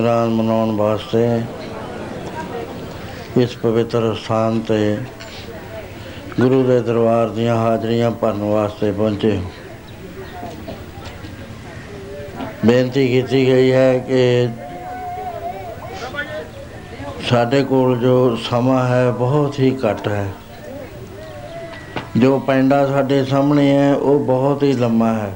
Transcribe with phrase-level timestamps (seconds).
[0.00, 1.40] ਉਹਦੀ ਮਨਾਉਣ ਵਾਸਤੇ
[3.42, 4.98] ਇਸ ਪਵਿੱਤਰ ਸਥਾਨ ਤੇ
[6.40, 9.42] ਗੁਰੂ ਦੇ ਦਰਬਾਰ ਦੀਆਂ ਹਾਜ਼ਰੀਆਂ ਭਰਨ ਵਾਸਤੇ ਪਹੁੰਚੇ ਹੋ।
[12.66, 14.48] ਬੇਨਤੀ ਕੀਤੀ ਗਈ ਹੈ ਕਿ
[17.30, 20.26] ਸਾਡੇ ਕੋਲ ਜੋ ਸਮਾਂ ਹੈ ਬਹੁਤ ਹੀ ਘੱਟ ਹੈ।
[22.16, 25.32] ਜੋ ਪੈਂਡਾ ਸਾਡੇ ਸਾਹਮਣੇ ਹੈ, ਉਹ ਬਹੁਤ ਹੀ ਲੰਮਾ ਹੈ।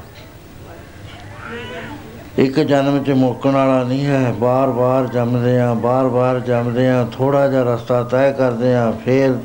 [2.38, 7.62] ਇੱਕ ਜਨਮ ਚ ਮੁੱਕਣ ਵਾਲਾ ਨਹੀਂ ਹੈ। ਬਾਰ-ਬਾਰ ਜੰਮਦੇ ਆ ਬਾਰ-ਬਾਰ ਜੰਮਦੇ ਆ ਥੋੜਾ ਜਿਹਾ
[7.64, 9.36] ਰਸਤਾ ਤੈਅ ਕਰਦੇ ਆ ਫੇਰ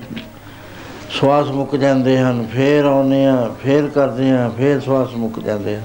[1.19, 5.81] ਸਵਾਸ ਮੁੱਕ ਜਾਂਦੇ ਹਨ, ਫੇਰ ਆਉਂਦੇ ਆ ਫੇਰ ਕਰਦੇ ਆ ਫੇਰ ਸਵਾਸ ਮੁੱਕ ਜਾਂਦੇ ਆ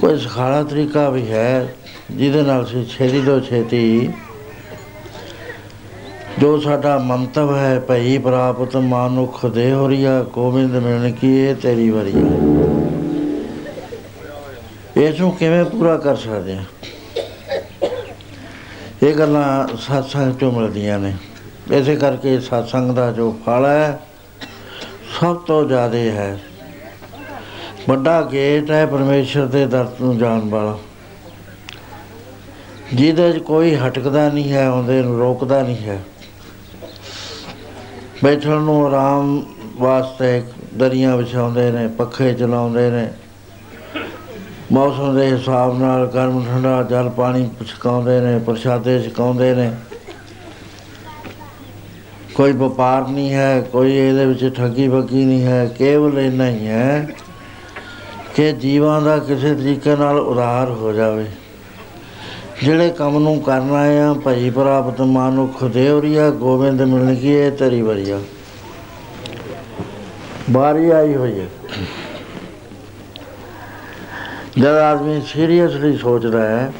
[0.00, 1.74] ਕੋਈ ਸਖਾਲਾ ਤਰੀਕਾ ਵੀ ਹੈ,
[2.10, 4.08] ਜਿਹਦੇ ਨਾਲ ਅਸੀਂ ਛੇਤੀ ਤੋਂ ਛੇਤੀ
[6.38, 12.10] ਜੋ ਸਾਡਾ ਮੰਤਵ ਹੈ, ਭਈ ਪ੍ਰਾਪਤ ਮਾਨੁਖ ਦੇ ਹੋਰੀਆ ਗੋਬਿੰਦ ਮਿਲਣ ਕੀ ਇਹ ਤੇਰੀ ਵਰੀ
[12.10, 12.51] ਇਸ
[15.22, 16.64] ਨੂੰ ਕਿਵੇਂ ਪੂਰਾ ਕਰ ਸਕਦੇ ਆ?
[19.02, 21.12] ਇਹ ਗੱਲਾਂ ਸਤਸੰਗ ਚੋਂ ਮਿਲਦੀਆਂ ਨੇ।
[21.72, 24.00] ਇਸੇ ਕਰਕੇ satsang ਦਾ ਜੋ ਫਲ ਹੈ,
[25.20, 26.40] ਸਭ ਤੋਂ ਜ਼ਿਆਦਾ ਹੈ।
[27.88, 30.78] ਵੱਡਾ ਗੇਟ ਹੈ ਪਰਮੇਸ਼ਰ ਦੇ ਦਰ ਨੂੰ ਜਾਣ ਵਾਲਾ।
[32.94, 35.98] ਜਿਹਦੇ 'ਚ ਕੋਈ ਹਟਕਦਾ ਨਹੀਂ ਹੈ, ਉਹਦੇ ਨੂੰ ਰੋਕਦਾ ਨਹੀਂ ਹੈ।
[38.24, 40.42] ਬੈਠਣ ਨੂੰ ਆਰਾਮ ਵਾਸਤੇ
[40.74, 43.12] ਦਰੀਆਂ ਵਿਛਾਉਂਦੇ ਨੇ, ਪੱਖੇ ਚਲਾਉਂਦੇ ਨੇ।
[44.72, 49.72] ਮੌਸਮ ਦੇ ਹਿਸਾਬ ਨਾਲ ਗਰਮ ਠੰਡਾ ਜਲ ਪਾਣੀ ਛਕਾਉਂਦੇ ਨੇ, ਪ੍ਰਸ਼ਾਦੇ ਛਕਾਉਂਦੇ ਨੇ।
[52.34, 57.08] ਕੋਈ ਵਪਾਰ ਨਹੀਂ ਹੈ, ਕੋਈ ਇਹਦੇ ਵਿੱਚ ਠੱਗੀ ਬੱਗੀ ਨਹੀਂ ਹੈ, ਕੇਵਲ ਇੰਨਾ ਹੀ ਹੈ
[58.36, 61.26] ਕਿ ਜੀਵਾਂ ਦਾ ਕਿਸੇ ਤਰੀਕੇ ਨਾਲ ਉਧਾਰ ਹੋ ਜਾਵੇ।
[62.62, 68.20] ਜਿਹੜੇ ਕੰਮ ਨੂੰ ਕਰਨਾ ਆ, ਭਈ ਪ੍ਰਾਪਤ ਮਾਨੁਖ ਦੇਵਰੀਆ, ਗੋਬਿੰਦ ਮਿਲਣ ਕੀ ਇਹ ਤਰੀ ਵਰੀਆ।
[70.50, 71.46] ਬਾਰੀ ਆਈ ਹੋਈ ਹੈ।
[74.58, 76.72] ਜਦ ਆਦਮੀ ਸੀਰੀਅਸਲੀ ਸੋਚਦਾ ਹੈ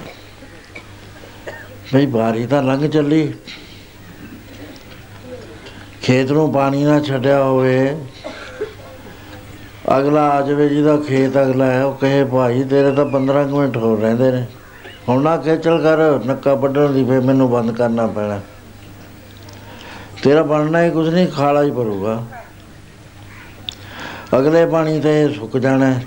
[1.94, 3.34] ਭਈ ਬਾਰੀ ਤਾਂ ਲੰਘ ਚੱਲੀ।
[6.02, 7.98] ਖੇਤ ਨੂੰ ਪਾਣੀ ਨਾ ਛੱਡਿਆ ਹੋਵੇ।
[9.98, 13.76] ਅਗਲਾ ਆ ਜਾਵੇ ਜਿਹਦਾ ਖੇਤ ਅਗਲਾ ਹੈ, ਉਹ ਕਹੇ, ਭਾਈ, ਤੇਰੇ ਤਾਂ 15 ਕੁ ਮਿੰਟ
[13.76, 14.46] ਹੋਰ ਰਹਿੰਦੇ ਨੇ।
[15.08, 18.40] ਹੁਣ ਨਾ ਖੇਚਲ ਕਰ, ਨੱਕਾ ਵੱਢਣ ਦੀ ਫੇ ਮੈਨੂੰ ਬੰਦ ਕਰਨਾ ਪੈਣਾ।
[20.22, 22.24] ਤੇਰਾ ਬਣਨਾ ਹੀ ਕੁਝ ਨਹੀਂ, ਖਾਲਾ ਹੀ ਭਰੂਗਾ।
[24.38, 26.04] ਅਗਲੇ ਪਾਣੀ ਤੇ ਇਹ ਸੁੱਕ ਜਾਣਾ ਹੈ।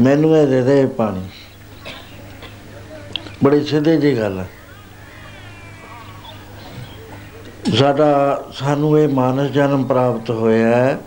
[0.00, 1.20] ਮੈਨੂੰ ਇਹ ਦੇ ਦੇ ਪਾਣੀ।
[3.44, 4.48] ਬੜੀ ਸਿੱਧੀ ਜੀ ਗੱਲ ਹੈ
[7.74, 10.98] ਸਾਡਾ, ਸਾਨੂੰ ਇਹ ਮਾਨਸ ਜਨਮ ਪ੍ਰਾਪਤ ਹੋਇਆ ਹੈ।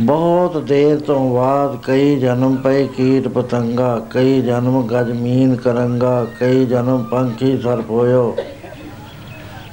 [0.00, 7.04] ਬਹੁਤ ਦੇਰ ਤੋਂ ਬਾਅਦ ਕਈ ਜਨਮ ਪਏ, ਕੀਟ ਪਤੰਗਾ, ਕਈ ਜਨਮ ਗਜਮੀਨ ਕਰੰਗਾ, ਕਈ ਜਨਮ
[7.04, 8.36] ਪੰਖੀ ਸਰਪ ਹੋਇਓ,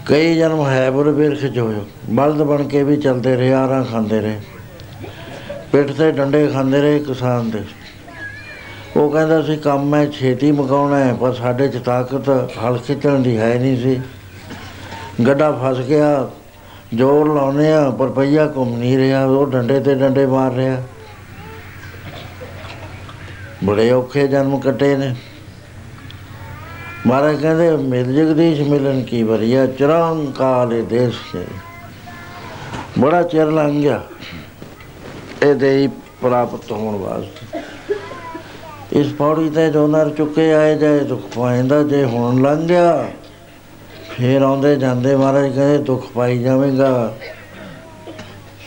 [0.05, 4.39] ਕਈ ਜਨਮ ਹੈਬਰ ਬਿਰਖ ਜੋਇਓ ਬਲਦ ਬਣ ਕੇ ਵੀ ਚਲਦੇ ਰਹੇ, ਆਰਾਂ ਖਾਂਦੇ ਰਹੇ।
[5.71, 7.63] ਪਿੱਠ ਤੇ ਡੰਡੇ ਖਾਂਦੇ ਰਹੇ ਕਿਸਾਨ ਦੇ।
[8.95, 12.29] ਉਹ ਕਹਿੰਦਾ ਸੀ ਕੰਮ ਮੈਂ ਛੇਤੀ ਮੁਕਾਉਣਾ ਹੈ ਪਰ ਸਾਡੇ ਚ ਤਾਕਤ
[12.65, 14.01] ਹਲ ਖਿੱਚਣ ਦੀ ਹੈ ਨਹੀਂ ਸੀ।
[15.27, 16.29] ਗੱਡਾ ਫਸ ਗਿਆ,
[16.95, 20.83] ਜ਼ੋਰ ਲਾਉਨੇ ਆ, ਪਰ ਪਈਆ ਘੁੰਮ ਨਹੀਂ ਰਿਹਾ, ਉਹ ਡੰਡੇ ਤੇ ਡੰਡੇ ਮਾਰ ਰਿਹਾ।
[23.63, 25.15] ਬੜੇ ਔਖੇ ਜਨਮ ਕੱਟੇ ਨੇ।
[27.07, 31.45] ਮਹਾਰਾਜ ਕਹਿੰਦੇ, ਮਿਲ ਜਗਦੀਸ਼ ਮਿਲਨ ਕੀ ਵਰੀਆ ਚਰਾਂ ਕਾਲੇ ਦੇਸ਼ ਸੇ
[32.99, 34.03] ਬੜਾ ਚਿਰ ਲੰਘ ਗਿਆ।
[35.43, 35.87] ਇਹ ਦੇਈ
[36.21, 37.74] ਪ੍ਰਾਪਤ ਹੋਣ ਵਾਸਤੇ।
[38.95, 43.07] ਇਸ ਪੌੜੀ ਤੇ ਜੋ ਨਰ ਚੁੱਕੇ ਆਏ ਜਾਏ ਦੁੱਖ ਪਾਇੰਦਾ ਜੇ ਹੁਣ ਲੰਘ ਗਿਆ
[44.11, 47.15] ਫੇਰ ਆਉਂਦੇ ਜਾਂਦੇ ਮਹਾਰਾਜ ਕਹਿੰਦੇ, ਦੁੱਖ ਪਾਈ ਜਾਵੇਂਗਾ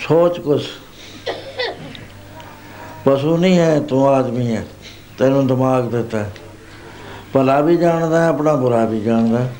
[0.08, 0.66] ਸੋਚ ਕੁਛ
[3.04, 4.64] ਪਸ਼ੂ ਨਹੀਂ ਹੈ, ਤੂੰ ਆਦਮੀ ਹੈ,
[5.18, 6.32] ਤੈਨੂੰ ਦਿਮਾਗ ਦਿੱਤਾ ਹੈ।
[7.32, 9.52] ਭਲਾ ਵੀ ਜਾਣਦਾ ਹੈ ਆਪਣਾ ਬੁਰਾ ਵੀ ਜਾਣਦਾ ਹੈ।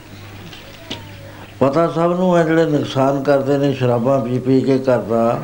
[1.60, 5.40] ਪਤਾ ਸਭ ਨੂੰ ਹੈ, ਜਿਹੜੇ ਨੁਕਸਾਨ ਕਰਦੇ ਨੇ, ਸ਼ਰਾਬਾਂ ਪੀ ਪੀ ਕੇ ਕਰਦਾ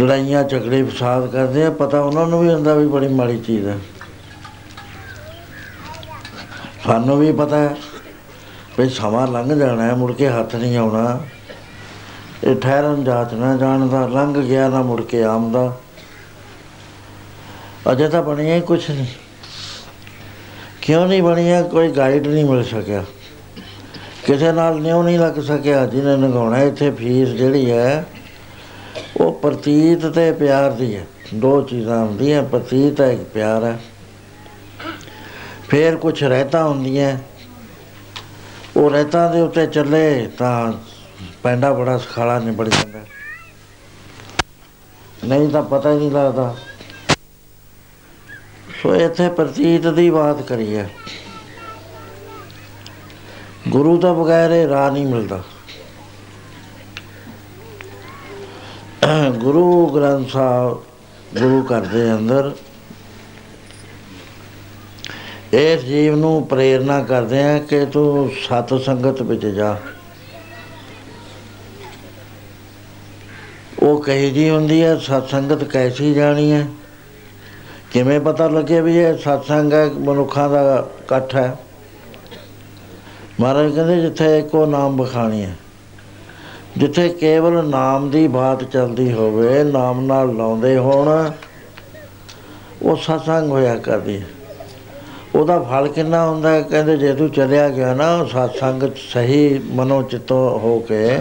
[0.00, 3.78] ਲੜਾਈਆਂ, ਝਗੜੇ ਫਸਾਦ ਕਰਦੇ ਆ, ਪਤਾ ਉਹਨਾਂ ਨੂੰ ਵੀ ਹੁੰਦਾ ਵੀ ਬੜੀ ਮਾੜੀ ਚੀਜ਼ ਹੈ
[6.86, 7.76] ਸਾਨੂੰ ਵੀ ਪਤਾ ਹੈ
[8.78, 11.20] ਵੀ ਸਮਾਂ ਲੰਘ ਜਾਣਾ ਹੈ, ਮੁੜ ਕੇ ਹੱਥ ਨਹੀਂ ਆਉਣਾ।
[12.44, 15.76] ਇਹ ਠਹਿਰਨ ਜਾਚ ਨਾ ਜਾਣਦਾ ਲੰਘ ਗਿਆ ਨਾ ਮੁੜ ਕੇ ਆਉਂਦਾ।
[17.92, 19.06] ਅਜੇ ਤਾਂ ਬਣਿਆ ਹੀ ਕੁਛ ਨਹੀਂ।
[20.82, 21.62] ਕਿਉਂ ਨਹੀਂ ਬਣਿਆ?
[21.62, 23.04] ਕੋਈ ਗਾਈਡ ਨਹੀਂ ਮਿਲ ਸਕਿਆ।
[24.26, 28.06] ਕਿਸੇ ਨਾਲ ਨਿਉ ਨਹੀਂ ਲੱਗ ਸਕਿਆ, ਜਿਹਨੇ ਨਗਾਉਣਾ ਇੱਥੇ ਫੀਸ ਜਿਹੜੀ ਹੈ
[29.20, 33.80] ਉਹ ਪ੍ਰਤੀਤ ਤੇ ਪਿਆਰ ਦੀ ਹੈ। ਦੋ ਚੀਜ਼ਾਂ ਹੁੰਦੀਆਂ, ਪ੍ਰਤੀਤ ਹੈ ਇੱਕ ਪਿਆਰ ਹੈ।
[35.68, 37.18] ਫੇਰ ਕੁਝ ਰਹਿਤਾ ਹੁੰਦੀਆਂ।
[38.76, 40.72] ਉਹ ਰਹਿਤਾ ਦੇ ਉੱਤੇ ਚੱਲੇ ਤਾਂ
[41.42, 43.00] ਪੈਂਡਾ ਬੜਾ ਸਖਾਲਾ ਨਿਬੜ ਜਾਂਦਾ।
[45.24, 46.56] ਨਹੀਂ ਤਾਂ ਪਤਾ ਹੀ ਨਹੀਂ ਲੱਗਦਾ।
[48.82, 50.90] ਸੋ ਇੱਥੇ ਪ੍ਰਤੀਤ ਦੀ ਬਾਤ ਕਰੀ ਹੈ
[53.68, 55.42] ਗੁਰੂ ਤੋਂ ਬਗੈਰ ਇਹ ਰਾਹ ਨਹੀਂ ਮਿਲਦਾ।
[59.38, 60.82] ਗੁਰੂ ਗ੍ਰੰਥ ਸਾਹਿਬ,
[61.38, 62.50] ਗੁਰੂ ਘਰ ਦੇ ਅੰਦਰ
[65.52, 69.76] ਇਸ ਜੀਵ ਨੂੰ ਪ੍ਰੇਰਣਾ ਕਰਦੇ ਆ ਕਿ ਤੂੰ ਸਤ ਸੰਗਤ ਵਿੱਚ ਜਾ।
[73.82, 76.66] ਉਹ ਕਹੀ ਜੀ ਹੁੰਦੀ ਹੈ ਸਤ ਸੰਗਤ ਕੈਸੀ ਜਾਣੀ ਹੈ
[77.90, 81.56] ਕਿਵੇਂ ਪਤਾ ਲੱਗੇ ਵੀ ਇਹ ਸਤਸੰਗ ਹੈ ਮਨੁੱਖਾਂ ਦਾ ਇਕੱਠ ਹੈ?
[83.40, 85.56] ਮਹਾਰਾਜ ਕਹਿੰਦੇ ਜਿੱਥੇ ਇੱਕੋ ਨਾਮ ਬਖਾਣੀ ਹੈ।
[86.78, 91.08] ਜਿੱਥੇ ਕੇਵਲ ਨਾਮ ਦੀ ਬਾਤ ਚੱਲਦੀ ਹੋਵੇ, ਨਾਮ ਨਾਲ ਲਾਉਂਦੇ ਹੋਣ,
[92.82, 94.26] ਉਹ ਸਤਸੰਗ ਹੋਇਆ ਕਰਦੀ ਹੈ।
[95.34, 96.60] ਉਹਦਾ ਫਲ ਕਿੰਨਾ ਹੁੰਦਾ ਹੈ?
[96.60, 101.18] ਕਹਿੰਦੇ ਜੇ ਤੂੰ ਚਲਿਆ ਗਿਆ ਨਾ, ਸਤਸੰਗ 'ਚ ਸਹੀ ਮਨੋ ਚਿੱਤੋ ਹੋ ਕੇ,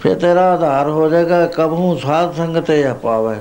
[0.00, 3.36] ਫਿਰ ਤੇਰਾ ਆਧਾਰ ਹੋ ਜਾਏਗਾ ਕਬਹੂ ਸਾਧ ਸੰਗਤ ਆ ਪਾਵੇ।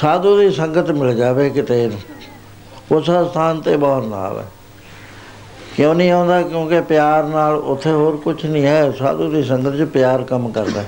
[0.00, 4.44] ਸਾਧੂ ਦੀ ਸੰਗਤ ਮਿਲ ਜਾਵੇ ਕਿਤੇ ਨੂੰ ਉਸ ਸਥਾਨ ਤੇ ਬਾਹਰ ਨਾ ਆਵੇ।
[5.76, 6.40] ਕਿਉਂ ਨਹੀਂ ਆਉਂਦਾ?
[6.42, 10.84] ਕਿਉਂਕਿ ਪਿਆਰ ਨਾਲ ਉੱਥੇ ਹੋਰ ਕੁਝ ਨਹੀਂ ਹੈ। ਸਾਧੂ ਦੀ ਸੰਗਤ 'ਚ ਪਿਆਰ ਕੰਮ ਕਰਦਾ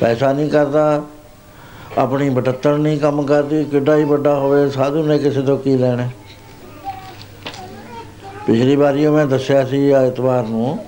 [0.00, 1.02] ਪੈਸਾ ਨਹੀਂ ਕਰਦਾ,
[1.98, 6.08] ਆਪਣੀ ਬਟੱਤਣ ਨਹੀਂ ਕੰਮ ਕਰਦੀ, ਕਿੱਡਾ ਹੀ ਵੱਡਾ ਹੋਵੇ। ਸਾਧੂ ਨੇ ਕਿਸੇ ਤੋਂ ਕੀ ਲੈਣਾ?
[8.46, 10.78] ਪਿਛਲੀ ਵਾਰੀ ਉਹ ਮੈਂ ਦੱਸਿਆ ਸੀ ਐਤਵਾਰ ਨੂੰ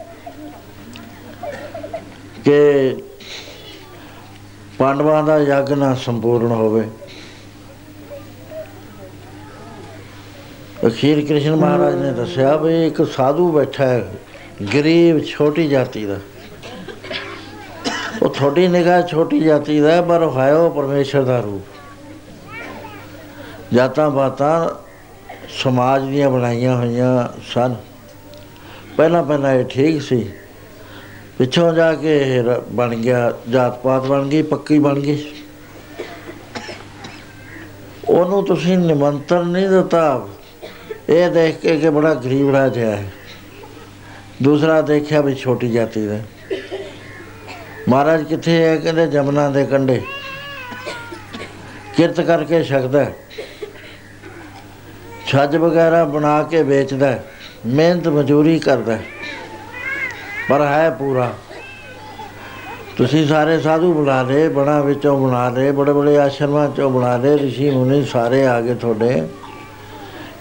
[2.45, 2.97] ਕਿ
[4.79, 6.89] ਪਾਂਡਵਾਂ ਦਾ ਯੱਗ ਨਾ ਸੰਪੂਰਨ ਹੋਵੇ।
[10.87, 14.13] ਅਖੀਰ ਕ੍ਰਿਸ਼ਨ ਮਹਾਰਾਜ ਨੇ ਦੱਸਿਆ ਵੀ ਇੱਕ ਸਾਧੂ ਬੈਠਾ ਹੈ
[14.75, 16.17] ਗਰੀਬ ਛੋਟੀ ਜਾਤੀ ਦਾ।
[18.23, 21.63] ਉਹ ਥੋੜੀ ਨਿਗਾਹ ਛੋਟੀ ਜਾਤੀ ਦਾ ਹੈ, ਪਰ ਉਹ ਹੈ ਉਹ ਪਰਮੇਸ਼ਰ ਦਾ ਰੂਪ।
[23.73, 24.69] ਜਾਤਾਂ ਬਾਤਾਂ
[25.49, 27.75] ਸਮਾਜ ਦੀਆਂ ਬਣਾਈਆਂ ਹੋਈਆਂ ਸਨ।
[28.97, 30.31] ਪਹਿਲਾਂ ਪਹਿਲਾਂ ਇਹ ਠੀਕ ਸੀ।
[31.39, 35.33] ਪਿੱਛੋਂ ਜਾ ਕੇ ਇਹ ਰ- ਬਣ ਗਿਆ ਜਾਤ ਪਾਤ ਬਣ ਗਈ ਪੱਕੀ ਬਣ ਗਈ।
[38.09, 40.29] ਉਹਨੂੰ ਤੁਸੀਂ ਨਿਮੰਤਰਣ ਨਹੀਂ ਦਿੱਤਾ।
[41.09, 43.05] ਇਹ ਦੇਖ ਕੇ ਕਿ ਬੜਾ ਗਰੀਬ ਰਾਜ ਹੈ
[44.43, 46.19] ਦੂਸਰਾ ਦੇਖਿਆ ਵੀ ਛੋਟੀ ਜਾਤੀ ਦਾ
[47.89, 50.03] ਮਹਾਰਾਜ ਕਿੱਥੇ ਹੈ ਕਹਿੰਦੇ ਜਮਨਾ ਦੇ ਕੰਢੇ
[51.97, 53.15] ਕਿਰਤ ਕਰਕੇ ਛਕਦਾ ਹੈ।
[55.27, 57.25] ਛੱਜ ਵਗੈਰਾ ਬਣਾ ਕੇ ਵੇਚਦਾ ਹੈ।
[57.67, 59.03] ਮਿਹਨਤ ਮਜ਼ਦੂਰੀ ਕਰਦਾ ਹੈ।
[60.51, 61.35] ਪਰ ਹੈ ਪੂਰਾ
[62.97, 67.39] ਤੁਸੀਂ ਸਾਰੇ ਸਾਧੂ ਬੁਲਾ ਲਏ ਬਣਾ ਵਿੱਚੋਂ ਬਣਾ ਲਏ ਬੜੇ ਬੜੇ ਆਸ਼ਰਮਾਂ ਚੋਂ ਬਣਾ ਲਏ
[67.39, 69.23] ਰਿਸ਼ੀ ਮੁਨੀ ਸਾਰੇ ਆ ਗਏ ਤੁਹਾਡੇ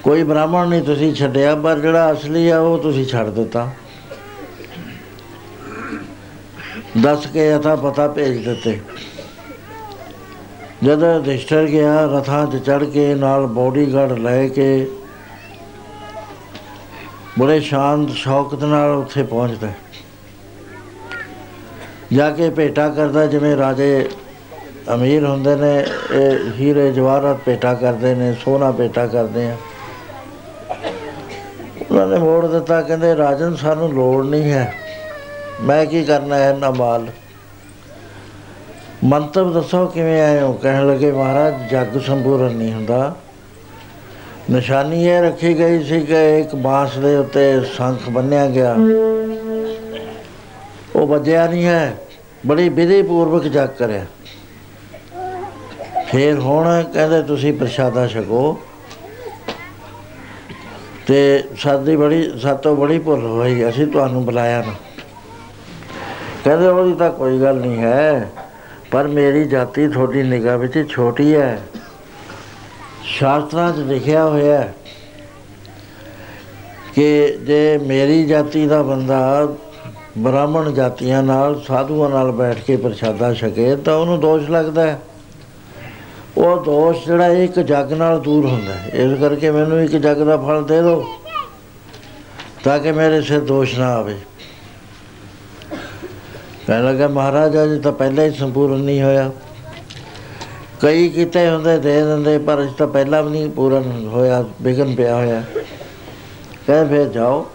[0.03, 3.69] ਕੋਈ ਬ੍ਰਾਹਮਣ ਨਹੀਂ, ਤੁਸੀਂ ਛੱਡਿਆ, ਪਰ ਜਿਹੜਾ ਅਸਲੀ ਆ, ਉਹ ਤੁਸੀਂ ਛੱਡ ਦਿੱਤਾ।
[7.01, 8.79] ਦੱਸ ਕੇ ਅਥਾ ਪਤਾ ਭੇਜ ਦਿੱਤੇ।
[10.83, 14.91] ਜਦੋਂ ਰਜਿਸਟਰ ਗਿਆ, ਰਥਾਂ 'ਚ ਚੜ ਕੇ ਨਾਲ ਬੋਡੀਗਾਰਡ ਲੈ ਕੇ
[17.39, 19.75] ਬੜੇ ਸ਼ਾਂਤ ਸ਼ੌਕਤ ਨਾਲ ਉੱਥੇ ਪਹੁੰਚਦਾ। ਹੈ।
[22.13, 24.09] ਜਾ ਕੇ ਭੇਟਾ ਕਰਦਾ, ਜਿਵੇਂ ਰਾਜੇ
[24.93, 29.57] ਅਮੀਰ ਹੁੰਦੇ ਨੇ, ਇਹ ਹੀਰੇ ਜਵਾਹਰਾਤ ਭੇਟਾ ਕਰਦੇ ਨੇ ਸੋਨਾ ਭੇਟਾ ਕਰਦੇ ਆ।
[31.93, 34.73] ਉਹਨਾਂ ਨੇ ਮੋੜ ਦਿੱਤਾ, ਕਹਿੰਦੇ ਰਾਜਨ ਸਾਨੂੰ ਲੋੜ ਨਹੀਂ ਹੈ।
[35.61, 37.07] ਮੈਂ ਕੀ ਕਰਨਾ ਹੈ ਨਾ ਮਾਲ?
[39.03, 40.53] ਮੰਤਵ ਦੱਸੋ ਕਿਵੇਂ ਆਏ ਹੋ?
[40.53, 43.15] ਕਹਿਣ ਲੱਗੇ, ਮਹਾਰਾਜ, ਜੱਗ ਸੰਪੂਰਨ ਨਹੀਂ ਹੁੰਦਾ।
[44.51, 48.75] ਨਿਸ਼ਾਨੀ ਇਹ ਰੱਖੀ ਗਈ ਸੀ ਕਿ ਇੱਕ ਬਾਂਸ ਦੇ ਉੱਤੇ ਸ਼ੰਖ ਬੰਨਿਆ ਗਿਆ।
[50.95, 51.97] ਉਹ ਵੱਜਿਆ ਨਹੀਂ ਹੈ।
[52.47, 54.05] ਬੜੀ ਵਿਧੀ ਪੂਰਵਕ ਜਗ ਕਰਿਆ।
[56.07, 58.59] ਫੇਰ ਹੁਣ ਕਹਿੰਦੇ, ਤੁਸੀਂ ਪ੍ਰਸ਼ਾਦਾ ਛਕੋ।
[61.07, 64.73] ਤੇ ਸਾਡੀ ਬੜੀ ਸਾਤੋਂ ਬੜੀ ਭੁੱਲ ਹੋਈ, ਅਸੀਂ ਤੁਹਾਨੂੰ ਬੁਲਾਇਆ ਨਾ।
[66.43, 68.29] ਕਹਿੰਦੇ ਉਹਦੀ ਤਾਂ ਕੋਈ ਗੱਲ ਨਹੀਂ ਹੈ,
[68.91, 71.59] ਪਰ ਮੇਰੀ ਜਾਤੀ ਤੁਹਾਡੀ ਨਿਗਾਹ ਵਿੱਚ ਛੋਟੀ ਹੈ।
[73.03, 74.73] ਸ਼ਾਸਤਰਾਂ 'ਚ ਲਿਖਿਆ ਹੋਇਆ ਹੈ
[76.95, 79.47] ਕਿ ਜੇ ਮੇਰੀ ਜਾਤੀ ਦਾ ਬੰਦਾ
[80.17, 84.99] ਬ੍ਰਾਹਮਣ ਜਾਤੀਆਂ ਨਾਲ, ਸਾਧੂਆਂ ਨਾਲ ਬੈਠ ਕੇ ਪ੍ਰਸ਼ਾਦਾ ਛਕੇ, ਤਾਂ ਉਹਨੂੰ ਦੋਸ਼ ਲੱਗਦਾ ਹੈ।
[86.43, 90.37] ਉਹ ਦੋਸ਼ ਜਿਹੜਾ ਇੱਕ ਜੱਗ ਨਾਲ ਦੂਰ ਹੁੰਦਾ ਹੈ। ਇਸ ਕਰਕੇ ਮੈਨੂੰ ਇੱਕ ਜੱਗ ਦਾ
[90.37, 91.05] ਫਲ ਦੇ ਦਿਓ,
[92.63, 94.15] ਤਾਂ ਕਿ ਮੇਰੇ ਸਿਰ ਦੋਸ਼ ਨਾ ਆਵੇ।
[96.67, 99.31] ਕਹਿਣ ਲੱਗਾ, ਮਹਾਰਾਜ, ਅਜੇ ਤਾਂ ਪਹਿਲਾਂ ਹੀ ਸੰਪੂਰਨ ਨਹੀਂ ਹੋਇਆ।
[100.81, 105.15] ਕਈ ਕਿਤੇ ਹੁੰਦੇ, ਦੇ ਦਿੰਦੇ, ਪਰ ਇਸ ਤਾਂ ਪਹਿਲਾਂ ਵੀ ਨਹੀਂ ਪੂਰਨ ਹੋਇਆ ਵਿਗਨ ਪਿਆ
[105.15, 105.43] ਹੋਇਆ।
[106.67, 107.51] ਕਹੇ ਫਿਰ ਜਾਓ।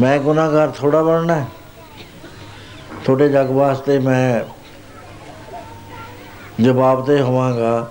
[0.00, 1.46] ਮੈਂ ਗੁਨਾਹਗਾਰ ਥੋੜਾ ਬਣਨਾ ਹੈ।
[3.04, 4.40] ਤੁਹਾਡੇ ਜਗ ਵਾਸਤੇ ਮੈਂ
[6.62, 7.90] ਜਵਾਬ ਦੇ ਹੋਵਾਂਗਾ।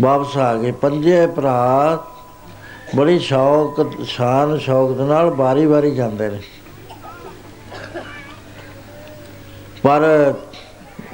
[0.00, 2.04] ਵਾਪਸ ਆ ਗਏ। ਪੰਜੇ ਭਰਾ
[2.96, 6.38] ਬੜੀ ਸ਼ੌਕ, ਸ਼ਾਨ ਸ਼ੌਕ ਦੇ ਨਾਲ ਬਾਰੀ-ਬਾਰੀ ਜਾਂਦੇ ਨੇ।
[9.82, 10.34] ਪਰ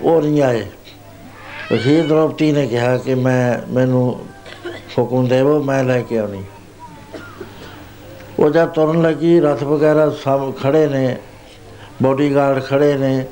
[0.02, 0.66] ਉਹ ਨਹੀਂ ਆਏ।
[1.74, 4.26] ਅਖੀਰ ਦ੍ਰੋਪਤੀ ਨੇ ਕਿਹਾ ਕਿ ਮੈਂ, ਮੈਨੂੰ
[4.98, 6.44] ਹੁਕਮ ਦੇਵੋ, ਮੈਂ ਲੈ ਕੇ ਆਉਣੀ।
[8.38, 11.16] ਉਹ ਜਦ ਤੁਰਨ ਲੱਗੀ, ਰਥ ਵਗੈਰਾ ਸਭ ਖੜੇ ਨੇ
[12.02, 13.26] ਬੋਡੀਗਾਰਡ ਖੜੇ ਨੇ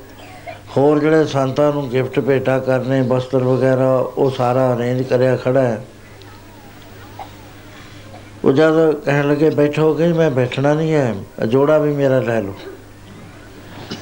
[0.77, 5.85] ਹੋਰ ਜਿਹੜੇ ਸੰਤਾਂ ਨੂੰ ਗਿਫਟ ਭੇਟਾ ਕਰਨੇ, ਬਸਤਰ ਵਗੈਰਾ, ਉਹ ਸਾਰਾ ਅਰੇਂਜ ਕਰਿਆ ਖੜਾ ਹੈ।
[8.45, 11.15] ਉਹ ਜਦ ਕਹਿਣ ਲੱਗੇ, ਬੈਠੋ ਕਿ ਮੈਂ ਬੈਠਣਾ ਨਹੀਂ ਹੈ?
[11.49, 12.55] ਜੋੜਾ ਵੀ ਮੇਰਾ ਲੈ ਲਓ।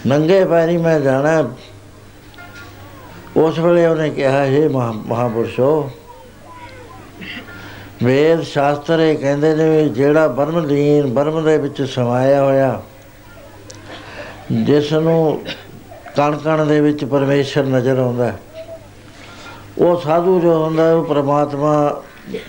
[0.06, 1.44] ਨੰਗੇ ਪੈਰੀ ਮੈਂ ਜਾਣਾ ਹੈ।
[3.36, 5.90] ਉਸ ਵੇਲੇ ਉਹਨੇ ਕਿਹਾ ਇਹ ਮਹਾਪੁਰਸ਼ੋ,
[8.02, 12.82] ਵੇਦ ਸ਼ਾਸਤਰ ਇਹ ਕਹਿੰਦੇ ਨੇ ਵੀ ਜਿਹੜਾ ਬਰਮ ਲੀਨ ਬਰਮ ਦੇ ਵਿੱਚ ਸਮਾਇਆ ਹੋਇਆ,
[14.52, 15.42] ਜਿਸ ਨੂੰ
[16.20, 18.38] ਕਣ ਕਣ ਦੇ ਵਿੱਚ ਪਰਮੇਸ਼ਰ ਨਜ਼ਰ ਆਉਂਦਾ ਹੈ,
[19.78, 22.02] ਉਹ ਸਾਧੂ ਜੋ ਹੁੰਦਾ ਹੈ, ਉਹ ਪ੍ਰਮਾਤਮਾ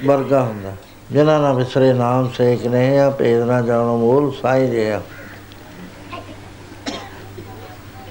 [0.05, 0.71] ਵਰਗਾ ਹੁੰਦਾ
[1.11, 5.01] ਜਿਨ੍ਹਾਂ ਨਾਲ ਵਿਸਰੇ ਨਾਮ ਸੇਖ ਨੇ ਆ ਭੇਦ ਨਾ ਜਾਣੋ ਮੂਲ ਸਾਈ ਜਿਆ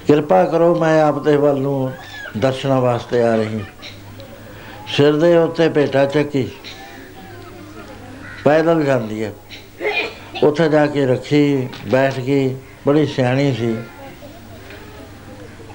[0.07, 1.92] ਕਿਰਪਾ ਕਰੋ ਮੈਂ ਆਪ ਦੇ ਵੱਲ ਨੂੰ
[2.38, 3.61] ਦਰਸ਼ਨਾਂ ਵਾਸਤੇ ਆ ਰਹੀ।
[4.88, 6.51] ਸਿਰ ਦੇ ਉੱਤੇ ਭੇਟਾ ਚੱਕੀ।
[8.44, 9.33] ਪੈਦਲ ਜਾਂਦੀ ਹੈ।
[10.42, 13.77] ਉੱਥੇ ਜਾ ਕੇ ਰੱਖੀ ਬੈਠ ਗਈ। ਬੜੀ ਸਿਆਣੀ ਸੀ।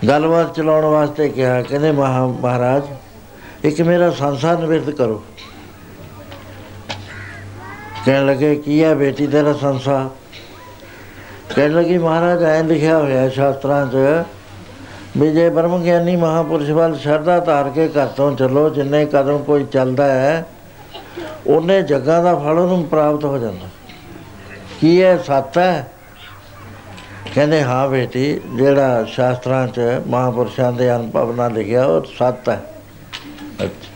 [0.08, 2.84] ਗੱਲਬਾਤ ਚਲਾਉਣ ਵਾਸਤੇ ਕਿਹਾ, ਕਹਿੰਦੇ ਮਹਾ, ਮਹਾਰਾਜ,
[3.66, 5.24] ਇੱਕ ਮੇਰਾ ਸੰਸਾਰ ਨਿਵਰਤ ਕਰੋ।
[8.06, 10.10] ਕਹਿਣ ਲੱਗੇ, ਕੀ ਹੈ ਬੇਟੀ ਤੇਰਾ ਸੰਸਾਰ?
[11.56, 14.26] ਕਹਿਣ ਲੱਗੀ, ਮਹਾਰਾਜ, ਐਂ ਲਿਖਿਆ ਹੋਇਆ ਹੈ ਸ਼ਾਸਤਰਾਂ 'ਚ,
[15.18, 19.64] ਵੀ ਜੇ ਬ੍ਰਹਮ ਗਿਆਨੀ ਮਹਾਪੁਰਸ਼ ਵੱਲ ਸ਼ਰਧਾ ਧਾਰ ਕੇ ਘਰ ਤੋਂ ਚੱਲੋ, ਜਿੰਨੇ ਕਦਮ ਕੋਈ
[19.64, 20.46] ਚੱਲਦਾ ਹੈ,
[21.48, 23.68] ਉਹਨੇ ਜੱਗਾਂ ਦਾ ਫਲ ਉਹਨੂੰ ਪ੍ਰਾਪਤ ਹੋ ਜਾਂਦਾ।
[24.82, 25.92] ਕੀ ਹੈ ਸੱਤ ਹੈ?
[27.36, 32.62] ਕਹਿੰਦੇ, ਹਾਂ ਬੇਟੀ, ਜਿਹੜਾ ਸ਼ਾਸਤਰਾਂ 'ਚ ਮਹਾਪੁਰਸ਼ਾਂ ਦੇ ਅਨੁਭਵ ਨਾਲ ਲਿਖਿਆ, ਉਹ ਸੱਤ ਹੈ।
[33.64, 33.94] ਅੱਛਾ।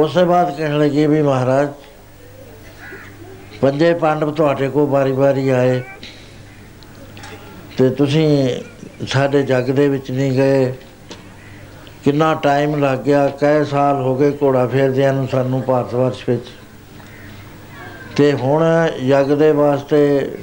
[0.00, 1.68] ਉਸੇ ਬਾਅਦ ਕਹਿਣ ਲੱਗੇ ਵੀ ਮਹਾਰਾਜ,
[3.60, 5.82] ਪੰਜੇ ਪਾਂਡਵ ਤੁਹਾਡੇ ਕੋਲ ਵਾਰੀ-ਵਾਰੀ ਆਏ,
[7.78, 8.48] ਤੇ ਤੁਸੀਂ
[9.06, 10.74] ਸਾਡੇ ਜੱਗ ਦੇ ਵਿੱਚ ਨਹੀਂ ਗਏ।
[12.04, 16.46] ਕਿੰਨਾ ਟਾਈਮ ਲੱਗ ਗਿਆ ਕਈ ਸਾਲ ਹੋ ਗਏ ਘੋੜਾ ਫੇਰਦਿਆਂ ਨੂੰ ਸਾਨੂੰ ਭਾਰਤ ਵਰਸ਼ ਵਿੱਚ।
[18.16, 20.34] ਤੇ ਹੁਣ ਯੱਗ ਦੇ ਵਾਸਤੇ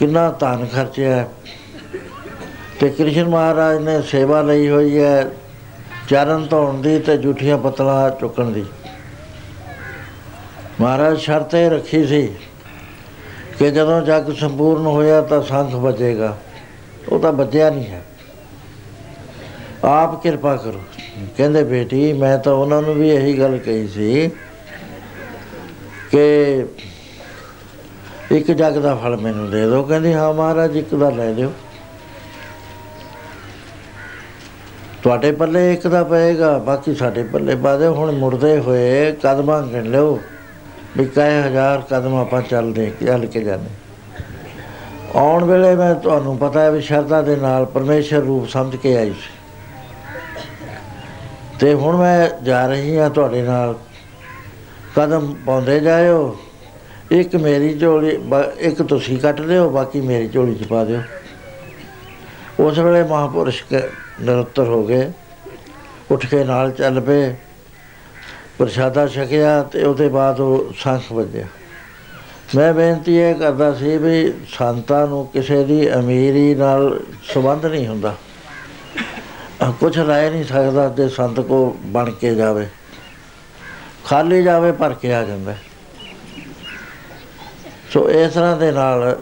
[0.00, 1.28] ਕਿੰਨਾ ਧਨ ਖਰਚਿਆ
[2.80, 5.30] ਤੇ ਕ੍ਰਿਸ਼ਨ ਮਹਾਰਾਜ ਨੇ ਸੇਵਾ ਲਈ ਹੋਈ ਹੈ,
[6.08, 8.64] ਚਰਨ ਧੋਣ ਦੀ ਤੇ ਜੂਠੀਆਂ ਪਤਲਾ ਚੁੱਕਣ ਦੀ।
[10.80, 12.34] ਮਹਾਰਾਜ ਸ਼ਰਤ ਇਹ ਰੱਖੀ ਸੀ
[13.58, 16.38] ਕਿ ਜਦੋਂ ਜੱਗ ਸੰਪੂਰਨ ਹੋਇਆ ਤਾਂ ਸੰਖ ਬਚੇਗਾ।
[17.08, 18.02] ਉਹ ਤਾਂ ਬਚਿਆ ਨਹੀਂ ਹੈ।
[19.84, 20.82] ਆਪ ਕਿਰਪਾ ਕਰੋ।
[21.36, 24.30] ਕਹਿੰਦੇ, ਬੇਟੀ, ਮੈਂ ਤਾਂ ਉਹਨਾਂ ਨੂੰ ਵੀ ਇਹੀ ਗੱਲ ਕਹੀ ਸੀ
[26.10, 26.64] ਕਿ
[28.30, 31.52] ਇੱਕ ਜੱਗ ਦਾ ਫਲ ਮੈਨੂੰ ਦੇ ਦਿਓ। ਕਹਿੰਦੀ, ਹਾਂ ਮਹਾਰਾਜ, ਇੱਕ ਦਾ ਲੈ ਲਿਓ।
[35.02, 40.18] ਤੁਹਾਡੇ ਪੱਲੇ ਇੱਕ ਦਾ ਪਏਗਾ, ਬਾਕੀ ਸਾਡੇ ਪੱਲੇ ਬਾਦੇ ਹੁਣ ਮੁੜਦੇ ਹੋਏ ਕਦਮਾਂ ਗਿਣ ਲਿਓ।
[40.96, 43.68] ਵੀ ਕਈ ਹਜ਼ਾਰ ਕਦਮ ਆਪਾਂ ਚੱਲਦੇ ਚੱਲ ਕੇ ਜਾਂਦੇ
[45.14, 49.10] ਆਉਣ ਵੇਲੇ ਮੈਂ ਤੁਹਾਨੂੰ ਪਤਾ ਹੈ ਵੀ ਸ਼ਰਧਾ ਦੇ ਨਾਲ ਪਰਮੇਸ਼ਰ ਰੂਪ ਸਮਝ ਕੇ ਆਈ
[49.10, 49.30] ਸੀ।
[51.60, 53.74] ਤੇ ਹੁਣ ਮੈਂ ਜਾ ਰਹੀ ਹਾਂ ਤੁਹਾਡੇ ਨਾਲ।
[54.96, 56.36] ਕਦਮ ਪਾਉਂਦੇ ਜਾਇਓ।
[57.10, 61.02] ਇੱਕ ਮੇਰੀ ਝੋਲੀ, ਬ- ਇੱਕ ਤੁਸੀਂ ਕੱਟ ਲਿਓ ਬਾਕੀ ਮੇਰੀ ਝੋਲੀ ਚ ਪਾ ਦਿਓ।
[62.60, 65.12] ਉਸ ਵੇਲੇ ਮਹਾਪੁਰਸ਼ ਕ- ਨਿਰੁੱਤਰ ਹੋ ਗਏ।
[66.10, 67.34] ਉੱਠ ਕੇ ਨਾਲ ਚੱਲ ਪਏ।
[68.58, 71.46] ਪ੍ਰਸ਼ਾਦਾ ਛਕਿਆ ਤੇ ਉਹਦੇ ਬਾਅਦ ਉਹ ਸੰਖ ਵੱਜਿਆ।
[72.54, 77.00] ਮੈਂ ਬੇਨਤੀ ਇਹ ਕਰਦਾ ਸੀ ਵੀ ਸੰਤਾਂ ਨੂੰ ਕਿਸੇ ਦੀ ਅਮੀਰੀ ਨਾਲ
[77.34, 78.16] ਸੰਬੰਧ ਨਹੀਂ ਹੁੰਦਾ।
[79.80, 82.66] ਕੁਝ ਰਹਿ ਨਹੀਂ ਸਕਦਾ ਜੇ ਸੰਤ ਕੋ ਬਣ ਕੇ ਜਾਵੇ।
[84.04, 85.54] ਖਾਲੀ ਜਾਵੇ, ਭਰ ਕੇ ਆ ਜਾਂਦਾ।
[87.90, 89.18] ਸੋ ਇਸ ਤਰ੍ਹਾਂ ਦੇ ਨਾਲ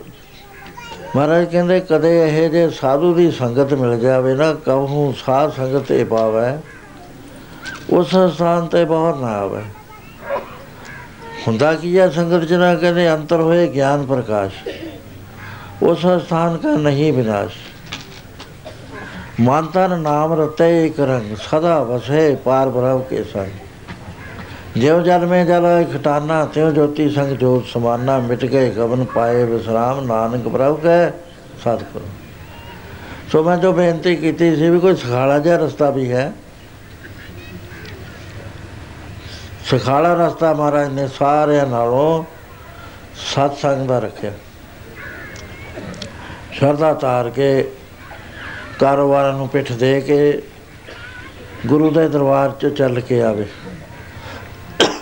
[1.16, 6.04] ਮਹਾਰਾਜ ਕਹਿੰਦੇ ਕਦੇ ਇਹ ਜੇ ਸਾਧੂ ਦੀ ਸੰਗਤ ਮਿਲ ਜਾਵੇ ਨਾ, ਕਹੂੰ ਸਾਧ ਸੰਗਤ ਇਹ
[6.04, 6.52] ਪਾਵੇ,
[7.90, 9.62] ਉਸ ਸਥਾਨ ਤੇ ਬਾਹਰ ਨਾ ਆਵੇ।
[11.46, 14.54] ਹੁੰਦਾ ਕੀ ਹੈ ਸੰਗਤ ਚ ਨਾ ਕਹਿੰਦੇ ਅੰਤਰ ਹੋਏ ਗਿਆਨ ਪ੍ਰਕਾਸ਼,
[15.82, 17.56] ਉਸ ਸਥਾਨ ਕਾ ਨਹੀਂ ਵਿਨਾਸ਼।
[19.40, 23.50] ਮਨ ਤਨ ਨਾਮ ਰਤੇ ਇੱਕ ਰੰਗ, ਸਦਾ ਵਸੇ ਪਾਰ ਬ੍ਰਹਮ ਕੇ ਸੰਗ
[24.78, 30.06] ਜਿਉ ਜਲ ਮੇ ਜਲ ਖਟਾਨਾ, ਤਿਉ ਜੋਤੀ ਸੰਗ ਜੋਤ ਸਮਾਨਾ, ਮਿਟ ਗਏ ਗਵਨ ਪਾਏ ਵਿਸਰਾਮ,
[30.06, 31.10] ਨਾਨਕ ਪ੍ਰਭ ਕੈ
[31.60, 32.02] ਸਤਿਗੁਰ।
[33.32, 36.32] ਸੋ ਮੈਂ ਜੋ ਬੇਨਤੀ ਕੀਤੀ ਸੀ ਵੀ ਕੋਈ ਸਖਾਲਾ ਜਿਹਾ ਰਸਤਾ ਵੀ ਹੈ।
[39.64, 42.24] ਸਖਾਲਾ ਰਸਤਾ ਮਹਾਰਾਜ ਨੇ ਸਾਰਿਆਂ ਨਾਲੋਂ
[43.16, 44.32] ਸਤ ਸੰਗ ਦਾ ਰੱਖਿਆ।
[46.52, 47.70] ਸ਼ਰਧਾ ਤਾਰ ਕੇ
[48.78, 50.42] ਕਾਰੋਬਾਰਾਂ ਨੂੰ ਪਿੱਠ ਦੇ ਕੇ
[51.66, 53.46] ਗੁਰੂ ਦੇ ਦਰਬਾਰ 'ਚ ਚੱਲ ਕੇ ਆਵੇ।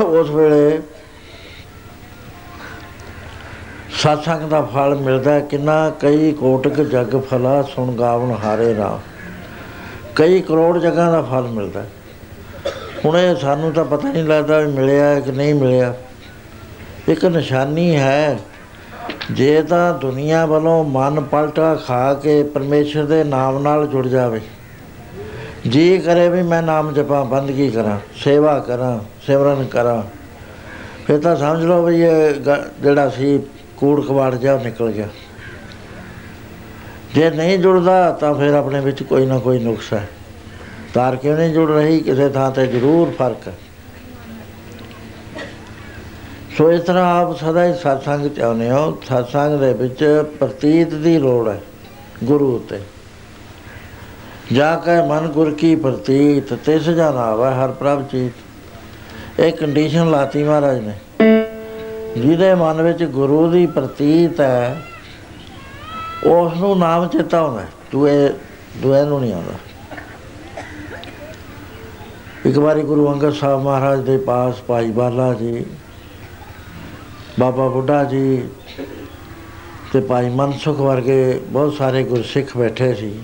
[0.01, 0.81] ਉਸ ਵੇਲੇ
[3.91, 9.01] ਸਤਸੰਗ ਦਾ ਫਲ ਮਿਲਦਾ ਕਿੰਨਾ ਕਈ ਕੋਟਕ ਜਗ ਫਲਾ ਸੁਣ ਗਾਵਨ ਹਾਰੇ ਰਾਮ
[10.17, 11.85] ਕਈ ਕਰੋੜ ਜਗ੍ਹਾ ਦਾ ਫਲ ਮਿਲਦਾ
[13.05, 15.95] ਹੁਣ ਇਹ ਸਾਨੂੰ ਤਾਂ ਪਤਾ ਨਹੀਂ ਲੱਗਦਾ ਵੀ ਮਿਲਿਆ ਕਿ ਨਹੀਂ ਮਿਲਿਆ।
[17.09, 18.39] ਇੱਕ ਨਿਸ਼ਾਨੀ ਹੈ,
[19.33, 24.41] ਜੇ ਤਾਂ ਦੁਨੀਆ ਵੱਲੋਂ ਮਨ ਪਲਟਾ ਖਾ ਕੇ ਪਰਮੇਸ਼ਰ ਦੇ ਨਾਮ ਨਾਲ ਜੁੜ ਜਾਵੇ।
[25.69, 27.99] ਜੀ ਕਰੇ ਵੀ ਮੈਂ ਨਾਮ ਜਪਾਂ ਬੰਦਗੀ ਕਰਾਂ?
[28.17, 30.03] ਸੇਵਾ ਕਰਾਂ, ਸਿਮਰਨ ਕਰਾਂ।
[31.07, 33.41] ਫਿਰ ਤਾਂ ਸਮਝ ਲਓ ਵੀ ਇਹ ਗ- ਜਿਹੜਾ ਸੀ
[33.77, 35.09] ਕੂੜ ਕਵਾੜ ਜਿਹਾ ਨਿਕਲ ਗਿਆ।
[37.15, 40.09] ਜੇ ਨਹੀਂ ਜੁੜਦਾ ਤਾਂ ਫਿਰ ਆਪਣੇ ਵਿੱਚ ਕੋਈ ਨਾ ਕੋਈ ਨੁਕਸ ਹੈ।
[40.95, 42.01] ਤਾਰ ਕਿਉਂ ਨਹੀਂ ਜੁੜ ਰਹੀ?
[42.01, 43.55] ਕਿਸੇ ਥਾਂ ਤੇ ਜ਼ਰੂਰ ਫ਼ਰਕ ਹੈ।
[46.59, 51.19] ਸੋ ਇਸ ਤਰ੍ਹਾਂ ਆਪ ਸਦਾ ਹੀ ਸਤਸੰਗ ਚ ਆਉਂਦੇ ਹੋ। ਸਤਸੰਗ ਦੇ ਵਿੱਚ ਪ੍ਰਤੀਤ ਦੀ
[51.19, 51.61] ਲੋੜ ਹੈ
[52.25, 52.81] ਗੁਰੂ ਉਤੇ।
[54.53, 60.43] ਜਾ ਕੇ ਮਨ ਗੁਰ ਕੀ ਪ੍ਰਤੀਤ, ਤਿਸ ਜਨ ਆਵੇ ਹਰ ਪ੍ਰਭ ਚੀਤ। ਇਹ ਕੰਡੀਸ਼ਨ ਲਾਤੀ
[60.45, 60.95] ਮਹਾਰਾਜ ਨੇ।
[62.17, 64.83] ਜਿਹਦੇ ਮਨ ਵਿੱਚ ਗੁਰੂ ਦੀ ਪ੍ਰਤੀਤ ਹੈ
[66.27, 68.29] ਉਸ ਨੂੰ ਨਾਮ ਚੇਤਾ ਆਉਂਦਾ ਹੈ। ਦੂਏ
[68.77, 69.53] ਦੂਏ ਨੂੰ ਨਹੀਂ ਆਉਂਦਾ।
[72.47, 75.65] ਇੱਕ ਵਾਰੀ ਗੁਰੂ ਅੰਗਦ ਸਾਹਿਬ ਮਹਾਰਾਜ ਦੇ ਪਾਸ ਭਾਈ ਬਾਲਾ ਜੀ,
[77.41, 78.49] ਬਾਬਾ ਬੁੱਢਾ ਜੀ
[79.93, 83.19] ਤੇ ਭਾਈ ਮਨਸੁਖ ਵਰਗੇ ਬਹੁਤ ਸਾਰੇ ਗੁਰਸਿੱਖ ਬੈਠੇ ਸੀ।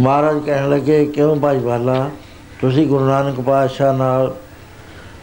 [0.00, 2.10] ਮਹਾਰਾਜ ਕਹਿਣ ਲੱਗੇ, ਕਿਉਂ ਭਾਈ ਬਾਲਾ?
[2.60, 4.36] ਤੁਸੀਂ ਗੁਰੂ ਨਾਨਕ ਪਾਤਸ਼ਾਹ ਨਾਲ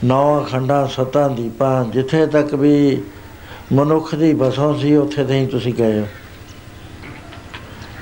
[0.04, 3.02] ਨੌ ਖੰਡਾਂ, ਸੱਤਾਂ ਦੀਪਾਂ, ਜਿੱਥੇ ਤੱਕ ਵੀ
[3.74, 6.06] ਮਨੁੱਖ ਦੀ ਬਸੋਂ ਸੀ, ਉੱਥੇ ਤੇ ਹੀ ਤੁਸੀਂ ਗਏ ਹੋ।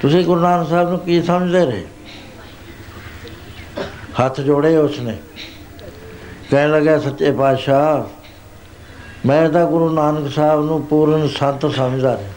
[0.02, 1.86] ਤੁਸੀਂ ਗੁਰੂ ਨਾਨਕ ਸਾਹਿਬ ਨੂੰ ਕੀ ਸਮਝਦੇ ਰਹੇ?
[4.26, 5.18] ਹੱਥ ਜੋੜੇ ਉਸਨੇ।
[6.52, 8.04] ਕਹਿਣ ਲੱਗਾ ਸੱਚੇ ਪਾਤਸ਼ਾਹ,
[9.28, 12.33] ਮੈਂ ਤਾਂ ਗੁਰੂ ਨਾਨਕ ਸਾਹਿਬ ਨੂੰ ਪੂਰਨ ਸੰਤ ਸਮਝਦਾ ਰਿਹਾ।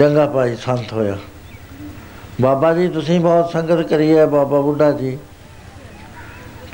[0.00, 1.16] ਚੰਗਾ ਭਾਈ, ਸੰਤ ਹੋਇਆ।
[2.40, 5.18] ਬਾਬਾ ਜੀ, ਤੁਸੀਂ ਬਹੁਤ ਸੰਗਤ ਕਰੀ ਹੈ, ਬਾਬਾ ਬੁੱਢਾ ਜੀ।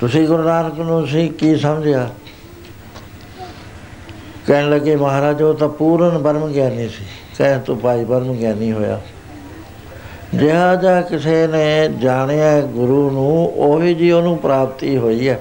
[0.00, 2.10] ਤੁਸੀਂ ਗੁਰੂ ਨਾਨਕ ਨੂੰ ਸੀ ਕੀ ਸਮਝਿਆ?
[4.46, 7.04] ਕਹਿਣ ਲੱਗੇ, ਮਹਾਰਾਜ, ਉਹ ਤਾਂ ਪੂਰਨ ਬ੍ਰਹਮ ਗਿਆਨੀ ਸੀ।
[7.38, 9.00] ਕਹਿ ਤੂੰ ਭਾਈ, ਬ੍ਰਹਮ ਗਿਆਨੀ ਹੋਇਆ।
[10.34, 15.40] ਜਿਹਾ ਜਿਹਾ ਕਿਸੇ ਨੇ ਜਾਣਿਆ ਗੁਰੂ ਨੂੰ, ਉਹੀ ਜੀ ਉਹਨੂੰ ਪ੍ਰਾਪਤੀ ਹੋਈ ਹੈ।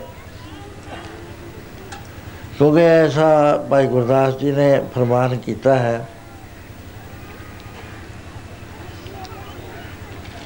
[2.58, 6.10] ਕਿਉਂਕਿ ਐਸਾ ਭਾਈ ਗੁਰਦਾਸ ਜੀ ਨੇ ਫਰਮਾਨ ਕੀਤਾ ਹੈ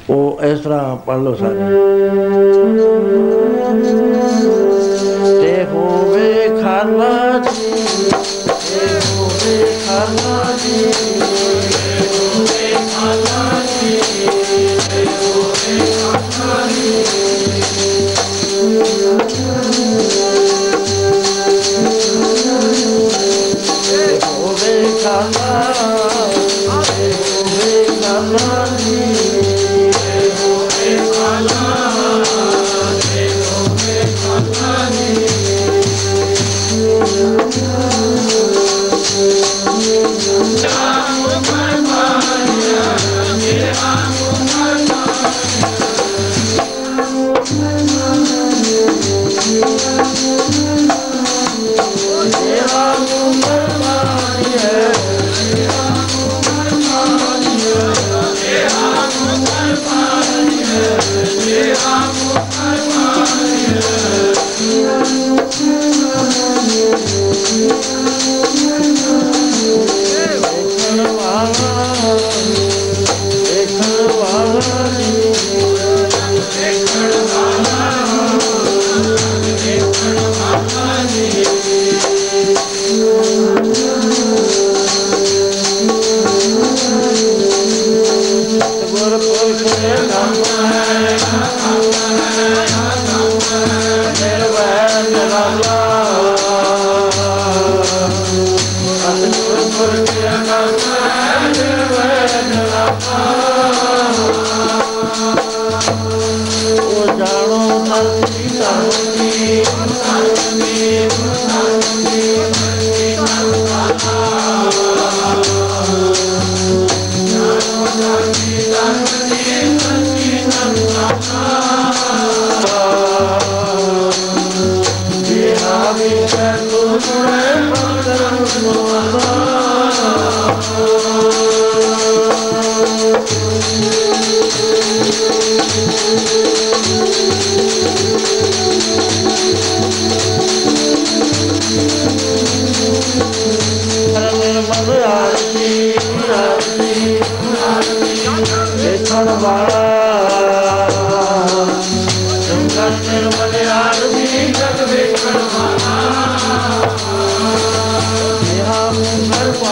[0.09, 1.57] ਉਹ ਇਸ ਤਰ੍ਹਾਂ ਪੜ੍ਹ ਲਓ ਸਾਰੇ।
[5.41, 7.71] ਤੇ ਹੋਵੇ ਖਾਲਾ ਜੀ
[8.49, 11.08] ਤੇ ਹੋਵੇ ਖਾਲਾ ਜੀ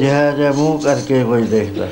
[0.00, 1.88] ਜਿਹਾ ਜਿਹਾ ਮੂੰਹ ਕਰਕੇ ਕੋਈ ਦੇਖਦਾ।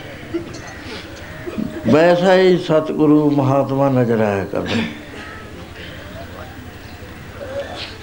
[1.93, 4.83] ਵੈਸਾ ਹੀ ਸਤਿਗੁਰੂ ਮਹਾਤਮਾ ਨਜ਼ਰ ਆਇਆ ਕਰਦਾ।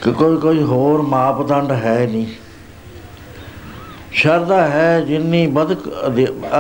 [0.01, 2.27] ਕਿ ਕੋਈ ਕੋਈ ਹੋਰ ਮਾਪਦੰਡ ਹੈ ਨਹੀਂ।
[4.11, 5.77] ਸ਼ਰਧਾ ਹੈ ਜਿੰਨੀ ਬਦਕ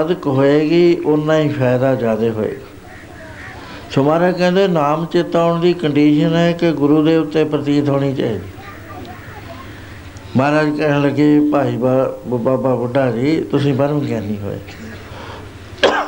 [0.01, 2.67] ਅਧਿਕ ਹੋਏਗੀ ਉਨਾ ਹੀ ਫਾਇਦਾ ਜ਼ਿਆਦਾ ਹੋਏਗਾ।
[3.91, 8.52] ਸੋ ਮਹਾਰਾਜ ਕਹਿੰਦੇ, ਨਾਮ ਚੇਤਾਉਣ ਦੀ ਕੰਡੀਸ਼ਨ ਹੈ ਕਿ ਗੁਰੂ ਦੇ ਉੱਤੇ ਪ੍ਰਤੀਤ ਹੋਣੀ ਚਾਹੀਦੀ।
[10.37, 14.59] ਮਹਾਰਾਜ ਕਹਿਣ ਲੱਗੇ, ਭਾਈ ਬਾ- ਬਾਬਾ ਬੁੱਢਾ ਜੀ ਤੁਸੀਂ ਬਰਮ ਗਿਆਨੀ ਹੋਏ।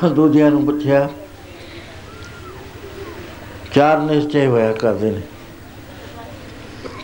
[0.10, 1.10] ਦੂਜਿਆਂ ਨੂੰ ਪੁੱਛਿਆ,
[3.74, 5.22] ਚਾਰ ਨਿਸ਼ਚੈ ਹੋਇਆ ਕਰਦੇ ਨੇ।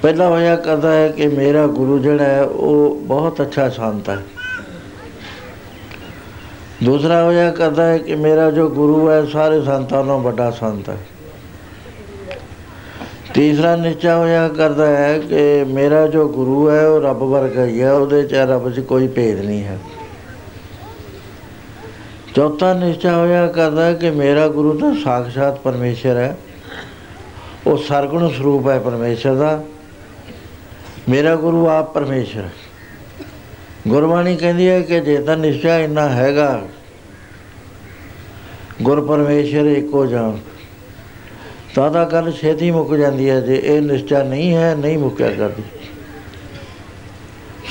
[0.01, 4.25] ਪਹਿਲਾ ਹੋਇਆ ਕਰਦਾ ਹੈ ਕਿ ਮੇਰਾ ਗੁਰੂ ਜਿਹੜਾ ਹੈ, ਉਹ ਬਹੁਤ ਅੱਛਾ ਸੰਤ ਹੈ।
[6.83, 10.97] ਦੂਸਰਾ ਹੋਇਆ ਕਰਦਾ ਹੈ ਕਿ ਮੇਰਾ ਜੋ ਗੁਰੂ ਹੈ, ਸਾਰੇ ਸੰਤਾਂ ਨਾਲੋਂ ਵੱਡਾ ਸੰਤ ਹੈ।
[13.33, 17.93] ਤੀਸਰਾ ਨਿਸ਼ਚਾ ਹੋਇਆ ਕਰਦਾ ਹੈ ਕਿ ਮੇਰਾ ਜੋ ਗੁਰੂ ਹੈ, ਉਹ ਰੱਬ ਵਰਗਾ ਹੀ ਹੈ,
[17.93, 19.79] ਉਹਦੇ ਚ ਰੱਬ 'ਚ ਕੋਈ ਭੇਦ ਨਹੀਂ ਹੈ।
[22.35, 26.37] ਚੌਥਾ ਨਿਸ਼ਚਾ ਹੋਇਆ ਕਰਦਾ ਹੈ ਕਿ ਮੇਰਾ ਗੁਰੂ ਤਾਂ ਸਾਖਸ਼ਾਤ ਪਰਮੇਸ਼ਰ ਹੈ।
[27.67, 29.63] ਉਹ ਸਰਗੁਣ ਸਰੂਪ ਹੈ ਪਰਮੇਸ਼ਰ ਦਾ।
[31.09, 32.51] ਮੇਰਾ ਗੁਰੂ ਆਪ ਪਰਮੇਸ਼ਰ ਹੈ।
[33.87, 36.61] ਗੁਰਬਾਣੀ ਕਹਿੰਦੀ ਹੈ ਕਿ ਜੇ ਤਾਂ ਨਿਸ਼ਚਾ ਇੰਨਾ ਹੈਗਾ,
[38.81, 40.37] ਗੁਰ ਪਰਮੇਸ਼ਰ ਇੱਕੋ ਜਾਣ।
[41.75, 45.63] ਤਾਂ ਤਾਂ ਗੱਲ ਛੇਤੀ ਮੁੱਕ ਜਾਂਦੀ ਹੈ, ਜੇ ਇਹ ਨਿਸ਼ਚਾ ਨਹੀਂ ਹੈ, ਨਹੀਂ ਮੁੱਕਿਆ ਕਰਦੀ।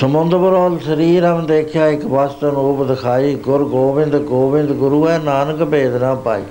[0.00, 5.64] ਸਮੁੰਦ ਬਰੋਲ ਸਰੀਰ ਹਮ ਦੇਖਿਆ, ਇੱਕ ਵਸਤਨ ਉਹ ਦਿਖਾਈ, ਗੁਰ ਗੋਬਿੰਦ ਗੋਬਿੰਦ ਗੁਰੂ ਹੈ, ਨਾਨਕ
[5.64, 6.42] ਭੇਦ ਨਾ ਪਾਈ।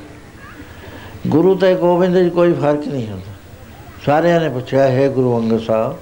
[1.28, 3.34] ਗੁਰੂ ਤੇ ਗੋਬਿੰਦ ਵਿੱਚ ਕੋਈ ਫ਼ਰਕ ਨਹੀਂ ਹੁੰਦਾ।
[4.06, 5.98] ਸਾਰਿਆਂ ਨੇ ਪੁੱਛਿਆ, ਹੈ ਗੁਰੂ ਅੰਗਦ ਸਾਹਿਬ,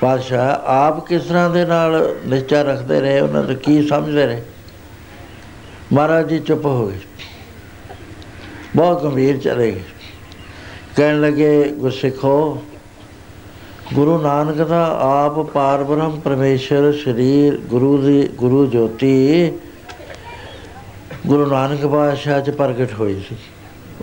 [0.00, 3.20] ਪਾਤਸ਼ਾਹ, ਆਪ ਕਿਸ ਤਰ੍ਹਾਂ ਦੇ ਨਾਲ ਨਿਸ਼ਚਾ ਰੱਖਦੇ ਰਹੇ?
[3.20, 4.42] ਉਹਨਾਂ ਤੋਂ ਕੀ ਸਮਝਦੇ ਰਹੇ?
[5.92, 6.98] ਮਹਾਰਾਜ ਜੀ ਚੁੱਪ ਹੋ ਗਏ।
[8.76, 9.82] ਬਹੁਤ ਗੰਭੀਰ ਚਲੇ ਗਏ।
[10.98, 12.62] ਕਹਿਣ ਲੱਗੇ, ਗੁਰਸਿੱਖੋ,
[13.94, 19.52] ਗੁਰੂ ਨਾਨਕ ਦਾ ਆਪ ਪਾਰ ਬ੍ਰਹਮ ਪਰਮੇਸ਼ਰ ਸਰੀਰ ਗੁਰੂ ਦੀ, ਗੁਰੂ ਜੋਤੀ
[21.26, 23.36] ਗੁਰੂ ਨਾਨਕ ਬਾਦਸ਼ਾਹ ਚ ਪ੍ਰਗਟ ਹੋਈ ਸੀ।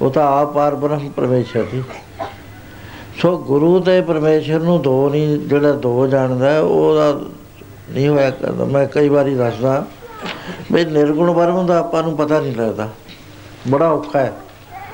[0.02, 1.84] ਉਹ ਤਾਂ ਆਪ ਪਾਰ ਬ੍ਰਹਮ ਪਰਮੇਸ਼ਰ ਸੀ।
[3.22, 7.22] ਸੋ ਗੁਰੂ ਤੇ ਪਰਮੇਸ਼ਰ ਨੂੰ ਦੋ ਨਹੀਂ, ਜਿਹੜਾ ਦੋ ਜਾਣਦਾ, ਉਹਦਾ
[7.90, 9.86] ਨਹੀਂ ਹੋਇਆ ਕਰਦਾ। ਮੈਂ ਕਈ ਵਾਰੀ ਦੱਸਦਾ
[10.72, 12.90] ਵੀ ਨਿਰਗੁਣ ਬ੍ਰਹਮ ਦਾ ਆਪਾਂ ਨੂੰ ਪਤਾ ਨਹੀਂ ਲੱਗਦਾ।
[13.68, 14.34] ਬੜਾ ਔਖਾ ਹੈ।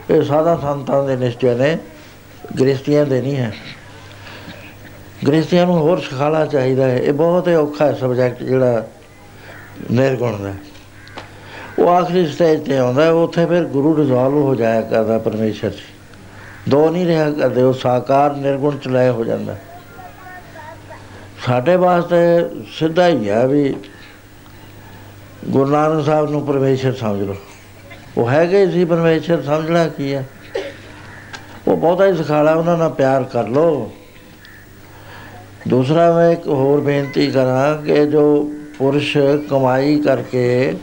[0.09, 1.77] ਇਹ ਸਾਦਾ ਸੰਤਾਂ ਦੇ ਨਿਸ਼ਚੈ ਨੇ।
[2.59, 3.53] ਗ੍ਰਸਤੀਆਂ ਦੇ ਨਹੀਂ ਹੈ।
[5.27, 8.87] ਗ੍ਰਸਤੀਆਂ ਨੂੰ ਹੋਰ ਸਿਖਾਣਾ ਚਾਹੀਦਾ ਹੈ। ਇਹ ਬਹੁਤ ਹੀ ਔਖਾ ਹੈ ਸਬਜੈਕਟ ਜਿਹੜਾ
[9.91, 10.53] ਨਿਰਗੁਣ ਦਾ।
[11.79, 15.93] ਉਹ ਆਖਰੀ ਸਟੇਜ ਤੇ ਆਉਂਦਾ ਉੱਥੇ ਫਿਰ ਗੁਰੂ ਰਿਜ਼ੋਲਵ ਹੋ ਜਾਇਆ ਕਰਦਾ ਪਰਮੇਸ਼ਰ ਜੀ।
[16.69, 19.55] ਦੋ ਨਹੀਂ ਰਿਹਾ ਕਰਦੇ। ਉਹ ਸਾਕਾਰ ਨਿਰਗੁਣ ਚ ਲੈ ਹੋ ਜਾਂਦਾ।
[21.45, 22.17] ਸਾਡੇ ਵਾਸਤੇ
[22.73, 23.75] ਸਿੱਧਾ ਹੀ ਆ ਵੀ
[25.49, 27.35] ਗੁਰੂ ਨਾਨਕ ਸਾਹਿਬ ਨੂੰ ਪਰਮੇਸ਼ਰ ਸਮਝ ਲਓ।
[28.17, 30.29] ਉਹ ਹੈਗੇ ਸੀ। ਪਰਮੇਸ਼ਰ ਸਮਝਣਾ ਕੀ ਹੈ
[31.71, 33.89] ਉਹ ਬਹੁਤਾ ਹੀ ਸਿਖਾਲਾ ਉਹਨਾਂ ਨਾਲ ਪਿਆਰ ਕਰ ਲਓ।
[35.67, 38.23] ਦੂਸਰਾ ਮੈਂ ਇੱਕ ਹੋਰ ਬੇਨਤੀ ਕਰਾਂ ਕਿ ਜੋ
[38.77, 39.17] ਪੁਰਸ਼
[39.49, 40.75] ਕਮਾਈ ਕਰਕੇ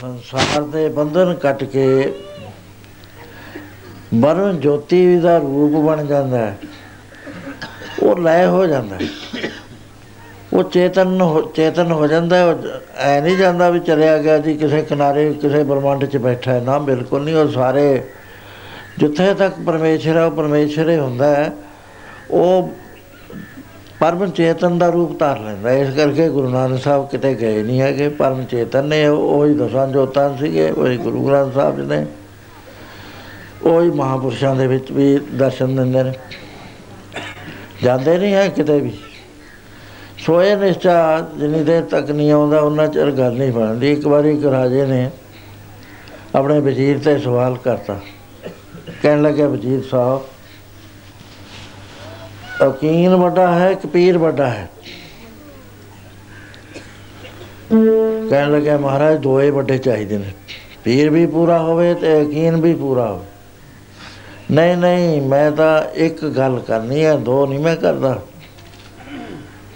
[0.00, 2.12] ਸੰਸਾਰ ਦੇ ਬੰਧਨ ਕੱਟ ਕੇ
[4.14, 6.56] ਬਰਨ ਜੋਤੀ ਦਾ ਰੂਪ ਬਣ ਜਾਂਦਾ ਹੈ,
[8.02, 9.08] ਉਹ ਲੈ ਹੋ ਜਾਂਦਾ ਹੈ।
[10.52, 11.20] ਉਹ ਚੇਤਨ
[11.54, 12.36] ਚੇਤਨ ਹੋ ਜਾਂਦਾ
[12.96, 16.78] ਐ ਨਹੀਂ ਜਾਂਦਾ ਵੀ ਚਲਿਆ ਗਿਆ ਜੀ, ਕਿਸੇ ਕਿਨਾਰੇ, ਕਿਸੇ ਬ੍ਰਹਮੰਡ 'ਚ ਬੈਠਾ ਹੈ। ਨਾ,
[16.78, 18.02] ਬਿਲਕੁਲ ਨਹੀਂ, ਉਹ ਸਾਰੇ
[18.98, 21.52] ਜਿੱਥੇ ਤੱਕ ਪਰਮੇਸ਼ਰ ਹੈ, ਉਹ ਪਰਮੇਸ਼ਰ ਹੀ ਹੁੰਦਾ ਹੈ।
[22.30, 22.70] ਉਹ
[24.00, 28.08] ਪਰਮ ਚੇਤਨ ਦਾ ਰੂਪ ਧਾਰ ਲੈਂਦਾ ਇਸ ਕਰਕੇ ਗੁਰੂ ਨਾਨਕ ਸਾਹਿਬ ਕਿਤੇ ਗਏ ਨਹੀਂ ਹੈਗੇ।
[28.08, 32.06] ਪਰਮ ਚੇਤਨ ਨੇ, ਉਹ ਹੀ ਦਸਾਂ ਜੋਤਾਂ ਸੀਗੇ, ਉਹ ਹੀ ਗੁਰੂ ਗ੍ਰੰਥ ਸਾਹਿਬ ਜੀ ਨੇ,
[33.62, 36.12] ਉਹ ਹੀ ਮਹਾਪੁਰਸ਼ਾਂ ਦੇ ਵਿੱਚ ਵੀ ਦਰਸ਼ਨ ਦਿੰਦੇ ਨੇ।
[37.82, 38.92] ਜਾਂਦੇ ਨਹੀਂ ਹੈ ਕਿਤੇ ਵੀ।
[40.26, 44.46] ਸੋਏ ਨਿਸ਼ਚਾ ਜਿੰਨੀ ਦੇਰ ਤੱਕ ਨਹੀਂ ਆਉਂਦਾ, ਉਹਨਾਂ ਚਿਰ ਗੱਲ ਨਹੀਂ ਬਣਦੀ। ਇੱਕ ਵਾਰੀ ਇੱਕ
[44.46, 45.10] ਰਾਜੇ ਨੇ
[46.34, 48.00] ਆਪਣੇ ਵਜ਼ੀਰ ਤੇ ਸਵਾਲ ਕਰਤਾ।
[49.02, 50.22] ਕਹਿਣ ਲੱਗਾ ਵਜ਼ੀਰ ਸਾਹਿਬ
[52.62, 54.70] ਯਕੀਨ ਵੱਡਾ ਹੈ ਕਿ ਪੀਰ ਵੱਡਾ ਹੈ?
[58.30, 60.32] ਕਹਿਣ ਲੱਗਾ ਮਹਾਰਾਜ, ਦੋਏ ਵੱਡੇ ਚਾਹੀਦੇ ਨੇ।
[60.84, 63.24] ਪੀਰ ਵੀ ਪੂਰਾ ਹੋਵੇ ਤੇ ਯਕੀਨ ਵੀ ਪੂਰਾ ਹੋਵੇ।
[64.50, 68.20] ਨਹੀਂ ਨਹੀਂ, ਮੈਂ ਤਾਂ ਇੱਕ ਗੱਲ ਕਰਨੀ ਹੈ, ਦੋ ਨਹੀਂ ਮੈਂ ਕਰਦਾ।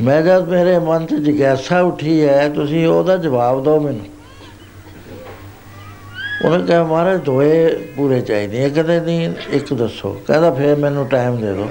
[0.00, 4.06] ਮੈਂ ਜਦ ਮੇਰੇ ਮਨ 'ਚ ਜਿਗਿਆਸਾ ਉੱਠੀ ਹੈ ਤੁਸੀਂ ਉਹਦਾ ਜਵਾਬ ਦਿਓ ਮੈਨੂੰ।
[6.44, 11.36] ਉਹਨੇ ਕਿਹਾ, ਮਹਾਰਾਜ ਦੋਏ ਪੂਰੇ ਚਾਹੀਦੇ ਇੱਕ ਦੇ ਨਹੀਂ, ਇੱਕ ਦੱਸੋ। ਕਹਿੰਦਾ, ਫੇਰ ਮੈਨੂੰ ਟਾਈਮ
[11.40, 11.68] ਦੇ ਦਿਓ।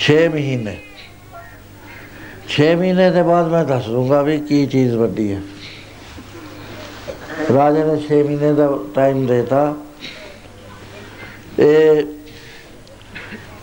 [0.00, 0.76] 6 ਮਹੀਨੇ।
[2.48, 5.40] 6 ਮਹੀਨੇ ਦੇ ਬਾਅਦ ਮੈਂ ਦੱਸ ਦੂੰਗਾ ਵੀ ਕੀ ਚੀਜ਼ ਵੱਡੀ ਹੈ
[7.54, 9.74] ਰਾਜੇ ਨੇ 6 ਮਹੀਨੇ ਦਾ ਟਾਈਮ ਦਿੱਤਾ।
[11.58, 12.02] ਇਹ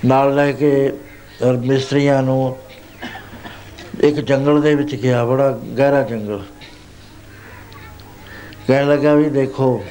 [0.06, 0.72] ਨਾਲ ਲੈ ਕੇ
[1.60, 2.58] ਮਿਸਤਰੀਆਂ ਨੂੰ
[4.04, 6.42] ਇੱਕ ਜੰਗਲ ਦੇ ਵਿੱਚ ਗਿਆ, ਬੜਾ ਗਹਿਰਾ ਜੰਗਲ।
[8.68, 9.84] ਕਹਿਣ ਲੱਗਾ ਵੀ ਦੇਖੋ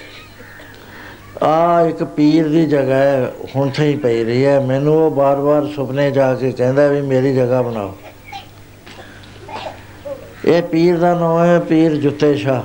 [1.43, 5.67] ਆ ਇੱਕ ਪੀਰ ਦੀ ਜਗ੍ਹਾ ਹੈ, ਹੁਣ ਤੇ ਹੀ ਪਈ ਰਹੀ ਹੈ। ਮੈਨੂੰ ਉਹ ਬਾਰ-ਬਾਰ
[5.67, 7.95] ਸੁਪਨੇ ਜਾ ਕੇ ਕਹਿੰਦਾ ਵੀ ਮੇਰੀ ਜਗ੍ਹਾ ਬਣਾਓ।
[10.45, 12.63] ਇਹ ਪੀਰ ਦਾ ਨਾਮ ਹੈ ਪੀਰ ਜੁੱਤੇ ਸ਼ਾ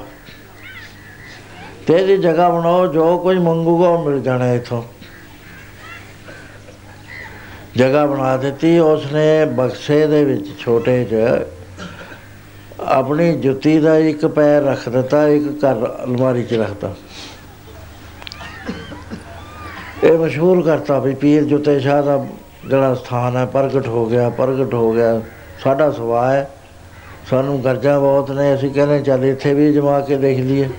[1.87, 4.83] ਤੇਰੀ ਜਗ੍ਹਾ ਬਣਾਓ, ਜੋ ਕੋਈ ਮੰਗੂਗਾ ਉਹ ਮਿਲ ਜਾਣਾ ਇਥੋਂ।
[7.77, 11.37] ਜਗ੍ਹਾ ਬਣਾ ਦਿੱਤੀ, ਉਸਨੇ ਬਕਸੇ ਦੇ ਵਿੱਚ ਛੋਟੇ ਜਿਹਾ
[12.79, 16.93] ਆਪਣੀ ਜੁੱਤੀ ਦਾ ਇੱਕ ਪੈਰ ਰੱਖ ਦਿੱਤਾ, ਇੱਕ ਘਰ ਅਲਮਾਰੀ 'ਚ ਰੱਖਤਾ
[20.03, 22.25] ਇਹ ਮਸ਼ਹੂਰ ਕਰਤਾ ਵੀ ਪੀਰ ਜੁੱਤੇ ਸ਼ਾਹ ਦਾ
[22.67, 25.21] ਜਿਹੜਾ ਸਥਾਨ ਹੈ, ਪ੍ਰਗਟ ਹੋ ਗਿਆ, ਪ੍ਰਗਟ ਹੋ ਗਿਆ,
[25.63, 26.49] ਸਾਡਾ ਸੁਭਾਅ ਹੈ।
[27.29, 30.69] ਸਾਨੂੰ ਗਰਜਾ ਬਹੁਤ ਨੇ, ਅਸੀਂ ਕਹਿੰਦੇ ਚੱਲ ਇੱਥੇ ਵੀ ਜਮਾ ਕੇ ਦੇਖ ਲਈਏ।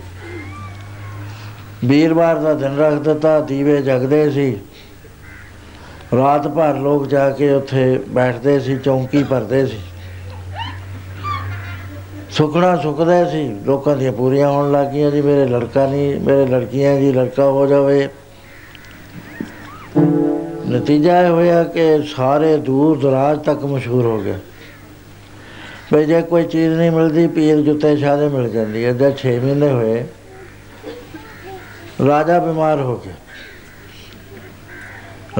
[1.84, 4.56] ਵੀਰਵਾਰ ਦਾ ਦਿਨ ਰੱਖ ਦਿੱਤਾ, ਦੀਵੇ ਜਗਦੇ ਸੀ।
[6.16, 9.78] ਰਾਤ ਭਰ ਲੋਕ ਜਾ ਕੇ ਉੱਥੇ ਬੈਠਦੇ ਸੀ, ਚੌਂਕੀ ਭਰਦੇ ਸੀ।
[12.30, 17.12] ਸੁਖਣਾ ਸੁਖਦੇ ਸੀ, ਲੋਕਾਂ ਦੀਆਂ ਪੂਰੀਆਂ ਹੋਣ ਲੱਗੀਆਂ ਜੀ, ਮੇਰੇ ਲੜਕਾ ਨਹੀਂ, ਮੇਰੇ ਲੜਕੀਆਂ ਜੀ,
[17.12, 18.08] ਲੜਕਾ ਹੋ ਜਾਵੇ।
[20.70, 24.38] ਨਤੀਜਾ ਇਹ ਹੋਇਆ ਕਿ ਸਾਰੇ ਦੂਰ ਦਰਾਜ ਤੱਕ ਮਸ਼ਹੂਰ ਹੋ ਗਿਆ
[25.92, 29.70] ਬਈ ਜੇ ਕੋਈ ਚੀਜ਼ ਨਹੀਂ ਮਿਲਦੀ, ਪੀਰ ਜੁੱਤੇ ਸ਼ਾਦੇ ਮਿਲ ਜਾਂਦੀ ਹੈ। ਜਦ 6 ਮਹੀਨੇ
[29.70, 30.04] ਹੋਏ,
[32.06, 33.14] ਰਾਜਾ ਬਿਮਾਰ ਹੋ ਗਿਆ।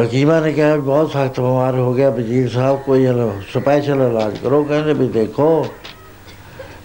[0.03, 3.07] ਹਕੀਮਾਂ ਨੇ ਕਿਹਾ ਬਹੁਤ ਸਖਤ ਬਿਮਾਰ ਹੋ ਗਿਆ, ਵਜ਼ੀਰ ਸਾਹਿਬ ਕੋਈ
[3.53, 5.67] ਸਪੈਸ਼ਲ ਇਲਾਜ ਕਰੋ, ਕਹਿੰਦੇ ਵੀ ਦੇਖੋ,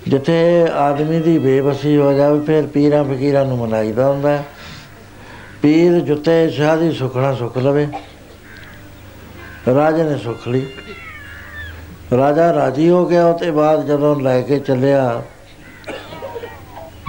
[0.07, 4.43] ਜਿੱਥੇ ਆਦਮੀ ਦੀ ਬੇਬਸੀ ਹੋ ਜਾਵੇ, ਫਿਰ ਪੀਰਾਂ ਫਕੀਰਾਂ ਨੂੰ ਮਨਾਈਦਾ ਹੁੰਦਾ
[5.61, 7.87] ਪੀਰ ਜੁੱਤੇ ਸ਼ਾਹ ਦੀ ਸੁਖਣਾ ਸੁਖ ਲਵੇ।
[9.75, 10.65] ਰਾਜੇ ਨੇ ਸੁਖ ਲਈ।
[12.17, 15.21] ਰਾਜਾ ਰਾਜੀ ਹੋ ਗਿਆ ਉਹ ਤੇ ਬਾਅਦ ਜਦੋਂ ਲੈ ਕੇ ਚੱਲਿਆ,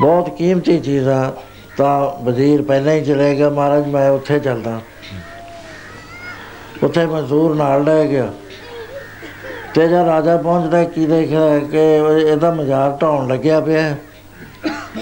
[0.00, 1.32] ਬਹੁਤ ਕੀਮਤੀ ਚੀਜ਼ ਆ
[1.76, 4.80] ਤਾਂ ਵਜ਼ੀਰ ਪਹਿਲਾਂ ਹੀ ਚਲੇ ਗਿਆ, ਮਹਾਰਾਜ ਮੈਂ ਉੱਥੇ ਚੱਲਦਾ।
[6.82, 8.32] ਉੱਥੇ ਮਜ਼ਦੂਰ ਨਾਲ ਲੈ ਗਿਆ।
[9.74, 11.78] ਤੇ ਜਦ ਰਾਜਾ ਪਹੁੰਚਦਾ, ਕੀ ਦੇਖਿਆ ਕਿ
[12.30, 13.98] ਇਹਦਾ ਮਜ਼ਾਕ ਢਾਉਣ ਲੱਗਿਆ ਪਿਆ ਹੈ।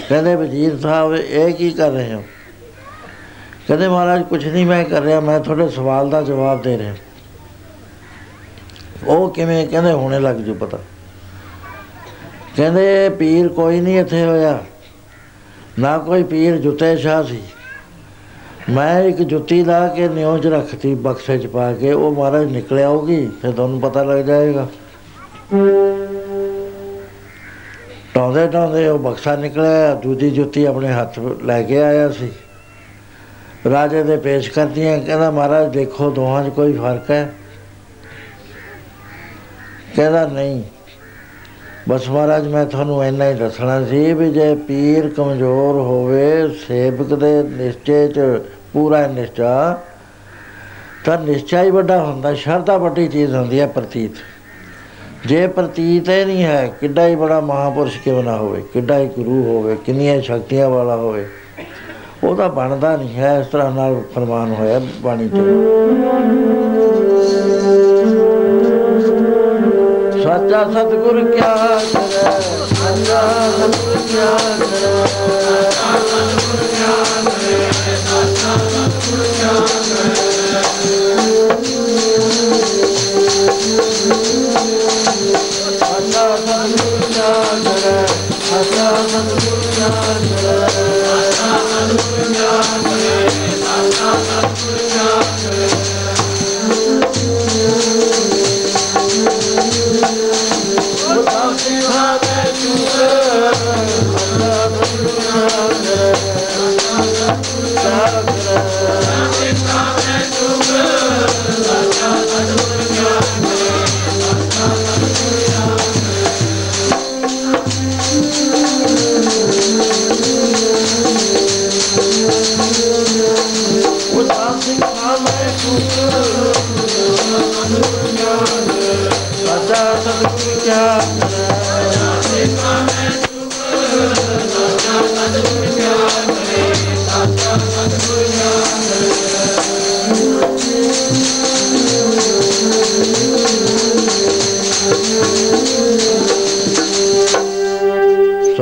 [0.09, 2.23] ਕਹਿੰਦੇ, ਵਜ਼ੀਰ ਸਾਹਿਬ, ਇਹ ਕੀ ਕਰ ਰਹੇ ਹੋ?
[3.67, 6.93] ਕਹਿੰਦੇ, ਮਹਾਰਾਜ ਕੁਝ ਨਹੀਂ, ਮੈਂ ਕਰ ਰਿਹਾ। ਮੈਂ ਤੁਹਾਡੇ ਸਵਾਲ ਦਾ ਜਵਾਬ ਦੇ ਰਿਹਾ।
[9.07, 9.67] ਉਹ ਕਿਵੇਂ?
[9.67, 10.77] ਕਹਿੰਦੇ, ਹੁਣੇ ਲੱਗ ਜੂ ਪਤਾ।
[12.57, 14.59] ਕਹਿੰਦੇ ਪੀਰ ਕੋਈ ਨਹੀਂ ਇੱਥੇ ਹੋਇਆ।
[15.79, 17.43] ਨਾ ਕੋਈ ਪੀਰ ਜੁੱਤੇ ਸ਼ਾਹ ਸੀ।
[18.69, 23.29] ਮੈਂ ਇੱਕ ਜੁੱਤੀ ਲਾ ਕੇ ਨਿਉਜ ਰੱਖਤੀ, ਬਕਸੇ 'ਚ ਪਾ ਕੇ, ਉਹ ਮਹਾਰਾਜ ਨਿਕਲ ਆਉਗੀ
[23.41, 24.67] ਫਿਰ ਤੁਹਾਨੂੰ ਪਤਾ ਲੱਗ ਜਾਏਗਾ।
[28.13, 32.31] ਟਾਉਂਦੇ ਟਾਉਂਦੇ ਉਹ ਬਕਸਾ ਨਿਕਲਿਆ, ਦੂਜੀ ਜੁੱਤੀ ਆਪਣੇ ਹੱਥ ਲੈ ਕੇ ਆਇਆ ਸੀ।
[33.71, 37.33] ਰਾਜੇ ਦੇ ਪੇਸ਼ ਕਰਦੀਆਂ, ਕਹਿੰਦਾ, ਮਹਾਰਾਜ, ਦੇਖੋ, ਦੋਹਾਂ 'ਚ ਕੋਈ ਫ਼ਰਕ ਹੈ?
[39.95, 40.63] ਕਹਿੰਦਾ, ਨਹੀਂ।
[41.89, 47.31] ਬਸ ਮਹਾਰਾਜ, ਮੈਂ ਤੁਹਾਨੂੰ ਇੰਨਾ ਹੀ ਦੱਸਣਾ ਸੀ ਵੀ ਜੇ ਪੀਰ ਕਮਜ਼ੋਰ ਹੋਵੇ, ਸੇਵਕ ਦੇ
[47.43, 48.19] ਨਿਸ਼ਚੇ 'ਚ
[48.73, 49.79] ਪੂਰਾ ਨਿਸ਼ਚਾ,
[51.05, 54.11] ਤਾਂ ਨਿਸ਼ਚਾ ਹੀ ਵੱਡਾ ਹੁੰਦਾ, ਸ਼ਰਧਾ ਵੱਡੀ ਚੀਜ਼ ਹੁੰਦੀ ਹੈ ਪ੍ਰਤੀਤ।
[55.27, 59.43] ਜੇ ਪ੍ਰਤੀਤ ਹੀ ਨਹੀਂ ਹੈ, ਕਿੱਡਾ ਹੀ ਬੜਾ ਮਹਾਪੁਰਸ਼ ਕਿਉਂ ਨਾ ਹੋਵੇ, ਕਿੱਡਾ ਹੀ ਗੁਰੂ
[59.43, 61.25] ਹੋਵੇ, ਕਿੰਨੀਆਂ ਸ਼ਕਤੀਆਂ ਵਾਲਾ ਹੋਵੇ,
[62.23, 65.41] ਉਹ ਤਾਂ ਬਣਦਾ ਨਹੀਂ ਹੈ, ਇਸ ਤਰ੍ਹਾਂ ਨਾਲ ਫਰਮਾਨ ਹੋਇਆ ਬਾਣੀ 'ਚ।
[70.33, 71.55] ਸੱਚਾ ਸਤਿਗੁਰ ਕਿਆ
[71.93, 72.41] ਕਰੇ?
[72.75, 75.42] ਸੱਚਾ ਸਤਿਗੁਰ ਕਿਆ ਕਰੇ?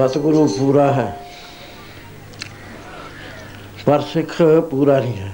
[0.07, 1.19] ਸਤਿਗੁਰੂ ਪੂਰਾ ਹੈ।
[3.85, 4.41] ਪਰ ਸਿੱਖ
[4.71, 5.31] ਪੂਰਾ ਨਹੀਂ ਹੈ।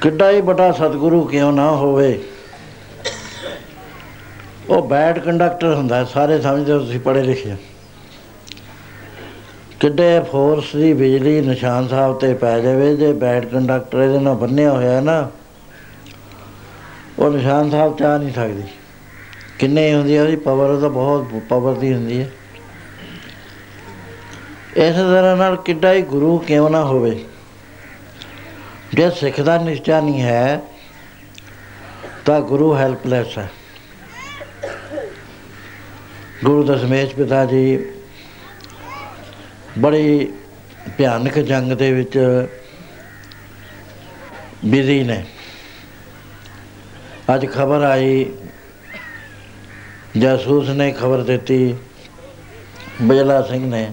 [0.00, 2.24] ਕਿੱਡਾ ਹੀ ਵੱਡਾ ਸਤਿਗੁਰੂ ਕਿਉਂ ਨਾ ਹੋਵੇ।
[4.68, 7.56] ਉਹ ਬੈਡ ਕੰਡਕਟਰ ਹੁੰਦਾ ਹੈ, ਸਾਰੇ ਸਮਝਦੇ ਹੋ ਤੁਸੀਂ ਪੜ੍ਹੇ ਲਿਖੇ ਹੋ।
[9.80, 14.72] ਕਿੱਡੇ ਫੋਰਸ ਦੀ ਬਿਜਲੀ ਨਿਸ਼ਾਨ ਸਾਹਿਬ ਤੇ ਪੈ ਜਾਵੇ ਜੇ ਬੈਡ ਕੰਡਕਟਰ ਇਹਦੇ ਨਾਲ ਬੰਨਿਆ
[14.72, 15.30] ਹੋਇਆ ਹੈ ਨਾ
[17.18, 18.62] ਉਹ ਨਿਸ਼ਾਨ ਸਾਹਿਬ ਚਾ ਨਹੀਂ ਸਕਦੀ।
[19.58, 20.36] ਕਿੰਨੇ ਹੁੰਦੀ ਹੈ ਉਹਦੀ?
[20.36, 22.30] ਪਾਵਰ ਉਹਦਾ ਬਹੁਤ ਪਾਵਰ ਦੀ ਹੁੰਦੀ ਹੈ
[24.76, 27.24] ਇਸ ਤਰ੍ਹਾਂ ਨਾਲ ਕਿੱਡਾ ਹੀ ਗੁਰੂ ਕਿਉਂ ਨਾ ਹੋਵੇ?
[28.94, 30.62] ਜੇ ਸਿੱਖ ਦਾ ਨਿਸ਼ਚਾ ਨਹੀਂ ਹੈ,
[32.24, 33.50] ਤਾਂ ਗੁਰੂ ਹੈਲਪਲੈਸ ਹੈ।
[36.44, 37.84] ਗੁਰੂ ਦਸ਼ਮੇਸ਼ ਪਿਤਾ ਜੀ
[39.78, 40.32] ਬੜੀ
[40.96, 42.18] ਭਿਆਨਕ ਜੰਗ ਦੇ ਵਿੱਚ
[44.64, 45.24] ਬਿਜ਼ੀ ਨੇ।
[47.34, 48.32] ਅੱਜ ਖਬਰ ਆਈ
[50.16, 51.74] ਜਾਸੂਸ ਨੇ ਖਬਰ ਦਿੱਤੀ
[53.02, 53.92] ਬਜਲਾ ਸਿੰਘ ਨੇ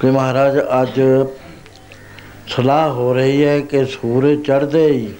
[0.00, 1.00] ਕਿ ਮਹਾਰਾਜ, ਅੱਜ
[2.48, 5.14] ਸਲਾਹ ਹੋ ਰਹੀ ਹੈ ਕਿ ਸੂਰਜ ਚੜ੍ਹਦੇ ਹੀ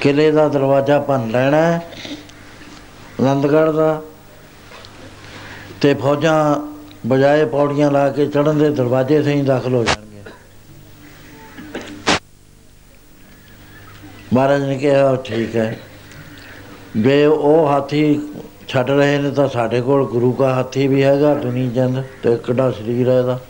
[0.00, 1.80] ਕਿਲੇ ਦਾ ਦਰਵਾਜ਼ਾ ਭੰਨ ਲੈਣਾ ਹੈ,
[3.20, 4.02] ਆਨੰਦਗੜ੍ਹ ਦਾ,
[5.80, 6.56] ਤੇ ਫੌਜਾਂ
[7.06, 10.22] ਬਜਾਏ ਪੌੜੀਆਂ ਲਾ ਕੇ ਚੜ੍ਹਨ ਦੇ ਦਰਵਾਜ਼ੇ ਸੇ ਹੀ ਦਾਖਲ ਹੋ ਜਾਣਗੇ।
[14.34, 15.78] ਮਹਾਰਾਜ ਨੇ ਕਿਹਾ, ਠੀਕ ਹੈ।
[16.96, 18.28] ਜੇ ਉਹ ਹਾਥੀ
[18.68, 22.70] ਛੱਡ ਰਹੇ ਨੇ ਤਾਂ ਸਾਡੇ ਕੋਲ ਗੁਰੂ ਦਾ ਹਾਥੀ ਵੀ ਹੈਗਾ, ਦੁਨੀ ਚੰਦ ਤੇ ਕਿੱਡਾ
[22.70, 23.40] ਸਰੀਰ ਹੈ ਇਹਦਾ।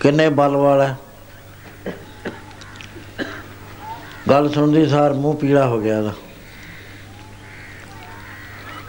[0.00, 0.96] ਕਿੰਨੇ ਬਲ ਵਾਲਾ ਹੈ।
[4.30, 6.12] ਗੱਲ ਸੁਣਦੀ ਸਾਰ ਮੂੰਹ ਪੀਲਾ ਹੋ ਗਿਆ ਇਹਦਾ।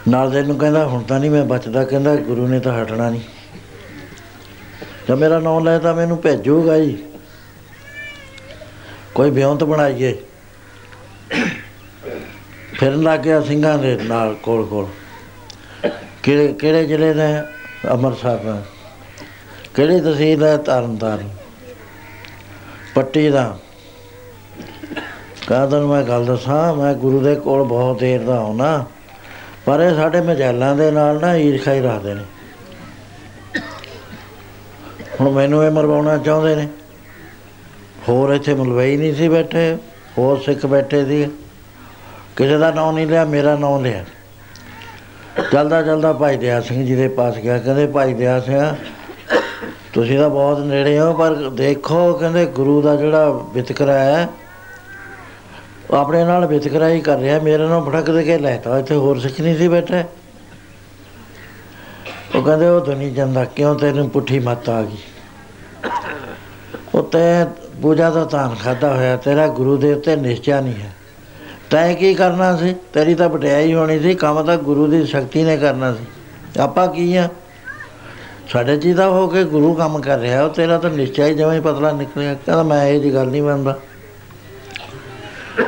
[0.08, 3.20] ਨਾਲ ਦੇ ਨੂੰ ਕਹਿੰਦਾ, ਹੁਣ ਤਾਂ ਨਹੀਂ ਮੈਂ ਬਚਦਾ, ਕਹਿੰਦਾ, ਗੁਰੂ ਨੇ ਤਾਂ ਹਟਣਾ ਨਹੀਂ।
[5.08, 6.98] ਜੇ ਮੇਰਾ ਨਾਮ ਲੈ ਤਾਂ ਮੈਨੂੰ ਭੇਜੂਗਾ ਹੀ
[9.14, 10.22] ਕੋਈ ਵਿਉਂਤ ਬਣਾਈਏ।
[12.74, 14.86] ਫਿਰਨ ਲੱਗ ਗਿਆ ਸਿੰਘਾਂ ਦੇ ਨਾਲ ਕੋਲ ਕੋਲ।
[16.22, 17.50] ਕਿਹੜੇ ਕਿਹੜੇ ਜ਼ਿਲ੍ਹੇ ਦਾ ਹੈ?
[17.90, 18.62] ਅੰਮ੍ਰਿਤਸਰ ਦਾ।
[19.74, 20.56] ਕਿਹੜੀ ਤਹਿਸੀਲ ਹੈ?
[20.56, 21.28] ਤਰਨਤਾਰਨ।
[22.94, 23.58] ਪੱਟੀ ਦਾ।
[25.46, 28.84] ਕਹਿੰਦਾ ਤੈਨੂੰ ਮੈਂ ਗੱਲ ਦੱਸਾਂ, ਮੈਂ ਗੁਰੂ ਦੇ ਕੋਲ ਬਹੁਤ ਦੇਰ ਦਾ ਆਉਣਾ,
[29.64, 32.24] ਪਰ ਇਹ ਸਾਡੇ ਮਜੈਲਾਂ ਦੇ ਨਾਲ ਨਾ ਈਰਖਾ ਹੀ ਰੱਖਦੇ ਨੇ।
[35.20, 36.68] ਹੁਣ ਮੈਨੂੰ ਇਹ ਮਰਵਾਉਣਾ ਚਾਹੁੰਦੇ ਨੇ।
[38.08, 39.76] ਹੋਰ ਇੱਥੇ ਮਲਵਈ ਨਹੀਂ ਸੀ ਬੈਠੇ,
[40.18, 41.30] ਹੋਰ ਸਿੱਖ ਬੈਠੇ ਸੀ
[42.36, 44.04] ਕਿਸੇ ਦਾ ਨਾਂ ਨਹੀਂ ਲਿਆ, ਮੇਰਾ ਨਾਂ ਲਿਆ।
[45.52, 48.74] ਚਲਦਾ ਚਲਦਾ ਭਾਈ ਦਿਆ ਸਿੰਘ ਜੀ ਦੇ ਪਾਸ ਗਿਆ। ਕਹਿੰਦੇ, ਭਾਈ ਦਿਆ ਸਿੰਘ,
[49.92, 54.28] ਤੁਸੀਂ ਤਾਂ ਬਹੁਤ ਨੇੜੇ ਹੋ, ਪਰ ਦੇਖੋ, ਕਹਿੰਦੇ, ਗੁਰੂ ਦਾ ਜਿਹੜਾ ਵਿਤਕਰਾ ਹੈ,
[55.90, 59.18] ਉਹ ਆਪਣੇ ਨਾਲ ਵਿਤਕਰਾ ਹੀ ਕਰ ਰਿਹਾ। ਮੇਰੇ ਨਾਲ ਭੜਕ ਦੇ ਕੇ ਲੈਤਾ ਇੱਥੇ ਹੋਰ
[59.18, 60.04] ਸਿੱਖ ਨਹੀਂ ਸੀ ਬੈਠੇ।
[62.34, 64.96] ਉਹ ਕਹਿੰਦੇ, ਉਹ ਦੁਨੀ ਜਾਂਦਾ ਕਿਉਂ ਤੈਨੂੰ ਪੁੱਠੀ ਮੱਤ ਆ ਗਈ?
[66.94, 67.44] ਉਹ ਤੈ
[67.82, 71.03] ਪੂਜਾ ਦਾ ਤਾਨ ਖਾਦਾ ਹੋਇਆ। ਤੇਰਾ ਗੁਰੂ ਦੇ ਉੱਤੇ ਨਿਸ਼ਚਾ ਨਹੀਂ ਹੈ।
[71.74, 72.74] ਤੈਂ ਕੀ ਕਰਨਾ ਸੀ?
[72.92, 76.04] ਤੇਰੀ ਤਾਂ ਵਡਿਆਈ ਹੋਣੀ ਸੀ, ਕੰਮ ਤਾਂ ਗੁਰੂ ਦੀ ਸ਼ਕਤੀ ਨੇ ਕਰਨਾ ਸੀ।
[76.60, 77.28] ਆਪਾਂ ਕੀ ਆ?
[78.48, 81.52] ਸਾਡੇ ਜੀ ਦਾ ਹੋ ਕੇ ਗੁਰੂ ਕੰਮ ਕਰ ਰਿਹਾ, ਉਹ ਤੇਰਾ ਤਾਂ ਨਿਸ਼ਚੈ ਹੀ ਜਿਵੇਂ
[81.52, 83.78] ਹੀ ਪਤਲਾ ਨਿਕਲਿਆ। ਕਹਿੰਦਾ, ਮੈਂ ਇਹ ਜੀ ਗੱਲ ਨਹੀਂ ਮੰਨਦਾ।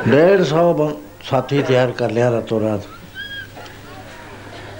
[0.07, 2.81] ਡੇਢ ਸੌ ਬੰ- ਸਾਥੀ ਤਿਆਰ ਕਰ ਲਿਆ ਰਾਤੋਂ ਰਾਤ।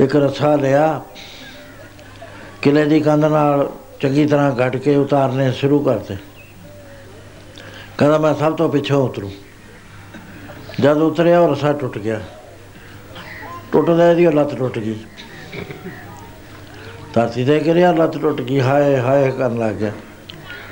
[0.01, 1.01] ਇੱਕ ਰਸਾ ਲਿਆ।
[2.61, 3.69] ਕਿਲੇ ਦੀ ਕੰਧ ਨਾਲ
[3.99, 6.15] ਚੰਗੀ ਤਰ੍ਹਾਂ ਗੱਡ ਕੇ ਉਤਾਰਨੇ ਸ਼ੁਰੂ ਕਰਤੇ।
[7.97, 9.32] ਕਹਿੰਦਾ, ਮੈਂ ਸਭ ਤੋਂ ਪਿੱਛੋਂ ਉਤਰੂ।
[10.82, 12.21] ਜਦ ਉਤਰਿਆ ਉਹ ਰਸਾ ਟੁੱਟ ਗਿਆ।
[13.71, 14.99] ਟੁੱਟਦਾ ਇਹਦੀ ਉਹ ਲੱਤ ਟੁੱਟ ਗਈ।
[17.13, 19.91] ਧਰਤੀ ਤੇ ਗਿਰਿਆ, ਲੱਤ ਟੁੱਟ ਗਈ। ਹਾਏ ਹਾਏ, ਕਰਨ ਲੱਗ ਗਿਆ।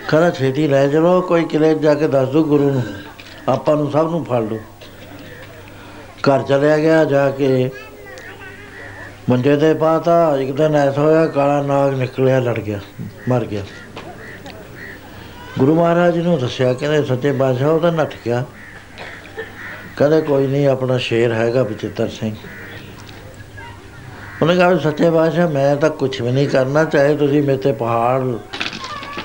[0.09, 2.83] ਕਹਿੰਦਾ, ਛੇਤੀ ਲੈ ਚਲੋ, ਕੋਈ ਕਿਲੇ ਜਾ ਕੇ ਦੱਸ ਦੋ ਗੁਰੂ ਨੂੰ।
[3.49, 4.59] ਆਪਾਂ ਨੂੰ ਸਭ ਨੂੰ ਫੜ ਲਓ।
[6.21, 7.69] ਘਰ ਚਲਿਆ ਗਿਆ, ਜਾ ਕੇ
[9.29, 12.79] ਮੰਜੇ ਤੇ ਪਾਤਾ। ਇੱਕ ਦਿਨ ਐਸਾ ਹੋਇਆ, ਕਾਲਾ ਨਾਗ ਨਿਕਲਿਆ, ਲੜ ਗਿਆ,
[13.29, 13.63] ਮਰ ਗਿਆ।
[15.59, 18.45] ਗੁਰੂ ਮਹਾਰਾਜ ਨੂੰ ਦੱਸਿਆ, ਕਹਿੰਦੇ, ਸੱਚੇ ਬਾਦਸ਼ਾਹ ਉਹ ਤਾਂ ਨੱਠ ਗਿਆ।
[19.97, 22.35] ਕਹਿੰਦੇ ਕੋਈ ਨਹੀਂ, ਆਪਣਾ ਸ਼ੇਰ ਹੈਗਾ ਬਚਿੱਤਰ ਸਿੰਘ।
[24.41, 27.71] ਉਹਨੇ ਕਿਹਾ ਵੀ ਸੱਚੇ ਬਾਦਸ਼ਾਹ ਮੈਂ ਤਾਂ ਕੁਝ ਵੀ ਨਹੀਂ ਕਰਨਾ, ਚਾਹੇ ਤੁਸੀਂ ਮੇਰੇ ਤੇ
[27.71, 28.23] ਪਹਾੜ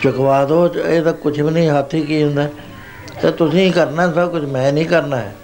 [0.03, 2.49] ਚੁਕਵਾ ਦਿਓ, ਇਹ ਤਾਂ ਕੁਝ ਵੀ ਨਹੀਂ, ਹਾਥੀ ਕੀ ਹੁੰਦਾ।
[3.23, 5.35] ਤੇ ਤੁਸੀਂ ਹੀ ਕਰਨਾ, ਸਭ ਕੁਝ ਮੈਂ ਨਹੀਂ ਕਰਨਾ ਹੈ।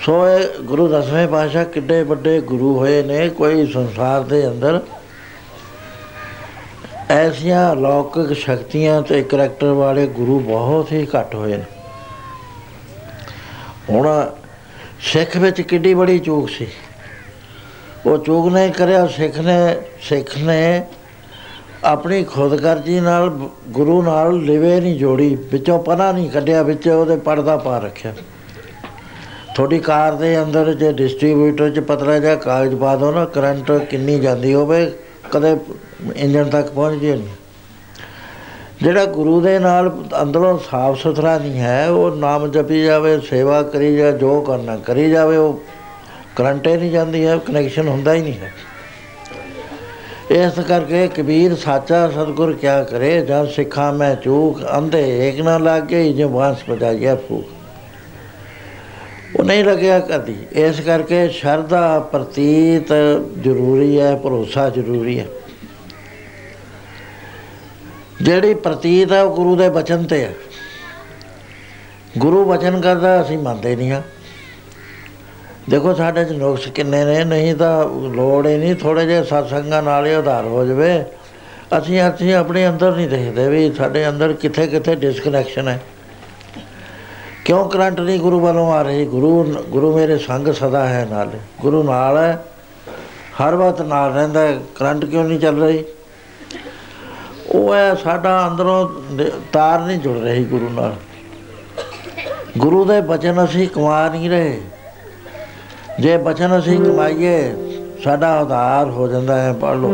[0.00, 4.80] ਸੋ ਇਹ ਗੁਰੂ ਦਸਵੇਂ ਪਾਤਸ਼ਾਹ ਕਿੱਡੇ ਵੱਡੇ ਗੁਰੂ ਹੋਏ ਨੇ, ਕੋਈ ਸੰਸਾਰ ਦੇ ਅੰਦਰ
[7.10, 11.64] ਐਸੀਆਂ ਲੌਕਿਕ ਸ਼ਕਤੀਆਂ ਤੇ ਕਰੈਕਟਰ ਵਾਲੇ ਗੁਰੂ ਬਹੁਤ ਹੀ ਘੱਟ ਹੋਏ ਨੇ।
[13.90, 14.30] ਹੁਣ
[15.00, 16.66] ਸਿੱਖ ਵਿੱਚ ਕਿੱਡੀ ਬੜੀ ਚੂਕ ਸੀ।
[18.06, 20.82] ਉਹ ਚੂਕ ਨੇ ਕਰਿਆ, ਸਿੱਖ ਨੇ ਸਿੱਖ ਨੇ
[21.84, 23.28] ਆਪਣੀ ਖੁਦਗਰਜੀ ਨਾਲ
[23.68, 28.14] ਗੁਰੂ ਨਾਲ ਲਿਵੇ ਨਹੀਂ ਜੋੜੀ, ਵਿੱਚੋਂ ਪਨਾ ਨਹੀਂ ਕੱਢਿਆ, ਵਿੱਚ ਉਹਦੇ ਪਰਦਾ ਪਾ ਰੱਖਿਆ।
[29.54, 34.18] ਤੁਹਾਡੀ ਕਾਰ ਦੇ ਅੰਦਰ ਜੇ ਡਿਸਟ੍ਰੀਬਿਊਟਰ 'ਚ ਪਤਲਾ ਜਿਹਾ ਕਾਗਜ਼ ਪਾ ਦੋ ਨਾ, ਕਰੰਟ ਕਿੰਨੀ
[34.18, 34.92] ਜਾਂਦੀ ਹੋਵੇ,
[35.30, 35.56] ਕਦੇ
[36.16, 37.28] ਇੰਜਣ ਤੱਕ ਪਹੁੰਚ ਜੇ ਨਹੀਂ
[38.82, 39.90] ਜਿਹੜਾ ਗੁਰੂ ਦੇ ਨਾਲ
[40.22, 45.10] ਅੰਦਰੋਂ ਸਾਫ਼ ਸੁਥਰਾ ਨਹੀਂ ਹੈ, ਉਹ ਨਾਮ ਜਪੀ ਜਾਵੇ, ਸੇਵਾ ਕਰੀ ਜਾ, ਜੋ ਕਰਨਾ ਕਰੀ
[45.10, 45.60] ਜਾਵੇ, ਉਹ
[46.36, 48.52] ਕਰੰਟ ਹੀ ਨਹੀਂ ਜਾਂਦੀ ਹੈ ਕਨੈਕਸ਼ਨ ਹੁੰਦਾ ਹੀ ਨਹੀਂ ਹੈ।
[50.30, 56.12] ਇਸ ਕਰਕੇ ਕਬੀਰ ਸਾਚਾ ਸਤਗੁਰ ਕਿਆ ਕਰੇ, ਜਦ ਸਿੱਖਾਂ ਮੈਂ ਚੂਕ ਅੰਧੇ ਏਕ ਨਾ ਲਾਗੇ
[56.12, 57.44] ਜੇ ਬਾਂਸ ਬਜਾਇਆ ਫੂਕ।
[59.36, 62.92] ਉਹ ਨਹੀਂ ਲੱਗਿਆ ਕਦੀ ਇਸ ਕਰਕੇ ਸ਼ਰਧਾ ਪ੍ਰਤੀਤ
[63.42, 65.26] ਜ਼ਰੂਰੀ ਹੈ, ਭਰੋਸਾ ਜ਼ਰੂਰੀ ਹੈ।
[68.22, 70.34] ਜਿਹੜੀ ਪ੍ਰਤੀਤ ਹੈ ਉਹ ਗੁਰੂ ਦੇ ਬਚਨ ਤੇ ਹੈ।
[72.18, 74.02] ਗੁਰੂ ਬਚਨ ਕਰਦਾ, ਅਸੀਂ ਮੰਨਦੇ ਨਹੀਂ ਹਾਂ।
[75.70, 80.06] ਦੇਖੋ, ਸਾਡੇ ਚ ਨੁਕਸ ਕਿੰਨੇ ਨੇ, ਨਹੀਂ ਤਾਂ ਲੋੜ ਹੀ ਨਹੀਂ ਥੋੜੇ ਜਿਹੇ ਸਤਸੰਗਾਂ ਨਾਲ
[80.06, 81.04] ਹੀ ਉਧਾਰ ਹੋ ਜਵੇ।
[81.78, 85.82] ਅਸੀਂ ਅਸੀਂ ਆਪਣੇ ਅੰਦਰ ਨਹੀਂ ਦੇਖਦੇ ਵੀ ਸਾਡੇ ਅੰਦਰ ਕਿੱਥੇ ਕਿੱਥੇ ਡਿਸਕਨੈਕਸ਼ਨ ਹੈ।
[87.44, 89.04] ਕਿਉਂ ਕਰੰਟ ਨਹੀਂ ਗੁਰੂ ਵੱਲੋਂ ਆ ਰਹੀ?
[89.04, 92.44] ਗੁਰੂ ਗੁਰੂ ਮੇਰੇ ਸੰਗ ਸਦਾ ਹੈ ਨਾਲ। ਗੁਰੂ ਨਾਲ ਹੈ।
[93.42, 95.84] ਹਰ ਵਕਤ ਨਾਲ ਰਹਿੰਦਾ ਹੈ। ਕਰੰਟ ਕਿਉਂ ਨਹੀਂ ਚੱਲ ਰਹੀ?
[97.54, 100.94] ਉਹ ਹੈ ਸਾਡਾ ਅੰਦਰੋਂ ਦ- ਤਾਰ ਨਹੀਂ ਜੁੜ ਰਹੀ ਗੁਰੂ ਨਾਲ।
[102.58, 104.60] ਗੁਰੂ ਦੇ ਬਚਨ ਅਸੀਂ ਕਮਾ ਨਹੀਂ ਰਹੇ।
[106.00, 107.54] ਜੇ ਬਚਨ ਅਸੀਂ ਕਮਾਈਏ,
[108.04, 109.92] ਸਾਡਾ ਉਧਾਰ ਹੋ ਜਾਂਦਾ ਹੈ ਪੜ੍ਹ ਲਓ।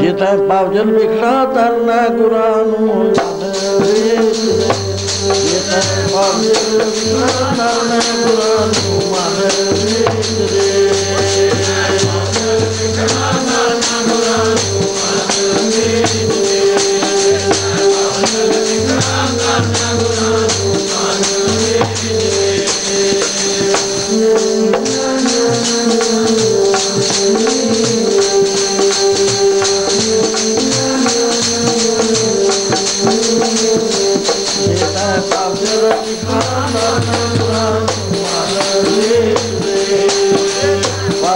[0.00, 3.19] ਜੇ ਤੈ ਪਾਵਜਨ ਵਿਖਣਾ ਤਰਨਾ ਗੁਰਾਂ ਨੂੰ ਮਨ ਵੇਚ
[6.10, 6.90] ਜੇ ਤੈ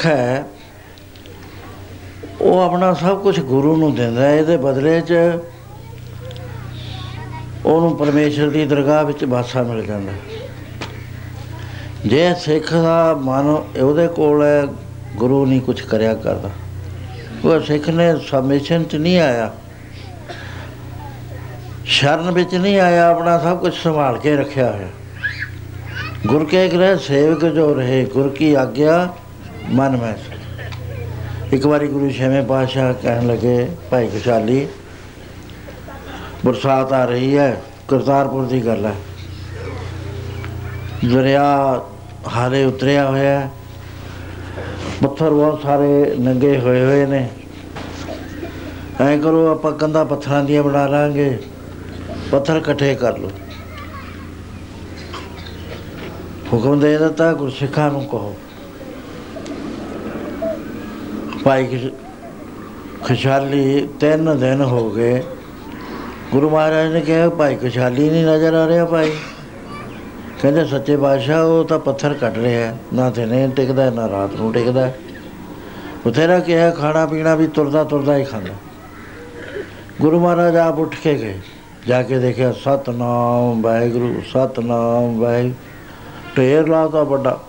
[0.00, 0.44] ਸਿੱਖ ਹੈ,
[2.40, 5.12] ਉਹ ਆਪਣਾ ਸਭ ਕੁਝ ਗੁਰੂ ਨੂੰ ਦਿੰਦਾ ਹੈ। ਇਹਦੇ ਬਦਲੇ 'ਚ
[7.66, 10.12] ਉਹਨੂੰ ਪਰਮੇਸ਼ਰ ਦੀ ਦਰਗਾਹ ਵਿੱਚ ਬਾਸਾ ਮਿਲ ਜਾਂਦਾ
[12.06, 13.48] ਜੇ ਸਿੱਖ ਦਾ ਮਨ
[13.80, 14.66] ਉਹਦੇ ਕੋਲ ਹੈ,
[15.16, 16.50] ਗੁਰੂ ਨਹੀਂ ਕੁਝ ਕਰਿਆ ਕਰਦਾ।
[17.44, 19.52] ਉਹ ਸਿੱਖ ਨੇ ਸਬਮਿਸ਼ਨ 'ਚ ਨਹੀਂ ਆਇਆ।
[21.84, 24.88] ਸ਼ਰਨ ਵਿੱਚ ਨਹੀਂ ਆਇਆ, ਆਪਣਾ ਸਭ ਕੁਝ ਸੰਭਾਲ ਕੇ ਰੱਖਿਆ ਹੋਇਆ।
[26.26, 29.08] ਗੁਰ ਕੇ ਗ੍ਰਹਿ ਸੇਵਕ ਜੋ ਰਹੇ, ਗੁਰ ਕੀ ਆਗਿਆ
[29.70, 30.14] ਮਨ ਮੈਂ।
[31.52, 34.68] ਇੱਕ ਵਾਰੀ ਗੁਰੂ ਛੇਵੇਂ ਪਾਤਸ਼ਾਹ ਕਹਿਣ ਲੱਗੇ, ਭਾਈ ਖੁਸ਼ਾਲੀ
[36.46, 38.94] ਬਰਸਾਤ ਆ ਰਹੀ ਹੈ, ਕਰਤਾਰਪੁਰ ਦੀ ਗੱਲ ਹੈ।
[41.12, 41.80] ਦਰਿਆ
[42.28, 43.50] ਹਾਰੇ ਉਤਰਿਆ ਹੋਇਆ ਹੈ।
[45.02, 47.28] ਪੱਥਰ ਬਹੁਤ ਸਾਰੇ ਨੰਗੇ ਹੋਏ ਹੋਏ ਨੇ।
[49.00, 51.38] ਐ ਕਰੋ, ਆਪਾਂ ਕੰਧਾ ਪੱਥਰਾਂ ਦੀਆਂ ਬਣਾ ਲਾਂਗੇ।
[52.30, 53.30] ਪੱਥਰ ਇਕੱਠੇ ਕਰ ਲਓ।
[56.52, 58.36] ਹੁਕਮ ਦੇ ਦਿੱਤਾ, ਗੁਰਸਿੱਖਾਂ ਨੂੰ ਕਹੋ।
[61.44, 61.90] ਭਾਈ ਖੁਸ਼-
[63.04, 65.22] ਖੁਸ਼ਹਾਲੀ ਤਿੰਨ ਦਿਨ ਹੋ ਗਏ।
[66.32, 69.10] ਗੁਰੂ ਮਹਾਰਾਜ ਨੇ ਕਿਹਾ ਭਾਈ ਖੁਸ਼ਹਾਲੀ ਨਹੀਂ ਨਜ਼ਰ ਆ ਰਿਹਾ ਭਾਈ।
[70.42, 74.34] ਕਹਿੰਦੇ ਸੱਚੇ ਬਾਦਸ਼ਾਹ ਉਹ ਤਾਂ ਪੱਥਰ ਕੱਟ ਰਿਹਾ ਹੈ। ਨਾ ਦਿਨੇ ਟਿਕਦਾ ਹੈ, ਨਾ ਰਾਤ
[74.34, 74.98] ਨੂੰ ਟਿਕਦਾ ਹੈ।
[76.06, 78.54] ਬਥੇਰਾ ਕਿਹਾ ਖਾਣਾ ਪੀਣਾ ਵੀ ਤੁਰਦਾ ਤੁਰਦਾ ਹੀ ਖਾਂਦਾ।
[80.00, 81.40] ਗੁਰੂ ਮਹਾਰਾਜ ਆਪ ਉੱਠ ਕੇ ਗਏ।
[81.86, 85.54] ਜਾ ਕੇ ਦੇਖਿਆ ਸਤਨਾਮ ਵਾਹਿਗੁਰੂ ਸਤਨਾਮ ਵਾਹਿਗੁਰੂ
[86.38, 87.40] ਢੇਰ ਲਾਤਾ ਵੱਡਾ।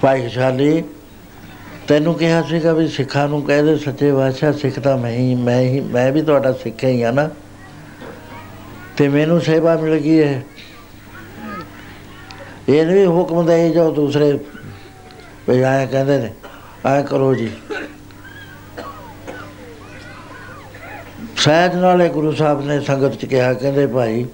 [0.00, 0.84] ਭਾਈ ਖੁਸ਼ਹਾਲੀ
[1.92, 5.80] ਤੈਨੂੰ ਕਿਹਾ ਸੀਗਾ ਵੀ ਸਿੱਖਾਂ ਨੂੰ ਕਹਦੇ ਸੱਚੇ ਬਾਦਸ਼ਾਹ ਸਿੱਖ ਤਾਂ ਮੈਂ ਹੀ ਮੈਂ ਹੀ,
[5.80, 7.28] ਮੈਂ ਵੀ ਤੁਹਾਡਾ ਸਿੱਖ ਹੀ ਆ ਨਾ।
[8.96, 10.42] ਤੇ ਮੈਨੂੰ ਸੇਵਾ ਮਿਲ ਗਈ ਹੈ
[12.68, 14.38] ਇਹ ਵੀ ਹੁਕਮ ਦੇ ਜੋ ਦੂਸਰੇ।
[15.48, 16.32] ਵੀ ਆਇਆ ਕਹਿੰਦੇ ਨੇ
[16.86, 17.50] ਆਇਆ ਕਰੋ ਜੀ।
[21.36, 24.26] ਸਹਿਜ ਨਾਲੇ ਗੁਰੂ ਸਾਹਿਬ ਨੇ ਸੰਗਤ ਚ ਕਿਹਾ, ਕਹਿੰਦੇ ਭਾਈ,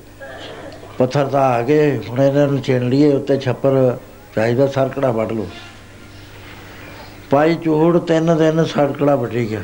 [0.98, 3.96] ਪੱਥਰ ਤਾਂ ਆ ਗਏ, ਹੁਣ ਇਹਨਾਂ ਨੂੰ ਚਿਣ ਲਈਏ, ਉੱਤੇ ਛੱਪਰ
[4.36, 5.46] ਚਾਹੀਦਾ ਸਰਕੜਾ ਵੱਢ ਲਓ।
[7.30, 9.62] ਭਾਈ ਚੂਹੜ ਤਿੰਨ ਦਿਨ ਸਰਕੜਾ ਵੱਢੀ ਗਿਆ।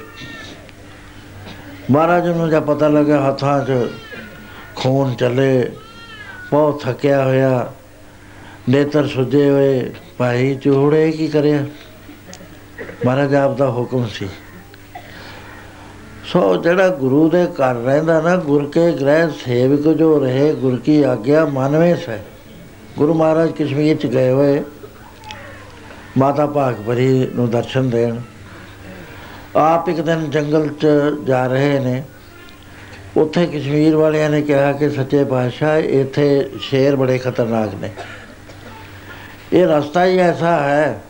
[1.90, 3.72] ਮਹਾਰਾਜ ਨੂੰ ਜਦ ਪਤਾ ਲੱਗਾ ਹੱਥਾਂ 'ਚ
[4.76, 5.70] ਖੂਨ ਚੱਲੇ,
[6.50, 7.72] ਬਹੁਤ ਥੱਕਿਆ ਹੋਇਆ,
[8.68, 11.64] ਨੇਤਰ ਸੁੱਜੇ ਹੋਏ, ਭਾਈ ਚੂਹੜੇ ਕੀ ਕਰਿਆ?
[13.06, 14.28] ਮਹਾਰਾਜ ਆਪ ਦਾ ਹੁਕਮ ਸੀ।
[16.24, 21.02] ਸੋ ਜਿਹੜਾ ਗੁਰੂ ਦੇ ਘਰ ਰਹਿੰਦਾ ਨਾ, ਗੁਰ ਕੇ ਗ੍ਰਹਿ ਸੇਵਕ ਜੋ ਰਹੇ, ਗੁਰ ਕੀ
[21.02, 22.22] ਆਗਿਆ ਮਨਵੇਂ ਹੈ
[22.98, 24.62] ਗੁਰੂ ਮਹਾਰਾਜ ਕਸ਼ਮੀਰ ਚ ਗਏ ਹੋਏ।
[26.18, 28.16] ਮਾਤਾ ਭਾਗਪਰੀ ਨੂੰ ਦਰਸ਼ਨ ਦੇਣ।
[29.56, 30.86] ਆਪ ਇੱਕ ਦਿਨ ਜੰਗਲ ਚ
[31.24, 32.02] ਜਾ ਰਹੇ ਨੇ।
[33.16, 37.90] ਉੱਥੇ ਕਸ਼ਮੀਰ ਵਾਲਿਆਂ ਨੇ ਕਿਹਾ ਕਿ ਸੱਚੇ ਪਾਤਸ਼ਾਹ, ਇੱਥੇ ਸ਼ੇਰ ਬੜੇ ਖਤਰਨਾਕ ਨੇ।
[39.52, 41.00] ਇਹ ਰਸਤਾ ਹੀ ਐਸਾ ਹੈ,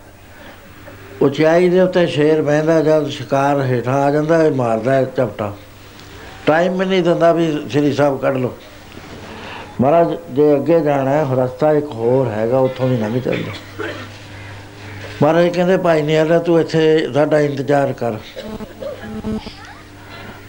[1.22, 5.52] ਉਚਾਈ ਦੇ ਉੱਤੇ ਸ਼ੇਰ ਬਹਿੰਦਾ ਜਦ ਸ਼ਿਕਾਰ ਹੇਠਾਂ ਆ ਜਾਂਦਾ, ਇਹ ਮਾਰਦਾ ਹੈ ਝਪਟਾ।
[6.46, 8.54] ਟਾਈਮ ਵੀ ਨਹੀਂ ਦਿੰਦਾ ਵੀ ਸ੍ਰੀ ਸਾਹਿਬ ਕੱਢ ਲਓ।
[9.80, 13.52] ਮਹਾਰਾਜ, ਜੇ ਅੱਗੇ ਜਾਣਾ ਹੈ, ਰਸਤਾ ਇੱਕ ਹੋਰ ਹੈਗਾ, ਉੱਥੋਂ ਦੀ ਲੰਘ ਚੱਲਦਾ
[15.22, 18.16] ਮਹਾਰਾਜ ਕਹਿੰਦੇ, ਭਾਈ ਨਿਆਲਾ, ਤੂੰ ਇੱਥੇ ਸਾਡਾ ਇੰਤਜ਼ਾਰ ਕਰ।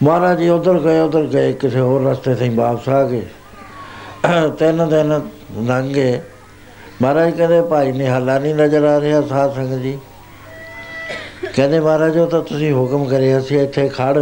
[0.04, 3.26] ਮਹਾਰਾਜ ਜੀ ਉਧਰ ਗਏ ਉਧਰ ਗਏ, ਕਿਸੇ ਹੋਰ ਰਸਤੇ ਤੇ ਹੀ ਵਾਪਸ ਆ ਗਏ।
[4.60, 5.20] ਤਿੰਨ ਦਿਨ
[5.68, 6.22] ਲੰਘੇ
[7.02, 9.98] ਮਹਾਰਾਜ ਕਹਿੰਦੇ, ਭਾਈ ਨਿਹਾਲਾ ਨਹੀਂ ਨਜ਼ਰ ਆ ਰਿਹਾ ਸਾਧ ਸੰਗਤ ਜੀ।
[11.56, 14.18] ਕਹਿੰਦੇ, ਮਹਾਰਾਜ, ਉਹ ਤਾਂ ਤੁਸੀਂ ਹੁਕਮ ਕਰਿਆ ਸੀ ਇੱਥੇ ਖੜ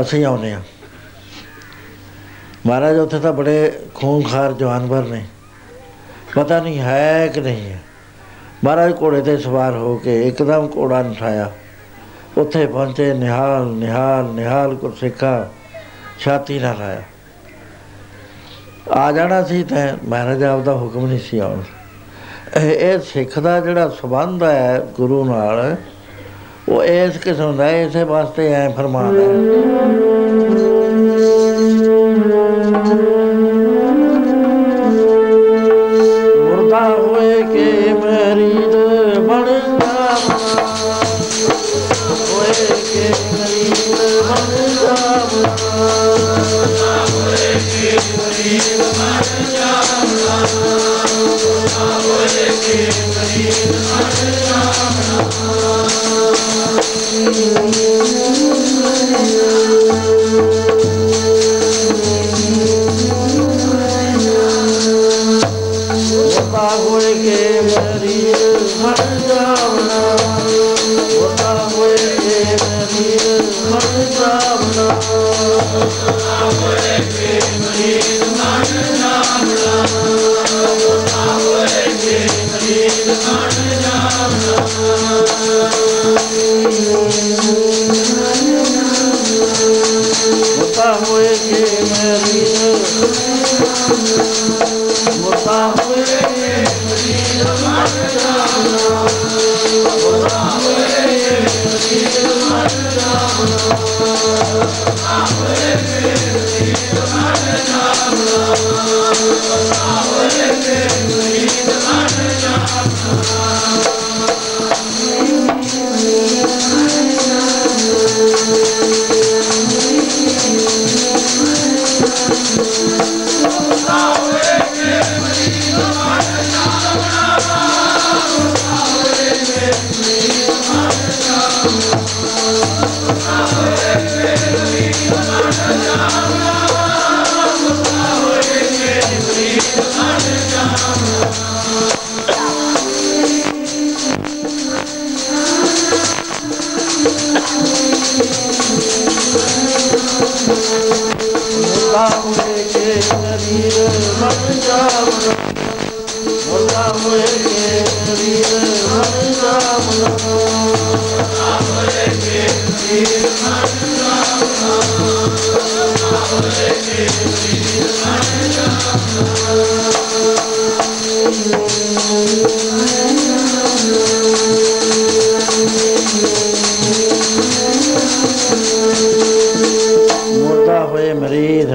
[0.00, 0.60] ਅਸੀਂ ਆਉਨੇ ਆ
[2.66, 5.24] ਮਹਾਰਾਜ, ਉੱਥੇ ਤਾਂ ਬੜੇ ਖੂਨਖਾਰ ਜਾਨਵਰ ਨੇ
[6.34, 7.80] ਪਤਾ ਨਹੀਂ ਹੈ ਕਿ ਨਹੀਂ ਹੈ।
[8.64, 11.50] ਮਹਾਰਾਜ ਘੋੜੇ ਤੇ ਸਵਾਰ ਹੋ ਕੇ ਇੱਕਦਮ ਘੋੜਾ ਨਠਾਇਆ।
[12.38, 15.48] ਉੱਥੇ ਪਹੁੰਚੇ ਨਿਹਾਲ ਨਿਹਾਲ ਨਿਹਾਲ ਕੋ ਸਿੱਖਾ
[16.20, 17.02] ਛਾਤੀ ਨਾਲ ਆਇਆ।
[18.90, 21.62] ਆ ਜਾਣਾ ਸੀ ਤਾਂ ਮਹਾਰਾਜ ਆਪ ਦਾ ਹੁਕਮ ਨਹੀਂ ਸੀ ਆਉਣ।
[22.56, 25.76] ਇਹ ਇਹ ਸਿੱਖ ਦਾ ਜਿਹੜਾ ਸਬੰਧ ਹੈ ਗੁਰੂ ਨਾਲ
[26.68, 30.65] ਉਹ ਇਸ ਕਿਸਮ ਦਾ ਹੈ, ਇਸੇ ਵਾਸਤੇ ਐ ਫਰਮਾਨ ਹੈ।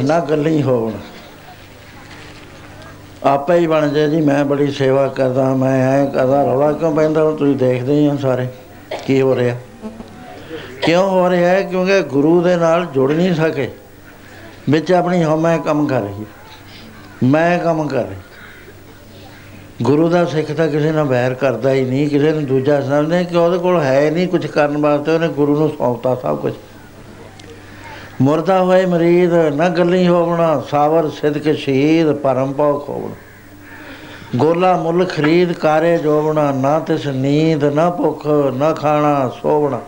[0.02, 0.92] ਨਾ ਗੱਲੀ ਹੋਣ
[3.24, 7.24] ਆਪੇ ਹੀ ਬਣ ਜੇ ਜੀ, ਮੈਂ ਬੜੀ ਸੇਵਾ ਕਰਦਾ, ਮੈਂ ਐ ਕਰਦਾ, ਰੌਲਾ ਕਿਉਂ ਪੈਂਦਾ?
[7.24, 8.48] ਹੁਣ ਤੁਸੀਂ ਦੇਖਦੇ ਹੀ ਹੋ ਸਾਰੇ,
[9.06, 9.56] ਕੀ ਹੋ ਰਿਹਾ।
[10.82, 11.62] ਕਿਉਂ ਹੋ ਰਿਹਾ ਹੈ?
[11.62, 13.72] ਕਿਉਂਕਿ ਗੁਰੂ ਦੇ ਨਾਲ ਜੁੜ ਨਹੀਂ ਸਕੇ।
[14.70, 16.26] ਵਿੱਚ ਆਪਣੀ ਹਉਮੈ ਕੰਮ ਕਰ ਰਹੀ ਹੈ।
[17.24, 18.16] ਮੈਂ ਕੰਮ ਕਰ ਰਹੀ
[19.82, 23.38] ਗੁਰੂ ਦਾ ਸਿੱਖ ਤਾਂ ਕਿਸੇ ਨਾਲ ਵੈਰ ਕਰਦਾ ਹੀ ਨਹੀਂ, ਕਿਸੇ ਨੂੰ ਦੂਜਾ ਸਮਝਦੇ ਕਿ
[23.38, 26.54] ਉਹਦੇ ਕੋਲ ਹੈ ਨਹੀਂ ਕੁਝ ਕਰਨ ਵਾਸਤੇ। ਉਹਨੇ ਗੁਰੂ ਨੂੰ ਸੌਂਪਤਾ ਸਭ ਕੁਝ
[28.22, 33.16] ਮੁਰਦਾ ਹੋਏ ਮਰੀਦ, ਨਾ ਗੱਲੀ ਹੋਵਣਾ, ਸਾਵਰ ਸਿਦਕ ਸ਼ਹੀਦ, ਪਰਮ ਪਾਉ ਖੋਵਣਾ।
[34.36, 39.82] ਗੋਲਾ ਮੁੱਲ ਖਰੀਦ, ਕਾਰੇ ਜੋਵਣਾ, ਨਾ ਤਿਸ ਨੀਂਦ, ਨਾ ਭੁੱਖ, ਨਾ ਖਾਣਾ, ਸੋਵਣਾ।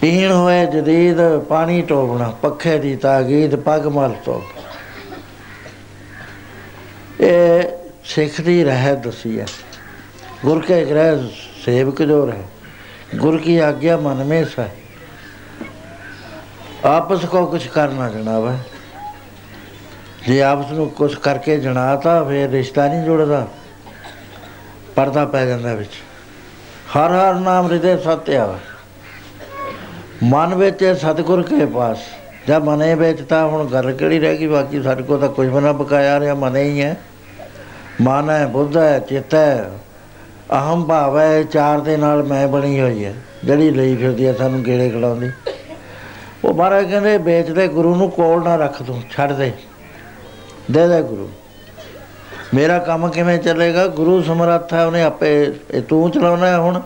[0.00, 4.42] ਪੀਣ ਹੋਏ ਜਦੀਦ ਪਾਣੀ ਟੋਵਣਾ ਪੱਖੇ ਦੀ ਤਾਗੀਦ, ਪੱਗ ਮਲ ਤੋ
[7.20, 7.62] ਇਹ
[8.04, 9.46] ਸਿੱਖ ਦੀ ਰਹਿ ਦਸੀ ਹੈ।
[10.44, 11.28] ਗੁਰ ਕੇ ਗ੍ਰਹਿ
[11.64, 12.42] ਸੇਵਕ ਜੋ ਰਹਿ,
[13.16, 14.68] ਗੁਰ ਕੀ ਆਗਿਆ ਮਨ में ਸਹਿ।
[16.84, 18.58] ਆਪਸ ਕੋ ਕੁਝ ਕਰਨਾ ਜਨਾਬ ਹੈ
[20.26, 23.48] ਜੇ ਆਪਸ ਨੂੰ ਕੁਝ ਕਰਕੇ ਜਣਾਤਾ, ਫਿਰ ਰਿਸ਼ਤਾ ਨਹੀਂ ਜੁੜਦਾ।
[24.96, 25.92] ਪਰਦਾ ਪੈ ਜਾਂਦਾ ਵਿੱਚ।
[26.96, 28.69] ਹਰ ਹਰ ਨਾਮ ਹਿਰਦੇ ਸਤਿ ਆਵੇ।
[30.22, 31.98] ਮਨ ਵਿੱਚ ਹੈ ਸਤਿਗੁਰ ਕੇ ਪਾਸ।
[32.48, 35.60] ਜਦ ਮਨੇ ਵਿੱਚ ਤਾਂ ਹੁਣ ਗੱਲ ਕਿਹੜੀ ਰਹਿ ਗਈ, ਬਾਕੀ ਸਾਡੇ ਕੋਲ ਤਾਂ ਕੁਝ ਵੀ
[35.60, 36.96] ਨਾ ਬਕਾਇਆ ਰਿਹਾ, ਮਨੇ ਹੀ ਹੈ।
[38.00, 39.70] ਮਨ ਹੈ, ਬੁੱਧ ਹੈ, ਚਿੱਤ ਹੈ
[40.52, 43.14] ਅਹੰ ਭਾਵ ਹੈ, ਇਹ ਚਾਰ ਦੇ ਨਾਲ ਮੈਂ ਬਣੀ ਹੋਈ ਹੈ।
[43.44, 45.30] ਜਿਹੜੀ ਲਈ ਫਿਰਦੀ ਹੈ, ਸਾਨੂੰ ਗੇੜੇ ਖੜਾਉਂਦੀ
[46.44, 49.52] ਉਹ ਮਹਾਰਾਜ ਕਹਿੰਦੇ ਵੇਚਦੇ ਗੁਰੂ ਨੂੰ ਕੋਲ ਨਾ ਰੱਖ ਤੂੰ, ਛੱਡ ਦੇ।
[50.70, 51.28] ਦੇ ਦੇ ਗੁਰੂ।
[52.54, 53.86] ਮੇਰਾ ਕੰਮ ਕਿਵੇਂ ਚੱਲੇਗਾ?
[53.86, 56.80] ਗੁਰੂ ਸਮਰੱਥ ਹੈ, ਉਹਨੇ ਆਪੇ, ਇਹ ਤੂੰ ਚਲਾਉਣਾ ਹੈ ਹੁਣ।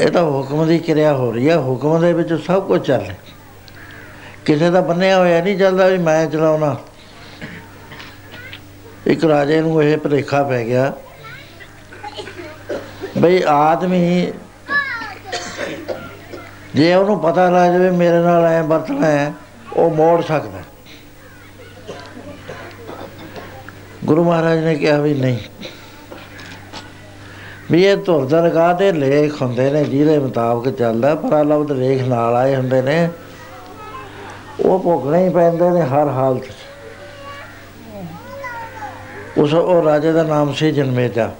[0.00, 3.14] ਇਹ ਤਾਂ ਹੁਕਮ ਦੀ ਕਿਰਿਆ ਹੋ ਰਹੀ ਹੈ। ਹੁਕਮ ਦੇ ਵਿੱਚ ਸਭ ਕੁਝ ਚੱਲ ਰਿਹਾ।
[4.44, 6.76] ਕਿਸੇ ਦਾ ਬੰਨਿਆ ਹੋਇਆ ਨਹੀਂ ਚੱਲਦਾ ਵੀ ਮੈਂ ਚਲਾਉਣਾ।
[9.06, 10.92] ਇੱਕ ਰਾਜੇ ਨੂੰ ਇਹ ਭੁਲੇਖਾ ਪੈ ਗਿਆ
[13.18, 14.32] ਬਈ ਆਦਮੀ
[16.74, 19.32] ਜੇ ਉਹਨੂੰ ਪਤਾ ਲੱਗ ਜਾਵੇ ਮੇਰੇ ਨਾਲ ਐ ਵਰਤਣਾ ਹੈ,
[19.76, 20.62] ਉਹ ਮੋੜ ਸਕਦਾ।
[24.04, 25.38] ਗੁਰੂ ਮਹਾਰਾਜ ਨੇ ਕਿਹਾ ਵੀ ਨਹੀਂ।
[27.70, 32.36] ਵੀ ਇਹ ਧੁਰ ਦਰਗਾਹ ਦੇ ਲੇਖ ਹੁੰਦੇ ਨੇ, ਜਿਹਦੇ ਮੁਤਾਬਕ ਚੱਲਦਾ ਪਰ ਲਫ਼ਜ਼ ਲੇਖ ਨਾਲ
[32.36, 33.08] ਆਏ ਹੁੰਦੇ ਨੇ।
[34.60, 36.52] ਉਹ ਭੋਗਣੇ ਹੀ ਪੈਂਦੇ ਨੇ ਹਰ ਹਾਲਤ 'ਚ।
[39.38, 41.30] ਉਸ ਉਹ ਰਾਜੇ ਦਾ ਨਾਮ ਸੀ ਜਨਮੇਜਾ।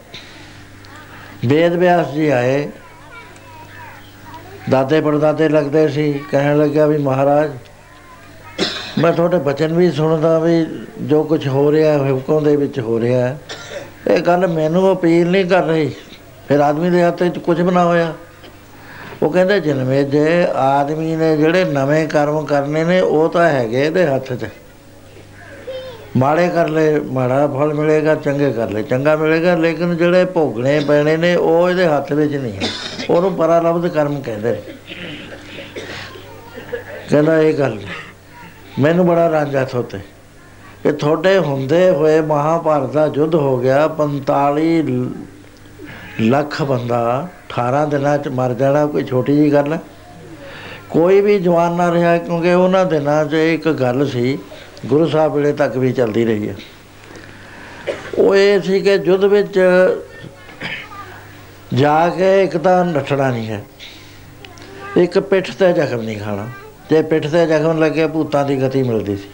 [1.47, 2.69] ਵੇਦ ਵਿਆਸ ਜੀ ਆਏ।
[4.71, 7.51] ਦਾਦੇ ਪੜਦਾਦੇ ਲੱਗਦੇ ਸੀ, ਕਹਿਣ ਲੱਗਿਆ ਵੀ ਮਹਾਰਾਜ,
[8.99, 10.67] ਮੈਂ ਤੁਹਾਡੇ ਬਚਨ ਵੀ ਸੁਣਦਾ ਵੀ
[11.03, 13.39] ਜੋ ਕੁਝ ਹੋ ਰਿਹਾ ਹੈ ਹੁਕਮ ਦੇ ਵਿੱਚ ਹੋ ਰਿਹਾ। ਹੈ
[14.11, 15.91] ਇਹ ਗੱਲ ਮੈਨੂੰ ਅਪੀਲ ਨਹੀਂ ਕਰ ਰਹੀ।
[16.49, 18.15] ਫਿਰ ਆਦਮੀ ਦੇ ਹੱਥ ਵਿੱਚ ਕੁਝ ਬਣਾ ਹੋਇਆ।
[19.23, 24.07] ਉਹ ਕਹਿੰਦੇ, ਜਨਮੇ ਜੇ ਆਦਮੀ ਨੇ ਜਿਹੜੇ ਨਵੇਂ ਕਰਮ ਕਰਨੇ ਨੇ, ਉਹ ਤਾਂ ਹੈਗੇ ਇਹਦੇ
[24.07, 24.47] ਹੱਥ 'ਚ।
[26.17, 31.17] ਮਾੜੇ ਕਰ ਲੈ ਮਾੜਾ ਫਲ ਮਿਲੇਗਾ, ਚੰਗੇ ਕਰ ਲੈ ਚੰਗਾ ਮਿਲੇਗਾ, ਲੇਕਿਨ ਜਿਹੜੇ ਭੋਗਣੇ ਪੈਣੇ
[31.17, 32.69] ਨੇ, ਉਹ ਇਹਦੇ ਹੱਥ ਵਿੱਚ ਨਹੀਂ ਹੈ।
[33.11, 34.63] ਉਹਨੂੰ ਪਰਾਲਬਧ ਕਰਮ ਕਹਿੰਦੇ ਨੇ।
[37.11, 37.87] ਕਹਿੰਦਾ, ਇਹ ਗੱਲ ਨਹੀਂ।
[38.79, 39.99] ਮੈਨੂੰ ਬੜਾ ਰਾਂਝਾ ਥੋਤੇ।
[40.83, 45.34] ਕਿ ਤੁਹਾਡੇ ਹੁੰਦੇ ਹੋਏ ਮਹਾਭਾਰਤ ਦਾ ਯੁੱਧ ਹੋ ਗਿਆ 45 ਲ-
[46.21, 49.81] ਲੱਖ ਬੰਦਾ 18 ਦਿਨਾਂ ਚ ਮਰ ਜਾਣਾ, ਕੋਈ ਛੋਟੀ ਜੀ ਗੱਲ ਹੈ।
[50.91, 54.39] ਕੋਈ ਵੀ ਜਵਾਨ ਨਾ ਰਿਹਾ, ਕਿਉਂਕਿ ਉਹਨਾਂ ਦਿਨਾਂ 'ਚ ਇੱਕ ਗੱਲ ਸੀ,
[54.87, 56.55] ਗੁਰੂ ਸਾਹਿਬ ਵੇਲੇ ਤੱਕ ਵੀ ਚੱਲਦੀ ਰਹੀ ਹੈ।
[58.19, 59.61] ਉਹ ਇਹ ਸੀ ਕਿ ਯੁੱਧ ਵਿੱਚ
[61.75, 63.65] ਜਾ ਕੇ ਇੱਕ ਤਾਂ ਨੱਠਣਾ ਨਹੀਂ ਹੈ।
[64.97, 66.49] ਇੱਕ ਪਿੱਠ ਤੇ ਜ਼ਖਮ ਨਹੀਂ ਖਾਣਾ।
[66.91, 69.29] ਜੇ ਪਿੱਠ ਤੇ ਜ਼ਖਮ ਲੱਗਿਆ, ਭੂਤਾਂ ਦੀ ਗਤੀ ਮਿਲਦੀ ਸੀ।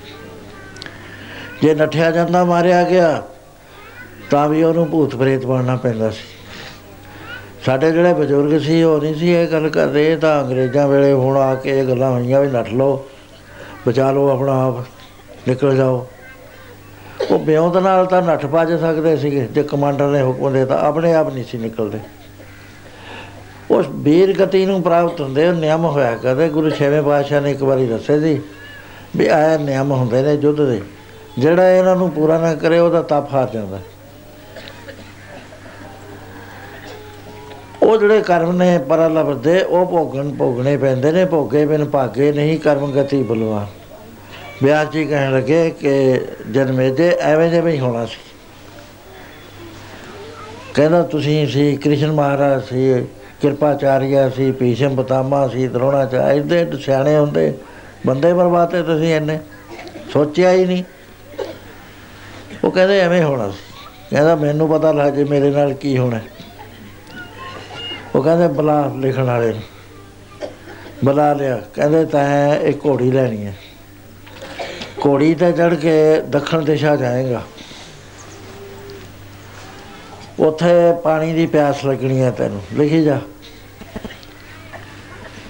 [1.63, 3.23] ਜੇ ਨੱਠਿਆ ਜਾਂਦਾ, ਮਾਰਿਆ ਗਿਆ,
[4.31, 6.40] ਤਾਂ ਵੀ ਉਹਨੂੰ ਭੂਤ ਪ੍ਰੇਤ ਬਣਨਾ ਪੈਂਦਾ ਸੀ।
[7.65, 11.37] ਸਾਡੇ ਜਿਹੜੇ ਬਜ਼ੁਰਗ ਸੀ, ਉਹ ਨਹੀਂ ਸੀ ਇਹ ਗੱਲ ਕਰਦੇ ਇਹ ਤਾਂ ਅੰਗਰੇਜ਼ਾਂ ਵੇਲੇ ਹੁਣ
[11.37, 13.05] ਆ ਕੇ ਇਹ ਗੱਲਾਂ ਹੋਈਆਂ ਵੀ ਨੱਠ ਲਓ,
[13.87, 14.85] ਬਚਾ ਲਓ ਆਪਣਾ ਆਪ,
[15.49, 16.07] ਨਿਕਲ ਜਾਓ।
[17.31, 21.33] ਉਹ ਬਿਉਂਤ ਨਾਲ ਤਾਂ ਨੱਠ ਭੱਜ ਸਕਦੇ ਸੀਗੇ, ਜੇ ਕਮਾਂਡਰ ਨੇ ਹੁਕਮ ਦਿੱਤਾ, ਆਪਣੇ ਆਪ
[21.35, 21.99] ਨਹੀਂ ਸੀ ਨਿਕਲਦੇ।
[23.71, 27.63] ਉਸ ਵੀਰ ਗਤੀ ਨੂੰ ਪ੍ਰਾਪਤ ਹੁੰਦੇ ਉਹ ਨਿਯਮ ਹੋਇਆ ਕਦੇ ਗੁਰੂ ਛੇਵੇਂ ਪਾਤਸ਼ਾਹ ਨੇ ਇੱਕ
[27.63, 28.41] ਵਾਰੀ ਦੱਸੇ ਸੀ
[29.17, 30.81] ਵੀ ਇਹ ਨਿਯਮ ਹੁੰਦੇ ਨੇ ਯੁੱਧ ਦੇ,
[31.39, 33.79] ਜਿਹੜਾ ਇਹਨਾਂ ਨੂੰ ਪੂਰਾ ਨਾ ਕਰੇ, ਉਹਦਾ ਤਪ ਹਾਰ ਜਾਂਦਾ।
[37.83, 42.93] ਉਹ ਜਿਹੜੇ ਕਰਮ ਨੇ ਪਰਲਬਦੇ ਉਹ ਭੋਗਣ ਭੋਗਣੇ ਪੈਂਦੇ ਨੇ, ਭੋਗੇ ਬਿਨ ਭਾਗੇ ਨਹੀਂ ਕਰਮ
[42.93, 43.67] ਗਤੀ ਬਲਵਾ।
[44.63, 46.21] ਵਿਆਸ ਜੀ ਕਹਿਣ ਲੱਗੇ ਕਿ
[46.51, 48.19] ਜਨਮੇ ਦੇ ਐਵੇਂ ਜਿਵੇਂ ਹੀ ਹੋਣਾ ਸੀ।
[50.75, 53.07] ਕਹਿੰਦਾ, ਤੁਸੀਂ ਸੀ ਕ੍ਰਿਸ਼ਨ ਮਹਾਰਾਜ, ਸੀ
[53.41, 57.55] ਕਿਰਪਾਚਾਰੀਆ, ਸੀ ਭੀਸ਼ਮ ਪਤਾਮਾ ਸੀ ਦਰੋਣਾਚਾਰਿਆ ਇਹਦੇ ਸਿਆਣੇ ਹੁੰਦੇ,
[58.07, 59.39] ਬੰਦੇ ਬਰਬਾਤੇ ਤੁਸੀਂ ਇੰਨੇ।
[60.13, 60.85] ਸੋਚਿਆ ਹੀ ਨਹੀਂ।
[62.65, 63.75] ਉਹ ਕਹਿੰਦੇ, ਐਵੇਂ ਹੋਣਾ ਸੀ।
[64.11, 66.19] ਕਹਿੰਦਾ, ਮੈਨੂੰ ਪਤਾ ਲੱਗ ਜੇ ਮੇਰੇ ਨਾਲ ਕੀ ਹੋਣਾ
[68.15, 69.63] ਉਹ ਕਹਿੰਦੇ ਬਲਾ ਲਿਖਣ ਵਾਲੇ ਨੂੰ।
[71.05, 73.57] ਬੁਲਾ ਲਿਆ। ਕਹਿੰਦੇ ਤਾਂ ਇੱਕ ਘੋੜੀ ਲੈਣੀ ਹੈ।
[75.07, 77.43] ਘੋੜੀ ਤੇ ਚੜ ਕੇ ਦੱਖਣ ਦਿਸ਼ਾ ਜਾਏਗਾ।
[80.39, 83.21] ਉੱਥੇ ਪਾਣੀ ਦੀ ਪਿਆਸ ਲੱਗਣੀ ਹੈ ਤੈਨੂੰ। ਲਿਖੀ ਜਾ।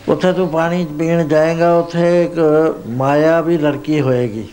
[0.09, 2.35] ਉੱਥੇ ਤੂੰ ਪਾਣੀ ਪੀਣ ਜਾਏਗਾ, ਉੱਥੇ ਇੱਕ
[2.87, 4.49] ਮਾਇਆ ਵੀ ਲੜਕੀ ਹੋਏਗੀ।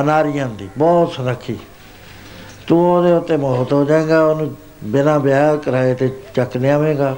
[0.00, 1.58] ਅਨਾਰੀਆਂ ਦੀ, ਬਹੁਤ ਸੁਨੱਖੀ।
[2.66, 7.16] ਤੂੰ ਉਹਦੇ ਉੱਤੇ ਮੋਹਤ ਹੋ ਜਾਏਗਾ, ਉਹਨੂੰ ਬਿਨਾ ਵਿਆਹ ਕਰਾਏ ਤੇ ਚੱਕ ਲਿਆਵੇਂਗਾ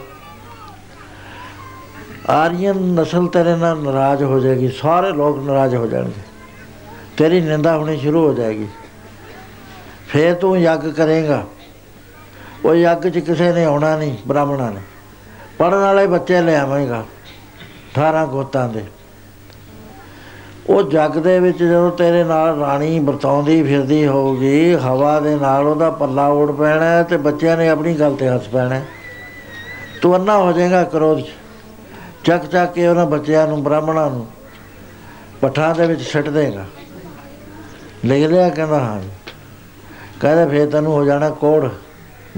[2.30, 6.20] ਆਰੀਅਨ ਨਸਲ ਤੇਰੇ ਨਾਲ ਨਾਰਾਜ਼ ਹੋ ਜਾਏਗੀ, ਸਾਰੇ ਲੋਕ ਨਾਰਾਜ਼ ਹੋ ਜਾਣਗੇ।
[7.16, 8.68] ਤੇਰੀ ਨਿੰਦਾ ਹੋਣੀ ਸ਼ੁਰੂ ਹੋ ਜਾਏਗੀ।
[10.08, 11.46] ਫੇਰ ਤੂੰ ਯੱਗ ਕਰੇਗਾ।
[12.64, 14.80] ਉਹ ਯੱਗ 'ਚ ਕਿਸੇ ਨੇ ਆਉਣਾ ਨਹੀਂ, ਬ੍ਰਾਹਮਣਾਂ ਨੇ।
[15.58, 17.04] ਪੜਨ ਵਾਲੇ ਬੱਚੇ ਲਿਆਵੇਂਗਾ
[17.94, 18.84] 18 ਗੋਤਾਂ ਦੇ।
[20.70, 25.90] ਉਹ ਜੱਗ ਦੇ ਵਿੱਚ ਜਦੋਂ ਤੇਰੇ ਨਾਲ ਰਾਣੀ ਵਰਤਾਉਂਦੀ ਫਿਰਦੀ ਹੋਊਗੀ, ਹਵਾ ਦੇ ਨਾਲ ਉਹਦਾ
[25.90, 28.80] ਪੱਲਾ ਉੜ ਪੈਣਾ ਤੇ ਬੱਚਿਆਂ ਨੇ ਆਪਣੀ ਗੱਲ ਤੇ ਹੱਸ ਪੈਣਾ
[30.02, 31.26] ਤੂੰ ਅੰਨਾ ਹੋ ਜਾਏਗਾ ਕਰੋਧ 'ਚ।
[32.24, 34.26] ਚੱਕ ਚੱਕ ਕੇ ਉਹਨਾਂ ਬੱਚਿਆਂ ਨੂੰ, ਬ੍ਰਾਹਮਣਾਂ ਨੂੰ,
[35.40, 36.64] ਪੱਠਾਂ ਦੇ ਵਿੱਚ ਛੱਡ ਦੇਗਾ।
[38.04, 39.02] ਲਿਖ ਲਿਆ ਕਹਿੰਦਾ, ਹਾਂ।
[40.20, 41.68] ਕਹਿੰਦਾ, ਫੇਰ ਤੈਨੂੰ ਹੋ ਜਾਣਾ ਕੋੜ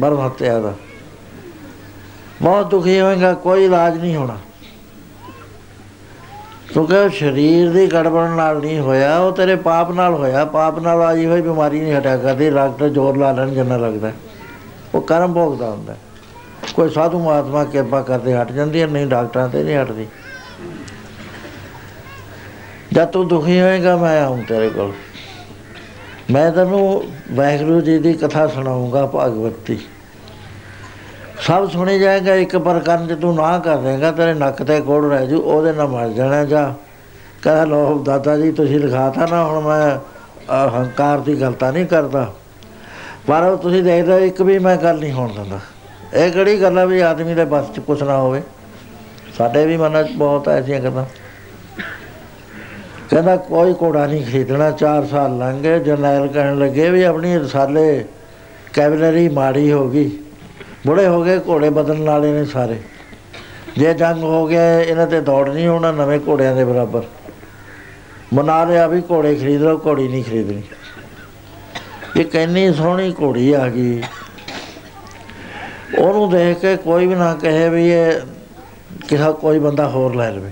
[0.00, 0.74] ਬਰਮ ਹੱਤਿਆ ਦਾ।
[2.42, 4.38] ਬਹੁਤ ਦੁਖੀ ਹੋਏਗਾ, ਕੋਈ ਇਲਾਜ ਨਹੀਂ ਹੋਣਾ।
[6.72, 11.26] ਕਿਉਂਕਿ ਸਰੀਰ ਦੀ ਗੜਬੜ ਨਾਲ ਨਹੀਂ ਹੋਇਆ, ਉਹ ਤੇਰੇ ਪਾਪ ਨਾਲ ਹੋਇਆ। ਪਾਪ ਨਾਲ ਆਈ
[11.26, 14.12] ਹੋਈ, ਬਿਮਾਰੀ ਨਹੀਂ ਹਟਿਆ ਕਰਦੀ, ਡਾਕਟਰ ਜ਼ੋਰ ਲਾ ਲੈਣ, ਜਿੰਨਾ ਲੱਗਦਾ।
[14.94, 15.96] ਉਹ ਕਰਮ ਭੋਗਦਾ ਹੁੰਦਾ।
[16.74, 20.06] ਕੋਈ ਸਾਧੂ ਮਹਾਤਮਾ ਕਿਰਪਾ ਕਰਦੇ, ਹਟ ਜਾਂਦੀ ਹੈ, ਨਹੀਂ ਡਾਕਟਰਾਂ ਤੇ ਨਹੀਂ ਹਟਦੀ।
[22.92, 24.92] ਜਦ ਤੂੰ ਦੁਖੀ ਹੋਏਗਾ, ਮੈਂ ਆਉਂ ਤੇਰੇ ਕੋਲ।
[26.30, 27.02] ਮੈਂ ਤੈਨੂੰ
[27.32, 29.78] ਵਾਹਿਗੁਰੂ ਜੀ ਦੀ ਕਥਾ ਸੁਣਾਉਂਗਾ ਭਾਗਵਤੀ।
[31.46, 35.04] ਸਭ ਸੁਣੀ ਜਾਏਗਾ, ਇੱਕ ਪਰ ਕਰਨ ਚ ਤੂੰ ਨਾ ਕਰ ਦੇਗਾ, ਤੇਰੇ ਨੱਕ ਤੇ ਕੋੜ
[35.06, 36.74] ਰਹਿ ਜੂ, ਉਹਦੇ ਨਾਲ ਮਰ ਜਾਣਾ ਜਾ।
[37.42, 39.98] ਕਹ ਲੋ ਦਾਦਾ ਜੀ, ਤੁਸੀਂ ਲਿਖਾਤਾ ਨਾ, ਹੁਣ ਮੈਂ
[40.68, 42.32] ਹੰਕਾਰ ਦੀ ਗੱਲ ਤਾਂ ਨਹੀਂ ਕਰਦਾ।
[43.26, 45.58] ਪਰ ਉਹ ਤੁਸੀਂ ਦੇਖਦੇ ਇੱਕ ਵੀ ਮੈਂ ਗੱਲ ਨਹੀਂ ਹੋਣ ਦਿੰਦਾ।
[46.14, 48.42] ਇਹ ਕਿਹੜੀ ਗੱਲ ਆ ਵੀ ਆਦਮੀ ਦੇ ਬਸ ਚ ਕੁਛ ਨਾ ਹੋਵੇ?
[49.38, 51.04] ਸਾਡੇ ਵੀ ਮਨਾਂ 'ਚ ਬਹੁਤ ਐਸੀਆਂ ਗੱਲਾਂ।
[53.10, 58.04] ਕਹਿੰਦਾ, ਕੋਈ ਕੋੜਾ ਨਹੀਂ ਖਰੀਦਣਾ 4 ਸਾਲ ਲੰਘ ਗਏ, ਜਰਨੈਲ ਕਹਿਣ ਲੱਗੇ ਵੀ ਆਪਣੀ ਰਸਾਲੇ
[58.72, 60.10] ਕੈਬਲਰੀ ਮਾੜੀ ਹੋ ਗਈ।
[60.86, 62.78] ਬੁੜੇ ਹੋ ਗਏ, ਘੋੜੇ ਬਦਲਣ ਵਾਲੇ ਨੇ ਸਾਰੇ।
[63.78, 67.02] ਜੇ ਜੰਗ ਹੋ ਗਿਆ, ਇਹਨਾਂ ਤੇ ਦੌੜ ਨਹੀਂ ਹੋਣਾ ਨਵੇਂ ਘੋੜਿਆਂ ਦੇ ਬਰਾਬਰ।
[68.34, 70.62] ਮਨਾ ਲਿਆ ਵੀ ਘੋੜੇ ਖਰੀਦ ਲਓ, ਘੋੜੀ ਨਹੀਂ ਖਰੀਦਣੀ।
[72.16, 74.02] ਇਹ ਕਹਿੰਨੀ ਸੋਹਣੀ ਘੋੜੀ ਆ ਗਈ।
[75.98, 78.12] ਉਹਨੂੰ ਦੇਖ ਕੇ ਕੋਈ ਵੀ ਨਾ ਕਹੇ ਵੀ ਇਹ
[79.08, 80.50] ਕਿਹਾ ਕੋਈ ਬੰਦਾ ਹੋਰ ਲੈ ਲਵੇ।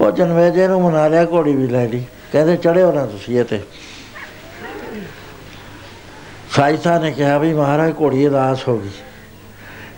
[0.00, 3.60] ਉਹ ਜਨਵੇਜੇ ਨੂੰ ਮਨਾ ਲਿਆ, ਘੋੜੀ ਵੀ ਲੈ ਲਈ। ਕਹਿੰਦੇ ਚੜਿਓ ਨਾ ਤੁਸੀਂ ਇਹ ਤੇ
[6.56, 8.90] ਸਾਈਸਾ ਨੇ ਕਿਹਾ ਵੀ ਮਹਾਰਾਜ ਘੋੜੀ ਉਦਾਸ ਹੋ ਗਈ।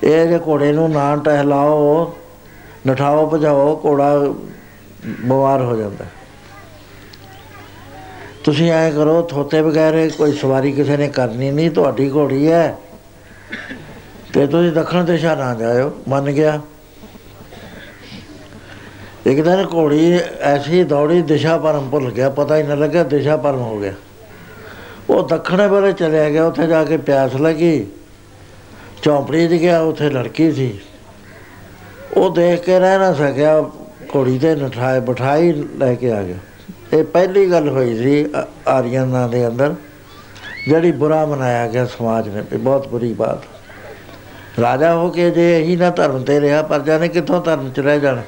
[0.03, 2.15] ਇਹ ਜੇ ਘੋੜੇ ਨੂੰ ਨਾ ਟਹਿਲਾਓ,
[2.87, 4.19] ਨਠਾਓ, ਭਜਾਓ, ਘੋੜਾ
[5.07, 6.05] ਬਿਮਾਰ ਹੋ ਜਾਂਦਾ।
[8.45, 12.79] ਤੁਸੀਂ ਐ ਕਰੋ, ਥੋਤੇ ਬਗੈਰ ਕੋਈ ਸਵਾਰੀ ਕਿਸੇ ਨੇ ਕਰਨੀ ਨਹੀਂ, ਤੁਹਾਡੀ ਘੋੜੀ ਹੈ।
[14.33, 16.61] ਤੇ ਤੁਸੀਂ ਦੱਖਣ ਦਿਸ਼ਾ ਨਾ ਜਾਇਓ, ਮੰਨ ਗਿਆ।
[19.27, 23.61] ਇੱਕ ਦਿਨ ਘੋੜੀ ਐਸੀ ਦੌੜੀ, ਦਿਸ਼ਾ ਪਰਮ ਭੁੱਲ ਗਿਆ, ਪਤਾ ਹੀ ਨਾ ਲੱਗਾ ਦਿਸ਼ਾ ਪਰਮ
[23.61, 23.93] ਹੋ ਗਿਆ।
[25.11, 27.87] ਉਹ ਦੱਖਣੇ ਵੱਲ ਚਲਿਆ ਗਿਆ, ਉੱਥੇ ਜਾ ਕੇ ਪਿਆਸ ਲੱਗੀ।
[29.03, 30.73] ਚੌਂਪੜੀ 'ਚ ਗਿਆ, ਉੱਥੇ ਲੜਕੀ ਸੀ।
[32.17, 33.61] ਉਹ ਦੇਖ ਕੇ ਰਹਿ ਨਾ ਸਕਿਆ,
[34.15, 36.37] ਘੋੜੀ ਤੇ ਨਠਾਏ, ਬਿਠਾਈ ਲੈ ਕੇ ਆ ਗਿਆ।
[36.93, 38.27] ਇਹ ਪਹਿਲੀ ਗੱਲ ਹੋਈ ਸੀ
[38.69, 39.75] ਆਰੀਆਨਾਂ ਦੇ ਅੰਦਰ,
[40.69, 43.43] ਜਿਹੜੀ ਬੁਰਾ ਮਨਾਇਆ ਗਿਆ ਸਮਾਜ ਨੇ ਇਹ ਬਹੁਤ ਬੁਰੀ ਬਾਤ।
[44.61, 48.01] ਰਾਜਾ ਹੋ ਕੇ ਜੇ ਇਹੀ ਨਾ ਧਰਮ ਤੇ ਰਿਹਾ ਪਰਜਾ ਨੇ ਕਿੱਥੋਂ ਧਰਮ ਚ ਰਹਿ
[48.01, 48.23] ਜਾਣਾ।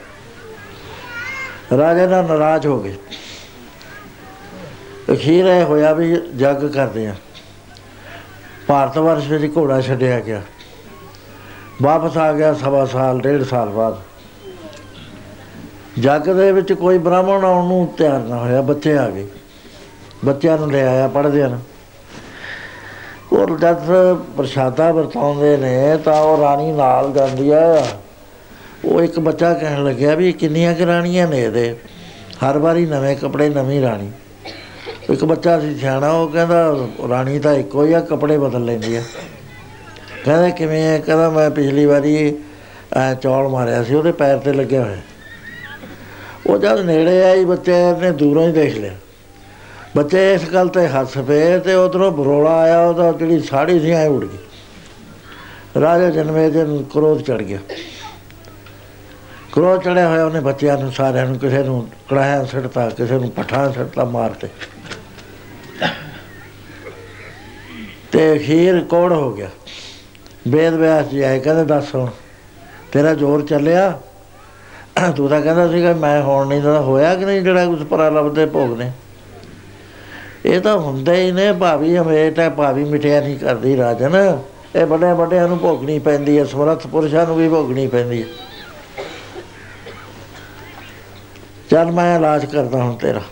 [1.79, 2.95] ਰਾਜਾ ਨਾਲ ਨਾਰਾਜ਼ ਹੋ ਗਏ।
[5.13, 7.15] ਅਖੀਰ ਇਹ ਹੋਇਆ ਵੀ ਜੱਗ ਕਰਦੇ ਆ।
[8.67, 10.43] ਭਾਰਤ ਵਰਸ਼ ਵਿੱਚ ਘੋੜਾ ਛੱਡਿਆ ਗਿਆ।
[11.83, 13.99] ਵਾਪਸ ਆ ਗਿਆ ਸਵਾ ਸਾਲ, ਡੇਢ ਸਾਲ ਬਾਅਦ।
[15.99, 19.27] ਜੱਗ ਦੇ ਵਿੱਚ ਕੋਈ ਬ੍ਰਾਹਮਣ ਆਉਣ ਨੂੰ ਤਿਆਰ ਨਾ ਹੋਇਆ, ਬੱਚੇ ਆ ਗਏ।
[20.25, 21.61] ਬੱਚਿਆਂ ਨੂੰ ਲੈ ਆਇਆ ਪੜ੍ਹਦਿਆਂ ਨੂੰ
[23.33, 23.79] ਉਹ ਜਦ
[24.37, 27.87] ਪ੍ਰਸ਼ਾਦਾ ਵਰਤਾਉਂਦੇ ਨੇ, ਤਾਂ ਉਹ ਰਾਣੀ ਨਾਲ ਜਾਂਦੀ ਆ।
[28.85, 31.77] ਉਹ ਇੱਕ ਬੱਚਾ ਕਹਿਣ ਲੱਗਿਆ ਵੀ ਕਿੰਨੀਆਂ ਕੁ ਰਾਣੀਆਂ ਨੇ ਇਹਦੇ।
[32.45, 34.11] ਹਰ ਵਾਰੀ ਨਵੇਂ ਕੱਪੜੇ, ਨਵੀਂ ਰਾਣੀ।
[35.11, 39.03] ਇੱਕ ਬੱਚਾ ਸੀ ਸਿਆਣਾ, ਉਹ ਕਹਿੰਦਾ, ਰਾਣੀ ਤਾਂ ਇੱਕੋ ਹੀ ਆ, ਕੱਪੜੇ ਬਦਲ ਲੈਂਦੀ ਆ।
[40.25, 42.39] ਕਹਿੰਦਾ, ਕਿਵੇਂ ਹੈ ਕਹਿੰਦਾ, ਮੈਂ ਪਿਛਲੀ ਵਾਰੀ
[42.93, 44.97] ਐ ਚੌਲ ਮਾਰਿਆ ਸੀ, ਉਹਦੇ ਪੈਰ ਤੇ ਲੱਗਿਆ ਹੋਇਆ।
[46.47, 48.93] ਉਹ ਜਦ ਨੇੜੇ ਆਈ, ਬੱਚੇ ਨੇ ਦੂਰੋਂ ਹੀ ਦੇਖ ਲਿਆ।
[49.97, 54.09] ਬੱਚੇ ਇਸ ਗੱਲ ਤੇ ਹੱਸ ਪਏ ਤੇ ਉਧਰੋਂ ਬਰੋਲਾ ਆਇਆ, ਉਹਦਾ ਜਿਹੜੀ ਸਾੜੀ ਸੀ, ਐ
[54.09, 54.39] ਉੜ ਗਈ।
[55.81, 57.59] ਰਾਜਾ ਜਨਮੇ ਦੇ ਨੂੰ ਕ੍ਰੋਧ ਚੜ ਗਿਆ।
[59.53, 63.71] ਕ੍ਰੋਧ ਚੜਿਆ ਹੋਇਆ, ਉਹਨੇ ਬੱਚਿਆਂ ਨੂੰ ਸਾਰਿਆਂ ਨੂੰ ਕਿਸੇ ਨੂੰ ਕੜਾਇਆ ਸੜਤਾ ਕਿਸੇ ਨੂੰ ਪਠਾ
[63.71, 64.49] ਸੜਤਾ ਮਾਰਤੇ
[68.17, 69.49] ਤੇ ਅਖੀਰ ਕੋੜ ਹੋ ਗਿਆ।
[70.49, 72.09] ਵੇਦ ਵਿਆਸ ਜੀ ਆਏ, ਕਹਿੰਦੇ ਦੱਸ ਹੁਣ,
[72.93, 73.91] ਤੇਰਾ ਜ਼ੋਰ ਚੱਲਿਆ?
[75.17, 78.47] ਤੂੰ ਤਾਂ ਕਹਿੰਦਾ ਸੀਗਾ, ਮੈਂ ਹੋਣ ਨਹੀਂ ਦਿੰਦਾ ਹੋਇਆ ਕਿ ਨਹੀਂ ਜਿਹੜਾ ਕੁਝ ਪਰਾ ਲੱਭਦੇ
[78.47, 78.91] ਭੋਗ ਨੇ
[80.47, 84.17] ਇਹ ਤਾਂ ਹੁੰਦਾ ਹੀ ਨੇ, ਭਾਵੀ ਹਮੇਸ਼ਾ ਭਾਵੀ ਮਿਟਿਆ ਨਹੀਂ ਕਰਦੀ ਰਾਜਨ।
[84.77, 88.29] ਇਹ ਵੱਡੇ ਵੱਡਿਆਂ ਨੂੰ ਭੋਗਣੀ ਪੈਂਦੀ ਹੈ ਸਮਰੱਥ ਪੁਰਸ਼ਾਂ ਨੂੰ ਵੀ ਭੋਗਣੀ ਪੈਂਦੀ ਹੈ
[91.71, 93.23] ਚੱਲ ਮੈਂ ਇਲਾਜ ਕਰਦਾ ਹੁਣ ਤੇਰਾ।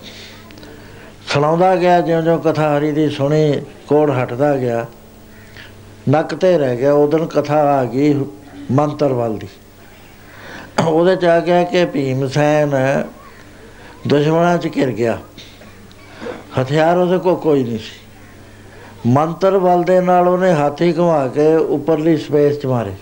[1.34, 4.86] ਸੁਣਾਉਂਦਾ ਗਿਆ, ਜਿਉਂ-ਜਿਉਂ ਕਥਾ ਹਰੀ ਦੀ ਸੁਣੀ, ਕੋੜ ਹਟਦਾ ਗਿਆ।
[6.08, 8.24] ਨੱਕ ਤੇ ਰਹਿ ਗਿਆ ਉਦੋਂ ਕਥਾ ਆ ਗਈ
[8.72, 9.48] ਮੰਤਰ ਵੱਲ ਦੀ।
[10.86, 12.70] ਉਹਦੇ ਚ ਆ ਗਿਆ ਕਿ ਭੀਮ ਸੈਨ
[14.08, 15.18] ਦੁਸ਼ਮਣਾਂ ਚ ਘਿਰ ਗਿਆ।
[16.60, 18.08] ਹਥਿਆਰ ਉਹਦੇ ਕੋਲ ਕੋਈ ਨਹੀਂ ਸੀ।
[19.06, 22.92] ਮੰਤਰ ਬਲ ਦੇ ਨਾਲ ਉਹਨੇ ਹਾਥੀ ਘੁਮਾ ਕੇ ਉੱਪਰਲੀ ਸਪੇਸ ਚ ਮਾਰੇ।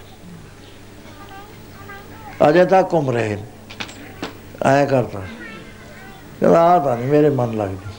[2.49, 3.47] ਅਜੇ ਤੱਕ ਘੁੰਮ ਰਹੇ ਨੇ।
[4.64, 5.20] ਆਇਆ ਕਰਦਾ।
[6.41, 7.91] ਕਹਿੰਦਾ ਆ ਤਾਂ ਨਹੀਂ ਮੇਰੇ ਮਨ ਲੱਗਦੀ।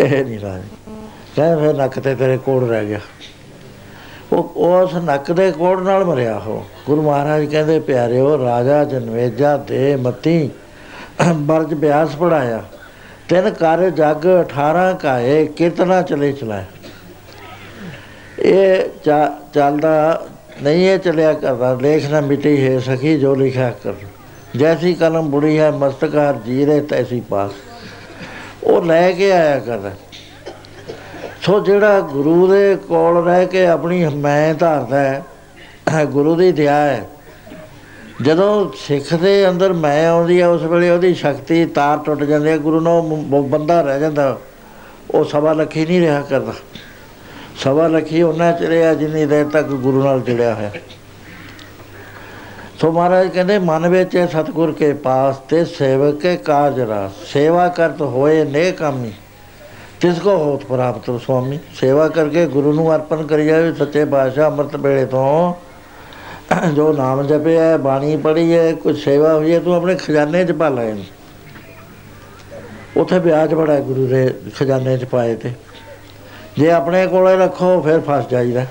[0.00, 0.62] ਇਹ ਨਹੀਂ ਰਾਜ
[1.36, 3.00] ਕਹਿੰਦਾ ਫਿਰ ਨੱਕ ਤੇ ਤੇਰੇ ਕੋੜ ਰਹਿ ਗਿਆ।
[4.32, 9.96] ਉਹ ਉਸ ਨੱਕ ਦੇ ਕੋੜ ਨਾਲ ਮਰਿਆ ਹੋ ਗੁਰੂ ਮਹਾਰਾਜ ਕਹਿੰਦੇ, ਪਿਆਰਿਓ, ਰਾਜਾ, ਜਨਵੇਜਾ, ਦੇ,
[9.96, 10.50] ਮਤੀ,
[11.34, 12.62] ਬਰਜ ਬਿਆਸ ਪੜਾਇਆ।
[13.28, 16.64] ਤਿੰਨ ਕਰ ਜਗ 18 ਕਾਏ ਕਿਤਨਾ ਚਲੇ ਚਲਾਇਆ।
[18.38, 18.84] ਇਹ
[19.54, 20.26] ਚੱਲਦਾ
[20.62, 23.92] ਨਹੀਂ, ਇਹ ਚਲਿਆ ਕਰਦਾ। ਲੇਖ ਨਾ ਮਿਟੀ ਹੈ ਸਖੀ, ਜੋ ਲਿਖਿਆ ਕਰ।
[24.56, 27.50] ਜੈਸੀ ਕਲਮ ਬੁੜੀ ਹੈ ਮਸਤਕਾਰ ਜੀਰੇ, ਤੈਸੀ ਪਾਸ।
[28.64, 29.90] ਉਹ ਲੈ ਕੇ ਆਇਆ ਕਰਦਾ
[31.42, 37.06] ਸੋ ਜਿਹੜਾ ਗੁਰੂ ਦੇ ਕੋਲ ਰਹਿ ਕੇ ਆਪਣੀ ਮੈਂ ਧਾਰਦਾ ਹੈ ਗੁਰੂ ਦੀ ਦਇਆ ਹੈ,
[38.22, 42.56] ਜਦੋਂ ਸਿੱਖ ਦੇ ਅੰਦਰ ਮੈਂ ਆਉਂਦੀ ਹੈ ਉਸ ਵੇਲੇ ਉਹਦੀ ਸ਼ਕਤੀ ਤਾਰ ਟੁੱਟ ਜਾਂਦੀ ਹੈ
[42.58, 44.38] ਗੁਰੂ ਨੂੰ ਬੰਦਾ ਰਹਿ ਜਾਂਦਾ।
[45.10, 46.52] ਉਹ ਸਵਾ ਲੱਖੀ ਨਹੀਂ ਰਿਹਾ ਕਰਦਾ।
[47.56, 50.70] ਸਵਾ ਲੱਖੀ ਉਹਨਾਂ ਚ ਰਿਹਾ ਜਿੰਨੀ ਦੇਰ ਤੱਕ ਗੁਰੂ ਨਾਲ ਜੁੜਿਆ ਹੋਇਆ।
[52.80, 58.00] ਸੋ ਮਹਾਰਾਜ ਕਹਿੰਦੇ, ਮਨ ਵਿੱਚ ਸਤਗੁਰ ਕੇ ਪਾਸ ਤੇ ਸੇਵਕ ਕੇ ਕਾਜ ਰਾਸ। ਸੇਵਾ ਕਰਤ
[58.02, 59.12] ਹੋਏ ਨੇ ਕਾਮੀ,
[60.00, 64.76] ਤਿਸ ਕੋ ਹੋਤ ਪ੍ਰਾਪਤ ਸੁਆਮੀ। ਸੇਵਾ ਕਰਕੇ ਗੁਰੂ ਨੂੰ ਅਰਪਣ ਕਰੀ ਜਾਵੇ, ਸੱਚੇ ਬਾਦਸ਼ਾਹ ਅੰਮ੍ਰਿਤ
[64.76, 65.54] ਵੇਲੇ ਤੋਂ।
[66.74, 70.52] ਜੋ ਨਾਮ ਜਪਿਆ ਹੈ ਬਾਣੀ ਪੜ੍ਹੀ ਹੈ ਕੁਝ ਸੇਵਾ ਹੋਈ ਹੈ, ਤੂੰ ਆਪਣੇ ਖਜ਼ਾਨੇ 'ਚ
[70.52, 71.04] ਪਾ ਲੈ। ਇਹਨੂੰ
[72.96, 75.52] ਉੱਥੇ ਵਿਆਜ ਬੜਾ ਗੁਰੂ ਦੇ ਖਜ਼ਾਨੇ 'ਚ ਪਾਏ ਤੇ।
[76.58, 78.64] ਜੇ ਆਪਣੇ ਕੋਲੇ ਰੱਖੋ, ਫਿਰ ਫਸ ਜਾਈਦਾ।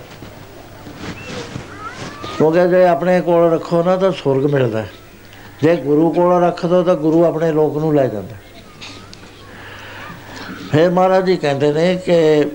[2.37, 4.85] ਕਿਉਂਕਿ ਜੇ ਆਪਣੇ ਕੋਲ ਰੱਖੋ ਨਾ ਤਾਂ ਸੁਰਗ ਮਿਲਦਾ
[5.63, 8.35] ਜੇ ਗੁਰੂ ਕੋਲ ਰੱਖ ਦੋ ਤਾਂ ਗੁਰੂ ਆਪਣੇ ਲੋਕ ਨੂੰ ਲੈ ਜਾਂਦਾ
[10.71, 12.45] ਫਿਰ ਮਹਾਰਾਜ ਜੀ ਕਹਿੰਦੇ ਨੇ ਕਿ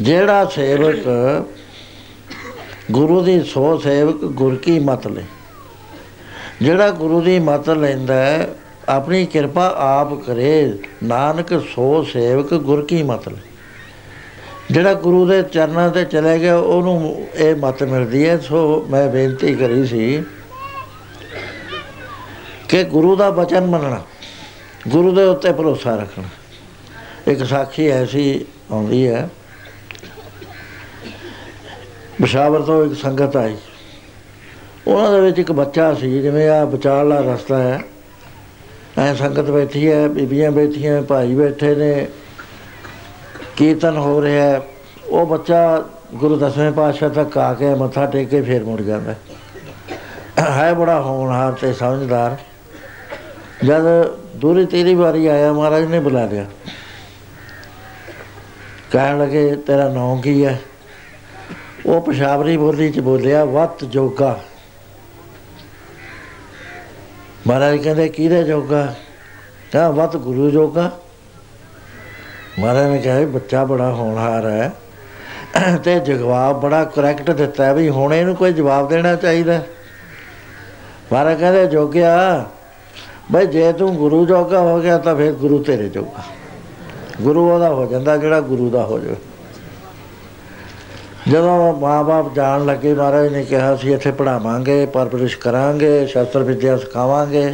[0.00, 0.96] ਜਿਹੜਾ ਸੇਵਕ
[2.90, 5.22] ਗੁਰੂ ਦੀ ਸੋ ਸੇਵਕ ਗੁਰ ਕੀ ਮਤ ਲੈ।
[6.60, 8.48] ਜਿਹੜਾ ਗੁਰੂ ਦੀ ਮਤ ਲੈਂਦਾ
[8.88, 13.51] ਆਪਣੀ ਕਿਰਪਾ ਆਪ ਕਰੇ, ਨਾਨਕ ਸੋ ਸੇਵਕ ਗੁਰ ਕੀ ਮਤ ਲੈ।
[14.72, 19.54] ਜਿਹੜਾ ਗੁਰੂ ਦੇ ਚਰਨਾਂ ਤੇ ਚਲੇ ਗਿਆ, ਉਹਨੂੰ ਇਹ ਮਤ ਮਿਲਦੀ ਹੈ, ਸੋ ਮੈਂ ਬੇਨਤੀ
[19.54, 20.22] ਕਰੀ ਸੀ
[22.68, 24.00] ਕਿ ਗੁਰੂ ਦਾ ਬਚਨ ਮੰਨਣਾ,
[24.88, 26.28] ਗੁਰੂ ਦੇ ਉੱਤੇ ਭਰੋਸਾ ਰੱਖਣਾ।
[27.32, 29.28] ਇੱਕ ਸਾਖੀ ਐਸੀ ਆਉਂਦੀ ਹੈ
[32.22, 33.56] ਬਸ਼ਾਵਰ ਤੋਂ ਇੱਕ ਸੰਗਤ ਆਈ।
[34.86, 37.80] ਉਹਨਾਂ ਦੇ ਵਿੱਚ ਇੱਕ ਬੱਚਾ ਸੀ, ਜਿਵੇਂ ਆ ਵਿਚਾਰਲਾ ਰਸਤਾ ਹੈ।
[38.98, 42.08] ਐ ਸੰਗਤ ਬੈਠੀ ਹੈ, ਬੀਬੀਆਂ ਬੈਠੀਆਂ, ਭਾਈ ਬੈਠੇ ਨੇ
[43.62, 44.60] ਕੀਰਤਨ ਹੋ ਰਿਹਾ
[45.06, 45.84] ਉਹ ਬੱਚਾ
[46.14, 49.14] ਗੁਰੂ ਦਸਵੇਂ ਪਾਤਸ਼ਾਹ ਤੱਕ ਆ ਕੇ ਮੱਥਾ ਟੇਕ ਕੇ ਫੇਰ ਮੁੜ ਜਾਂਦਾ
[50.38, 52.36] ਹੈ। ਬੜਾ ਹੋਣਹਾਰ ਤੇ ਸਮਝਦਾਰ।
[53.66, 53.82] ਜਦ
[54.36, 56.46] ਦੂਰੀ ਤੇਰੀ ਵਾਰੀ ਆਇਆ, ਮਹਾਰਾਜ ਨੇ ਬੁਲਾ ਲਿਆ।
[58.90, 60.60] ਕਹਿਣ ਲੱਗੇ, ਤੇਰਾ ਨਾਮ ਕੀ ਹੈ?
[61.86, 64.40] ਉਹ ਪਸ਼ਾਵਰੀ ਬੋਲੀ ਚ ਬੋਲਿਆ, ਵਤ ਜੋਗਾ।
[67.46, 68.94] ਮਹਾਰਾਜ ਕਹਿੰਦੇ, ਕਿਹਦੇ ਜੋਗਾ?
[69.72, 70.90] ਕਹਾ ਵਤ ਗੁਰੂ ਜੋਗਾ।
[72.58, 74.72] ਮਹਾਰਾਜ ਨੇ ਕਿਹਾ ਬੱਚਾ ਬੜਾ ਹੋਣਹਾਰ ਹੈ।
[75.84, 79.60] ਤੇ ਜਵਾਬ ਬੜਾ ਕਰੈਕਟ ਦਿੱਤਾ ਹੈ ਵੀ ਹੁਣ ਇਹਨੂੰ ਕੋਈ ਜਵਾਬ ਦੇਣਾ ਚਾਹੀਦਾ।
[81.12, 82.44] ਮਹਾਰਾਜ ਕਹਿੰਦੇ, ਜੋਗਿਆ,
[83.32, 86.22] ਬਈ ਜੇ ਤੂੰ ਗੁਰੂ ਜੋਗਾ ਹੋ ਗਿਆ ਤਾਂ ਫਿਰ ਗੁਰੂ ਤੇਰੇ ਜੋਗਾ।
[87.22, 89.16] ਗੁਰੂ ਉਹਦਾ ਹੋ ਜਾਂਦਾ ਜਿਹੜਾ ਗੁਰੂ ਦਾ ਹੋ ਜਾਵੇ।
[91.28, 97.52] ਜਦੋਂ ਮਾਪੇ ਜਾਣ ਲੱਗੇ, ਮਹਾਰਾਜ ਨੇ ਕਿਹਾ ਸੀ ਇੱਥੇ ਪੜਾਵਾਂਗੇ ਪਰਵਰਿਸ਼ ਕਰਾਂਗੇ, ਸ਼ਾਸਤਰ ਵਿਦਿਆ ਸਿਖਾਵਾਂਗੇ।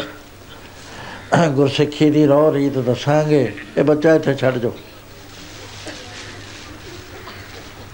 [1.49, 4.73] ਗੁਰਸਿੱਖੀ ਦੀ ਰੋਹ ਰੀਤ ਦੱਸਾਂਗੇ। ਇਹ ਬੱਚਾ ਇੱਥੇ ਛੱਡ ਜਾਓ।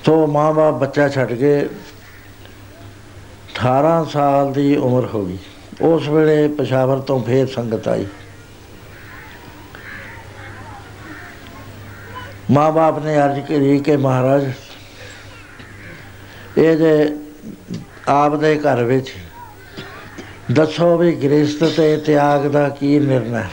[0.04, 1.50] ਸੋ ਮਾਂ-ਬਾਪ ਬੱਚਾ ਛੱਡ ਕੇ
[3.54, 5.38] 18 ਸਾਲ ਦੀ ਉਮਰ ਹੋ ਗਈ।
[5.80, 8.06] ਉਸ ਵੇਲੇ ਪਸ਼ਾਵਰ ਤੋਂ ਫੇਰ ਸੰਗਤ ਆਈ।
[12.50, 14.50] ਮਾਂ-ਬਾਪ ਨੇ ਅਰਜ਼ ਕੀਤੀ ਕਿ ਮਹਾਰਾਜ,
[16.58, 17.16] ਇਹ ਜੇ
[18.08, 19.12] ਆਪ ਦੇ ਘਰ ਵਿੱਚ
[20.52, 23.50] ਦੱਸੋ ਵੀ ਗ੍ਰਸਤ ਤੇ ਤਿਆਗ ਦਾ ਕੀ ਨਿਰਣਾ ਹੈ?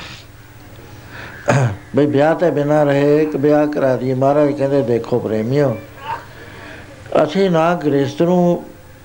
[1.96, 5.78] ਬਈ ਵਿਆਹ ਤੇ ਬਿਨਾ ਰਹੇ ਇੱਕ ਵਿਆਹ ਕਰਾ ਦਈਏ। ਮਹਾਰਾਜ ਕਹਿੰਦੇ, ਦੇਖੋ ਪ੍ਰੇਮਿਓ
[7.24, 8.64] ਅਸੀਂ ਨਾ ਗ੍ਰਸਤ ਨੂੰ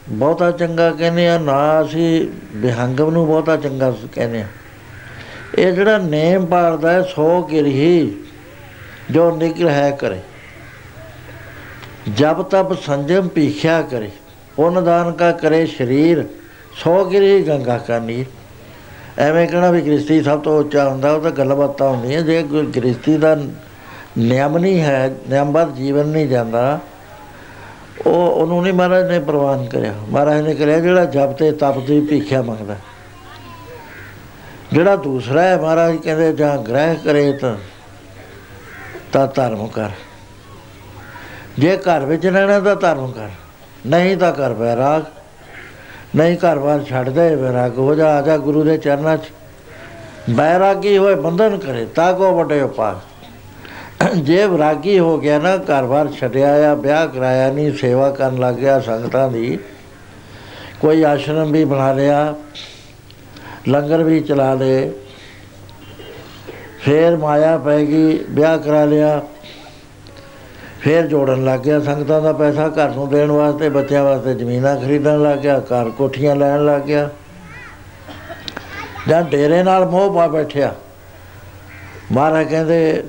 [0.08, 2.26] ਬਹੁਤਾ ਚੰਗਾ ਕਹਿੰਦੇ ਆ ਨਾ ਅਸੀਂ
[2.56, 4.46] ਵਿਹੰਗਮ ਨੂੰ ਬਹੁਤਾ ਚੰਗਾ ਕਹਿੰਦੇ ਆ
[5.58, 8.24] ਇਹ ਜਿਹੜਾ ਨੇਮ ਪਾਲਦਾ ਹੈ, ਸੋ ਕਿਰਹੀ
[9.10, 10.20] ਜੋ ਨਿਗ੍ਰਹਿ ਕਰੇ।
[12.12, 14.10] ਜਬ ਤਬ ਸੰਜਮ ਪੀਖਿਆ ਕਰੇ,
[14.56, 16.24] ਪੁੰਨ ਦਾਨ ਕਾ ਕਰੇ ਸ਼ਰੀਰ,
[16.74, 18.26] ਸੋ ਗਿਰੀ ਗੰਗਾ ਕਾ ਨੀਰ।
[19.18, 22.42] ਐਵੇਂ ਕਹਣਾ ਵੀ ਗ੍ਰਸਤੀ ਸਭ ਤੋਂ ਉੱਚਾ ਹੁੰਦਾ, ਉਹ ਤਾਂ ਗੱਲਬਾਤਾਂ ਹੁੰਦੀਆਂ। ਜੇ
[22.76, 23.34] ਗ੍ਰਸਤੀ ਦਾ
[24.18, 26.78] ਨਿਯਮ ਨਹੀਂ ਹੈ, ਨਿਯਮਬੱਧ ਜੀਵਨ ਨਹੀਂ ਜਾਂਦਾ
[28.06, 32.00] ਉਹ ਉਹਨੂੰ ਨਹੀਂ ਮਹਾਰਾਜ ਨੇ ਪ੍ਰਵਾਨ ਕਰਿਆ। ਮਹਾਰਾਜ ਨੇ ਕਰਿਆ ਜਿਹੜਾ ਜਪ ਤੇ ਤਪ ਦੀ
[32.00, 32.76] ਭੀਖਿਆ ਮੰਗਦਾ
[34.72, 37.56] ਜਿਹੜਾ ਦੂਸਰਾ ਹੈ, ਮਹਾਰਾਜ ਕਹਿੰਦੇ ਜਾਂ ਗ੍ਰਹਿ ਕਰੇ ਤਾਂ
[39.12, 39.90] ਤਾਂ ਧਰਮ ਕਰ।
[41.58, 43.28] ਜੇ ਘਰ ਵਿੱਚ ਰਹਿਣਾ ਤਾਂ ਧਰਮ ਕਰ।
[43.86, 45.02] ਨਹੀਂ ਤਾਂ ਕਰ ਬੈਰਾਗ।
[46.16, 49.30] ਨਹੀਂ ਘਰ-ਬਾਰ ਛੱਡ ਦੇ ਬੈਰਾਗ। ਹੋ ਜਾ ਆ ਜਾ ਗੁਰੂ ਦੇ ਚਰਨਾਂ 'ਚ।
[50.30, 52.96] ਬੈਰਾਗੀ ਹੋਏ ਬੰਧਨ ਕਰੇ, ਤਾਂ ਕੋ ਵੱਡੇ ਉਪਾਸ
[54.16, 58.80] ਜੇ ਵਿਰਾਗੀ ਹੋ ਗਿਆ ਨਾ, ਘਰ-ਬਾਰ ਛੱਡਿਆ ਆ, ਵਿਆਹ ਕਰਾਇਆ ਨਹੀਂ, ਸੇਵਾ ਕਰਨ ਲੱਗ ਗਿਆ
[58.80, 59.58] ਸੰਗਤਾਂ ਦੀ,
[60.80, 62.34] ਕੋਈ ਆਸ਼ਰਮ ਵੀ ਬਣਾ ਲਿਆ,
[63.68, 64.92] ਲੰਗਰ ਵੀ ਚਲਾ ਲੇ
[66.80, 69.20] ਫੇਰ ਮਾਇਆ ਪੈ ਗਈ, ਵਿਆਹ ਕਰਾ ਲਿਆ,
[70.80, 75.22] ਫੇਰ ਜੋੜਨ ਲੱਗ ਗਿਆ, ਸੰਗਤਾਂ ਦਾ ਪੈਸਾ ਘਰ ਨੂੰ ਦੇਣ ਵਾਸਤੇ, ਬੱਚਿਆਂ ਵਾਸਤੇ ਜ਼ਮੀਨਾਂ ਖਰੀਦਣ
[75.22, 77.08] ਲੱਗ ਗਿਆ, ਘਰ ਕੋਠੀਆਂ ਲੈਣ ਲੱਗ ਗਿਆ,
[79.08, 80.74] ਜਾਂ ਡੇਰੇ ਨਾਲ ਮੋਹ ਪਾ ਬੈਠਿਆ।
[82.12, 83.02] ਮਹਾਰਾਜ ਕਹਿੰਦੇ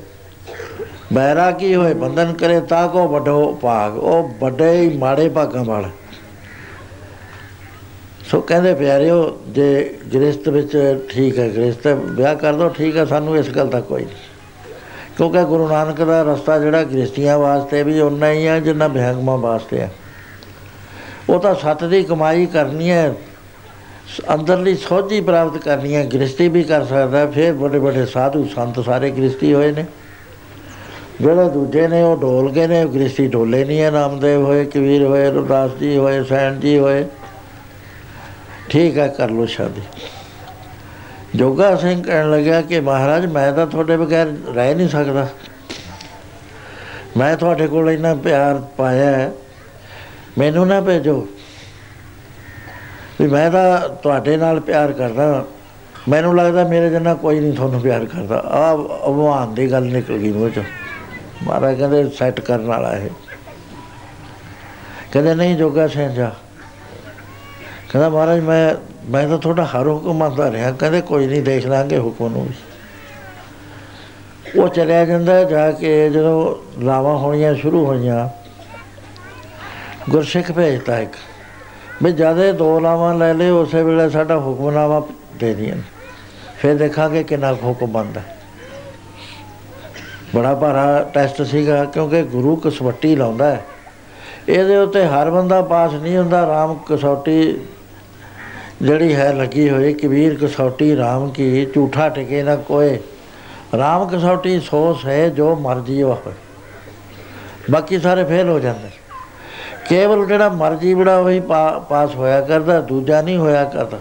[1.13, 5.89] ਬੈਰਾ ਕੀ ਹੋਏ ਬੰਧਨ ਕਰੇ ਤਾਂ ਕੋ ਵੱਡੋ ਭਾਗ ਉਹ ਵੱਡੇ ਹੀ ਮਾੜੇ ਭਾਗਾਂ ਵਾਲਾ
[8.29, 9.67] ਸੋ ਕਹਿੰਦੇ ਪਿਆਰਿਓ ਜੇ
[10.13, 10.71] ਗ੍ਰਸਤ ਵਿੱਚ
[11.09, 14.25] ਠੀਕ ਹੈ ਗ੍ਰਸਤ ਵਿਆਹ ਕਰ ਦੋ ਠੀਕ ਹੈ ਸਾਨੂੰ ਇਸ ਗੱਲ ਦਾ ਕੋਈ ਨਹੀਂ
[15.17, 19.79] ਕਿਉਂਕਿ ਗੁਰੂ ਨਾਨਕ ਦਾ ਰਸਤਾ ਜਿਹੜਾ ਗ੍ਰਸਤੀਆਂ ਵਾਸਤੇ ਵੀ ਉਨਾ ਹੀ ਹੈ ਜਿੰਨਾ ਬਿਹੰਗਮਾਂ ਵਾਸਤੇ
[19.79, 19.89] ਹੈ
[21.29, 23.13] ਉਹ ਤਾਂ ਸੱਤ ਦੀ ਕਮਾਈ ਕਰਨੀ ਹੈ
[24.31, 29.09] ਅੰਦਰਲੀ ਸੋਝੀ ਪ੍ਰਾਪਤ ਕਰਨੀ ਹੈ ਗ੍ਰਸਤੀ ਵੀ ਕਰ ਸਕਦਾ ਫਿਰ ਵੱਡੇ ਵੱਡੇ ਸਾਧੂ ਸੰਤ ਸਾਰੇ
[29.11, 29.85] ਗ੍ਰਸਤੀ ਹੋਏ ਨੇ
[31.21, 35.31] ਜਿਹੜੇ ਦੂਜੇ ਨੇ ਉਹ ਢੋਲ ਗਏ ਨੇ ਗ੍ਰਸਤੀ ਢੋਲੇ ਨਹੀਂ ਹੈ ਨਾਮਦੇਵ ਹੋਏ, ਕਬੀਰ ਹੋਏ
[35.31, 37.05] ਰੁਦਾਸ ਜੀ ਹੋਏ ਸੈਣ ਜੀ ਹੋਏ।
[38.69, 39.81] ਠੀਕ ਹੈ ਕਰ ਲੋ ਸ਼ਾਦੀ।
[41.35, 45.27] ਜੋਗਾ ਸਿੰਘ ਕਹਿਣ ਲੱਗਿਆ ਕਿ ਮਹਾਰਾਜ, ਮੈਂ ਤਾਂ ਤੁਹਾਡੇ ਬਗੈਰ ਰਹਿ ਨਹੀਂ ਸਕਦਾ।
[47.17, 49.31] ਮੈਂ ਤੁਹਾਡੇ ਕੋਲ ਇੰਨਾ ਪਿਆਰ ਪਾਇਆ
[50.37, 51.27] ਮੈਨੂੰ ਨਾ ਭੇਜੋ।
[53.21, 55.45] ਵੀ ਮੈਂ ਤਾਂ ਤੁਹਾਡੇ ਨਾਲ ਪਿਆਰ ਕਰਦਾ
[56.09, 60.31] ਮੈਨੂੰ ਲੱਗਦਾ ਮੇਰੇ ਜਿੰਨਾ ਕੋਈ ਨਹੀਂ ਤੁਹਾਨੂੰ ਪਿਆਰ ਕਰਦਾ। ਆ ਅਭਵਾਨ ਦੀ ਗੱਲ ਨਿਕਲ ਗਈ
[60.31, 60.63] ਮੂੰਹ ਚੋਂ।
[61.43, 63.09] ਮਹਾਰਾਜ ਕਹਿੰਦੇ ਸੈੱਟ ਕਰਨ ਵਾਲਾ ਇਹ।
[65.11, 66.31] ਕਹਿੰਦੇ ਨਹੀਂ ਜੋਗਾ ਸਿੰਘ ਜਾ।
[67.91, 68.75] ਕਹਿੰਦਾ ਮਹਾਰਾਜ ਮੈਂ
[69.11, 72.53] ਮੈਂ ਤਾਂ ਤੁਹਾਡਾ ਹਰ ਹੁਕਮ ਮੰਨਦਾ ਰਿਹਾ। ਕਹਿੰਦੇ ਕੋਈ ਨਹੀਂ, ਦੇਖ ਲਾਂਗੇ ਹੁਕਮ ਨੂੰ ਵੀ।
[74.59, 78.29] ਉਹ ਚਲਿਆ ਜਾਂਦਾ ਜਾ ਕੇ ਜਦੋਂ ਲਾਵਾਂ ਹੋਣੀਆਂ ਸ਼ੁਰੂ ਹੋਈਆਂ,
[80.09, 81.13] ਗੁਰਸਿੱਖ ਭੇਜਤਾ ਇੱਕ,
[82.03, 85.01] ਵੀ ਜਦੇ ਦੋ ਲਾਵਾਂ ਲੈ ਲੇ ਉਸੇ ਵੇਲੇ ਸਾਡਾ ਹੁਕਮਨਾਮਾ
[85.35, 85.77] ਦੇ ਦਿਆਂ
[86.57, 88.21] ਫਿਰ ਦੇਖਾਂਗੇ ਕਿੰਨਾ ਹੁਕਮ ਬੰਦਾ
[90.35, 93.65] ਬੜਾ ਭਾਰਾ ਟੈਸਟ ਸੀਗਾ, ਕਿਉਂਕਿ ਗੁਰੂ ਕਸਵੱਟੀ ਲਾਉਂਦਾ ਹੈ।
[94.49, 97.61] ਇਹਦੇ ਉੱਤੇ ਹਰ ਬੰਦਾ ਪਾਸ ਨਹੀਂ ਹੁੰਦਾ, ਰਾਮ ਕਸੌਟੀ
[98.81, 102.99] ਜਿਹੜੀ ਹੈ ਲੱਗੀ ਹੋਈ, ਕਬੀਰ ਕਸੌਟੀ RAM ਕੀ ਝੂਠਾ ਟਿਕੇ ਨਾ ਕੋਏ।
[103.75, 106.33] RAM ਕਸੌਟੀ ਸੋਸ ਹੈ ਜੋ ਮਰਜ਼ੀ ਹੋਵੇ।
[107.71, 108.89] ਬਾਕੀ ਸਾਰੇ ਫੇਲ ਹੋ ਜਾਂਦੇ।
[109.89, 111.39] ਕੇਵਲ ਜਿਹੜਾ ਮਰਜ਼ੀ ਬੜਾ ਉਹੀ
[111.89, 113.99] ਪਾਸ ਹੋਇਆ ਕਰਦਾ, ਦੂਜਾ ਨਹੀਂ ਹੋਇਆ ਕਰਦਾ।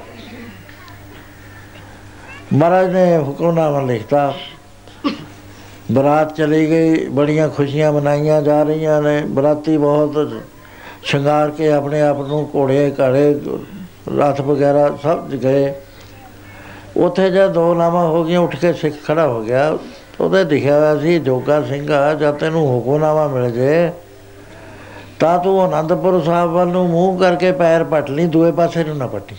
[2.53, 4.35] ਮਹਾਰਾਜ ਨੇ ਹੁਕਮਨਾਮਾ ਲਿਖਤਾ।
[5.93, 10.33] ਬਰਾਤ ਚਲੀ ਗਈ, ਬੜੀਆਂ ਖੁਸ਼ੀਆਂ ਮਨਾਈਆਂ ਜਾ ਰਹੀਆਂ ਨੇ। ਬਰਾਤੀ ਬਹੁਤ
[11.03, 13.41] ਸ਼ਿੰਗਾਰ ਕੇ ਆਪਣੇ ਆਪ ਨੂੰ ਘੋੜੇ, ਘੜੇ,
[14.19, 15.75] ਰਥ ਵਗੈਰਾ ਸਭ ਗਏ।
[16.97, 19.79] ਉੱਥੇ ਜਦ ਦੋ ਨਾਮਾ ਹੋ ਗਈਆਂ, ਉੱਠ ਕੇ ਸਿੱਖ ਖੜਾ ਹੋ ਗਿਆ।
[20.21, 23.91] ਉਹਦੇ ਦਿਖਿਆ ਹੋਇਆ ਸੀ, ਜੋਗਾ ਸਿੰਘ ਆ, ਜਦ ਤੈਨੂੰ ਹੁਕਮਨਾਮਾ ਮਿਲ ਜੇ,
[25.19, 29.07] ਤਾਂ ਤੂੰ ਆਨੰਦਪੁਰ ਸਾਹਿਬ ਵੱਲ ਨੂੰ ਮੂੰਹ ਕਰਕੇ ਪੈਰ ਪੱਟ ਲਈ, ਦੂਏ ਪਾਸੇ ਨੂੰ ਨਾ
[29.07, 29.37] ਪੱਟੀ।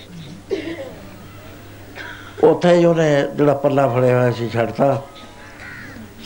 [2.44, 5.02] ਉੱਥੇ ਹੀ ਉਹਨੇ ਜਿਹੜਾ ਪੱਲਾ ਫੜਿਆ ਹੋਇਆ ਸੀ, ਛੱਡਤਾ।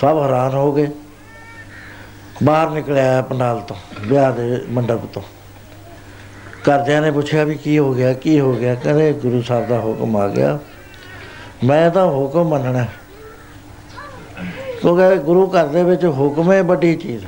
[0.01, 0.87] ਸਭ ਹੈਰਾਨ ਹੋ ਗਏ।
[2.43, 5.21] ਬਾਹਰ ਨਿਕਲਿਆ ਪੰਡਾਲ ਤੋਂ, ਵਿਆਹ ਦੇ ਮੰਡਪ ਤੋਂ।
[6.69, 8.75] ਘਰਦਿਆਂ ਨੇ ਪੁੱਛਿਆ ਵੀ ਕੀ ਹੋ ਗਿਆ, ਕੀ ਹੋ ਗਿਆ?
[8.75, 10.59] ਕਹਿੰਦੇ ਗੁਰੂ ਸਾਹਿਬ ਦਾ ਹੁਕਮ ਆ ਗਿਆ।
[11.63, 12.85] ਮੈਂ ਤਾਂ ਹੁਕਮ ਮੰਨਣਾ।
[14.81, 17.25] ਕਿਉਂਕਿ ਗੁਰੂ ਘਰ ਦੇ ਵਿੱਚ ਹੁਕਮ ਹੈ ਵੱਡੀ ਚੀਜ਼।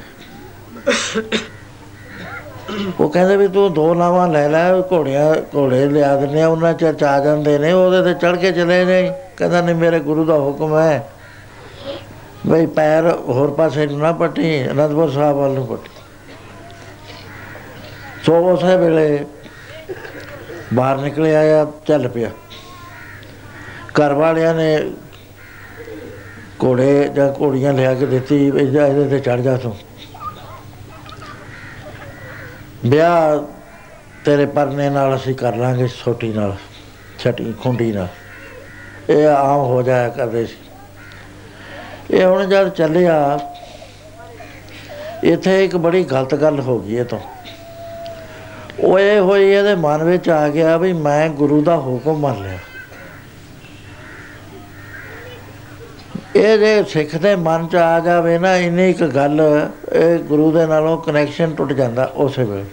[2.99, 6.85] ਉਹ ਕਹਿੰਦੇ ਵੀ ਤੂੰ ਦੋ ਲਾਵਾਂ ਲੈ ਲੈ, ਘੋੜਿਆਂ, ਘੋੜੇ ਲਿਆ ਦਿੰਦੇ ਆ, ਉਹਨਾਂ ਚ
[6.85, 10.77] ਚਾ ਜਾਂਦੇ ਨੇ, ਉਹਦੇ ਤੇ ਚੜ ਕੇ ਚਲੇ ਜਾਈ ਕਹਿੰਦਾ ਨਹੀਂ, ਮੇਰੇ ਗੁਰੂ ਦਾ ਹੁਕਮ
[10.77, 11.09] ਹੈ।
[12.47, 15.89] ਬਈ ਪੈਰ ਹੋਰ ਪਾਸੇ ਨੂੰ ਨਾ ਪੱਟੀ, ਅਨੰਦਪੁਰ ਸਾਹਿਬ ਵੱਲ ਨੂੰ ਪੱਟੀ।
[18.23, 19.25] ਸੋ ਉਸੇ ਵੇਲੇ
[20.73, 22.29] ਬਾਹਰ ਨਿਕਲਿਆ ਆ ਚੱਲ ਪਿਆ।
[23.99, 24.91] ਘਰ ਵਾਲਿਆਂ ਨੇ
[26.63, 29.75] ਘੋੜੇ ਜਾਂ ਘੋੜੀਆਂ ਲਿਆ ਕੇ ਦਿੱਤੀ, ਵੀ ਜਾ ਇਹਦੇ ਤੇ ਚੜ ਜਾ ਤੂੰ।
[32.85, 33.39] ਵਿਆਹ
[34.25, 36.55] ਤੇਰੇ ਪਰਨੇ ਨਾਲ ਅਸੀਂ ਕਰ ਲਾਂਗੇ ਛੋਟੀ ਨਾਲ,
[37.19, 38.07] ਛਟੀ ਖੁੰਡੀ ਨਾਲ।
[39.09, 40.62] ਇਹ ਆਮ ਹੋ ਜਾਇਆ ਕਰਦੇ ਸੀ।
[42.11, 43.39] ਇਹ ਹੁਣ ਜਦ ਚੱਲਿਆ,
[45.23, 47.19] ਇੱਥੇ ਇੱਕ ਬੜੀ ਗਲਤ ਗੱਲ ਹੋ ਗਈ ਇਹ ਤੋਂ।
[48.79, 52.57] ਉਹ ਇਹ ਹੋਈ ਇਹਦੇ ਮਨ ਵਿੱਚ ਆ ਗਿਆ ਵੀ ਮੈਂ ਗੁਰੂ ਦਾ ਹੁਕਮ ਮੰਨ ਲਿਆ।
[56.35, 59.41] ਇਹ ਜੇ ਸਿੱਖ ਦੇ ਮਨ ਚ ਆ ਜਾਵੇ ਨਾ, ਇੰਨੀ ਇੱਕ ਗੱਲ,
[59.91, 62.65] ਇਹ ਗੁਰੂ ਦੇ ਨਾਲੋਂ ਕਨੈਕਸ਼ਨ ਟੁੱਟ ਜਾਂਦਾ ਉਸੇ ਵੇਲੇ।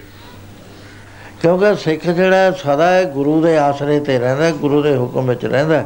[1.43, 5.85] ਕਿਉਂਕਿ ਸਿੱਖ ਜਿਹੜਾ ਸਦਾ ਹੈ ਗੁਰੂ ਦੇ ਆਸਰੇ ਤੇ ਰਹਿੰਦਾ, ਗੁਰੂ ਦੇ ਹੁਕਮ ਵਿੱਚ ਰਹਿੰਦਾ।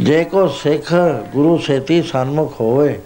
[0.00, 0.94] ਜੇ ਕੋ ਸਿੱਖ
[1.32, 3.00] ਗੁਰੂ ਸੇਤੀ ਸਨਮੁਖ ਹੋਵੇ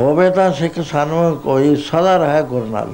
[0.00, 2.92] ਹੋਵੇ ਤਾਂ ਸਿੱਖ ਸਨਮੁਖ ਕੋਈ ਸਦਾ ਰਹੇ ਗੁਰ ਨਾਲ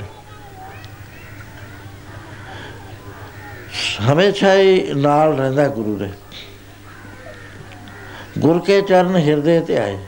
[4.11, 6.11] ਹਮੇਸ਼ਾ ਹੀ ਨਾਲ ਰਹਿੰਦਾ ਗੁਰੂ ਦੇ।
[8.39, 9.99] ਗੁਰ ਕੇ ਚਰਨ ਹਿਰਦੇ ਤੇ ਆਏ।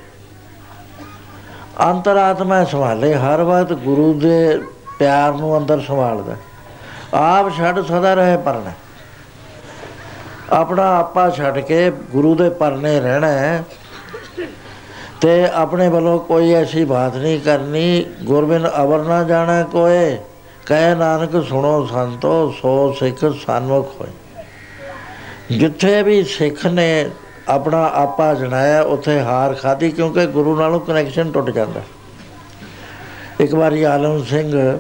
[1.91, 4.62] ਅੰਤਰਾਤਮਾ ਸੰਭਾਲੇ, ਹਰ ਵਕਤ ਗੁਰੂ ਦੇ
[4.99, 6.37] ਪਿਆਰ ਨੂੰ ਅੰਦਰ ਸੰਭਾਲਦਾ।
[7.15, 8.70] ਆਪ ਛੱਡ ਸਦਾ ਰਹੇ ਪਰਨੇ
[10.53, 13.65] ਆਪਣਾ ਆਪਾ ਛੱਡ ਕੇ ਗੁਰੂ ਦੇ ਪਰਨੇ ਰਹਿਣਾ ਹੈ।
[15.21, 20.19] ਤੇ ਆਪਣੇ ਵੱਲੋਂ ਕੋਈ ਐਸੀ ਬਾਤ ਨਹੀਂ ਕਰਨੀ। ਗੁਰਬਿਨ ਅਵਰ ਨਾ ਜਾਣਾ ਕੋਏ।
[20.67, 24.11] ਕਹਿ ਨਾਨਕ ਸੁਣੋ ਸੰਤੋ, ਸੋ ਸਿੱਖ ਸਨਮੁਖ ਹੋਏ।
[25.59, 27.11] ਜਿੱਥੇ ਵੀ ਸਿੱਖ ਨੇ
[27.49, 31.81] ਆਪਣਾ ਆਪਾ ਜਣਾਇਆ ਉੱਥੇ ਹਾਰ ਖਾਦੀ ਕਿਉਂਕਿ ਗੁਰੂ ਨਾਲੋਂ ਕਨੈਕਸ਼ਨ ਟੁੱਟ ਜਾਂਦਾ।
[33.41, 34.79] ਇੱਕ ਵਾਰੀ ਆਲਮ ਸਿੰਘ,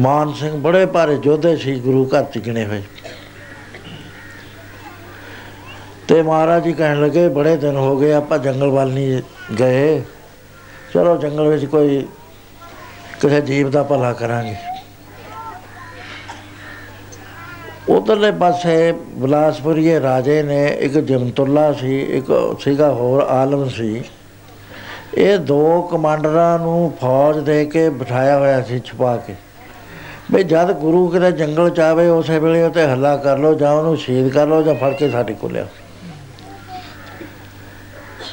[0.00, 2.82] ਮਾਨ ਸਿੰਘ ਬੜੇ ਭਾਰੇ ਯੋਧੇ ਸੀ, ਗੁਰੂ ਘਰ ਚ ਗਿਣੇ ਹੋਏ।
[6.12, 9.22] ਤੇ ਮਹਾਰਾਜ ਜੀ ਕਹਿਣ ਲੱਗੇ, ਬੜੇ ਦਿਨ ਹੋ ਗਏ, ਆਪਾਂ ਜੰਗਲ ਵੱਲ ਨਹੀਂ
[9.58, 10.02] ਗਏ।
[10.94, 12.06] ਚਲੋ ਜੰਗਲ ਵਿੱਚ ਕੋਈ
[13.20, 14.54] ਕਿਸੇ ਜੀਵ ਦਾ ਭਲਾ ਕਰਾਂਗੇ।
[17.88, 24.04] ਉਧਰਲੇ ਪਾਸੇ ਬਲਾਸਪੁਰੀਏ ਰਾਜੇ ਨੇ ਇੱਕ ਜਮਤੁੱਲਾ ਸੀ, ਇੱਕ ਸੀਗਾ ਹੋਰ ਆਲਮ ਸੀ।
[25.14, 29.34] ਇਹ ਦੋ ਕਮਾਂਡਰਾਂ ਨੂੰ ਫੌਜ ਦੇ ਕੇ ਬਿਠਾਇਆ ਹੋਇਆ ਸੀ ਛੁਪਾ ਕੇ।
[30.32, 33.96] ਵੀ ਜਦ ਗੁਰੂ ਕਿਤੇ ਜੰਗਲ ਚ ਆਵੇ, ਉਸੇ ਵੇਲੇ ਉਤੇ ਹੱਲਾ ਕਰ ਲੋ ਜਾਂ ਉਹਨੂੰ
[33.96, 35.66] ਸ਼ਹੀਦ ਕਰ ਲੋ ਜਾਂ ਫੜ ਕੇ ਸਾਡੇ ਕੋਲ ਲਿਆ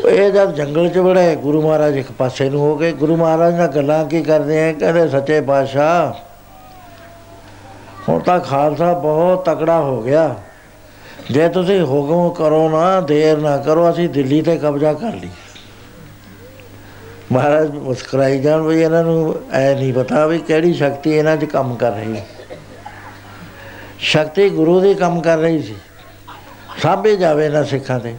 [0.10, 3.68] ਇਹ ਜਦ ਜੰਗਲ ਚ ਵੜੇ ਗੁਰੂ ਮਹਾਰਾਜ ਇੱਕ ਪਾਸੇ ਨੂੰ ਹੋ ਗਏ। ਗੁਰੂ ਮਹਾਰਾਜ ਨਾਲ
[3.68, 6.14] ਗੱਲਾਂ ਕੀ ਕਰਦੇ ਆ ਕਹਿੰਦੇ, ਸੱਚੇ ਪਾਤਸ਼ਾਹ,
[8.10, 10.36] ਹੁਣ ਤਾਂ ਖਾਲਸਾ ਬਹੁਤ ਤਕੜਾ ਹੋ ਗਿਆ।
[11.32, 15.30] ਜੇ ਤੁਸੀਂ ਹੁਕਮ ਕਰੋ ਨਾ, ਦੇਰ ਨਾ ਕਰੋ, ਅਸੀਂ ਦਿੱਲੀ ਤੇ ਕਬਜ਼ਾ ਕਰ ਲਈ
[17.32, 21.76] ਮਹਾਰਾਜ ਮੁਸਕਰਾਈ ਜਾਣ, ਵੀ ਇਹਨਾਂ ਨੂੰ ਐ ਨਹੀਂ ਪਤਾ ਵੀ ਕਿਹੜੀ ਸ਼ਕਤੀ ਇਹਨਾਂ 'ਚ ਕੰਮ
[21.76, 22.26] ਕਰ ਰਹੀ ਹੈ।
[24.00, 25.76] ਸ਼ਕਤੀ ਗੁਰੂ ਦੀ ਕੰਮ ਕਰ ਰਹੀ ਸੀ।
[26.82, 28.16] ਸਾਬੇ ਜਾਵੇ ਨਾ ਸਿੱਖਾਂ ਤੇ।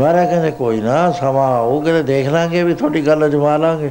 [0.00, 3.90] ਮਹਾਰਾਜ ਕਹਿੰਦੇ, ਕੋਈ ਨਾ, ਸਮਾਂ ਉਹ ਕਹਿੰਦੇ ਦੇਖ ਲਾਂਗੇ ਵੀ ਤੁਹਾਡੀ ਗੱਲ ਅਜਮਾ ਲਾਂਗੇ।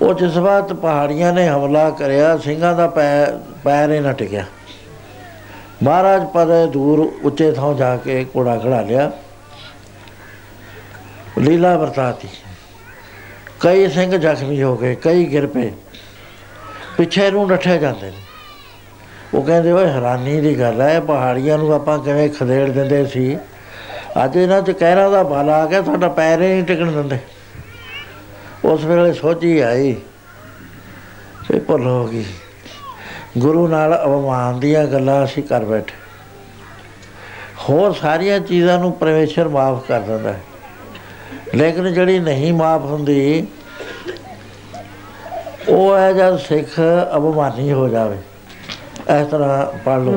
[0.00, 2.86] ਉਹ ਜਿਸ ਵਾਰ ਪਹਾੜੀਆਂ ਨੇ ਹਮਲਾ ਕਰਿਆ, ਸਿੰਘਾਂ ਦਾ
[3.64, 4.44] ਪੈਰ ਹੀ ਨਾ ਟਿਕਿਆ
[5.82, 9.10] ਮਹਾਰਾਜ ਪਦੇ ਦੂਰ ਉੱਚੇ ਥਾਂ ਜਾ ਕੇ ਕੋੜਾ ਖੜਾ ਲਿਆ।
[11.38, 12.28] ਲੀਲਾ ਵਰਤਾਤੀ।
[13.60, 15.72] ਕਈ ਸਿੰਘ ਜ਼ਖਮੀ ਹੋ ਗਏ, ਕਈ ਗਿਰ ਪਏ।
[16.96, 18.23] ਪਿੱਛੇ ਨੂੰ ਨੱਠੇ ਜਾਂਦੇ ਨੇ।
[19.34, 23.38] ਉਹ ਕਹਿੰਦੇ ਓਏ ਹੈਰਾਨੀ ਦੀ ਗੱਲ ਹੈ, ਪਹਾੜੀਆਂ ਨੂੰ ਆਪਾਂ ਕਿਵੇਂ ਖਦੇੜ ਦਿੰਦੇ ਸੀ?
[24.24, 27.18] ਅੱਜ ਇਹਨਾਂ 'ਚ ਕਹਿਰਾਂ ਦਾ ਬਾਲਾ ਆ ਗਿਆ, ਸਾਡਾ ਪੈਰ ਹੀ ਨਹੀਂ ਟਿਕਣ ਦਿੰਦੇ।
[28.64, 29.96] ਉਸ ਵੇਲੇ ਸੋਝੀ ਆਈ
[31.48, 32.24] ਫੇ ਭੁੱਲ ਹੋ ਗਈ।
[33.38, 35.94] ਗੁਰੂ ਨਾਲ ਅਵਮਾਨ ਦੀਆਂ ਗੱਲਾਂ ਅਸੀਂ ਕਰ ਬੈਠੇ।
[37.68, 40.40] ਹੋਰ ਸਾਰੀਆਂ ਚੀਜ਼ਾਂ ਨੂੰ ਪਰਮੇਸ਼ਰ ਮਾਫ ਕਰ ਦਿੰਦਾ ਹੈ।
[41.54, 43.46] ਲੇਕਿਨ ਜਿਹੜੀ ਨਹੀਂ ਮਾਫ ਹੁੰਦੀ,
[45.68, 46.80] ਉਹ ਹੈ ਜਦ ਸਿੱਖ
[47.16, 48.16] ਅਭਿਮਾਨੀ ਹੋ ਜਾਵੇ।
[49.06, 50.12] ਇਸ ਤਰ੍ਹਾਂ ਪੜ ਲਓ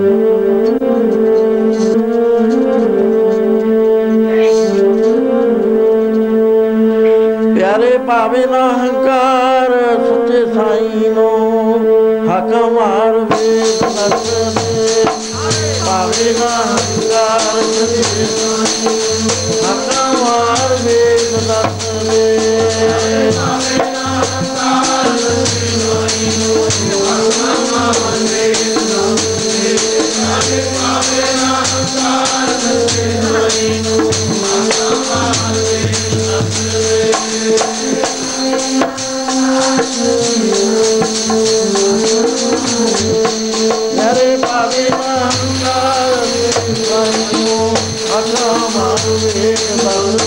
[7.55, 11.33] ਪਿਆਰੇ ਭਾਵੇਂ ਨਾ ਹੰਕਾਰ ਸੱਚੇ ਸਾਈਂ ਨੂੰ
[12.27, 15.03] ਹਕ ਮਾਰ ਵੇਦ ਨਸਨੇ
[15.85, 18.95] ਭਾਵੇਂ ਨਾ ਹੰਕਾਰ ਸੱਚੇ ਸਾਈਂ
[19.63, 22.35] ਹਕ ਮਾਰ ਵੇਦ ਨਸਨੇ
[49.07, 50.26] ਮਾਰਵੇ ਬਲਵੇ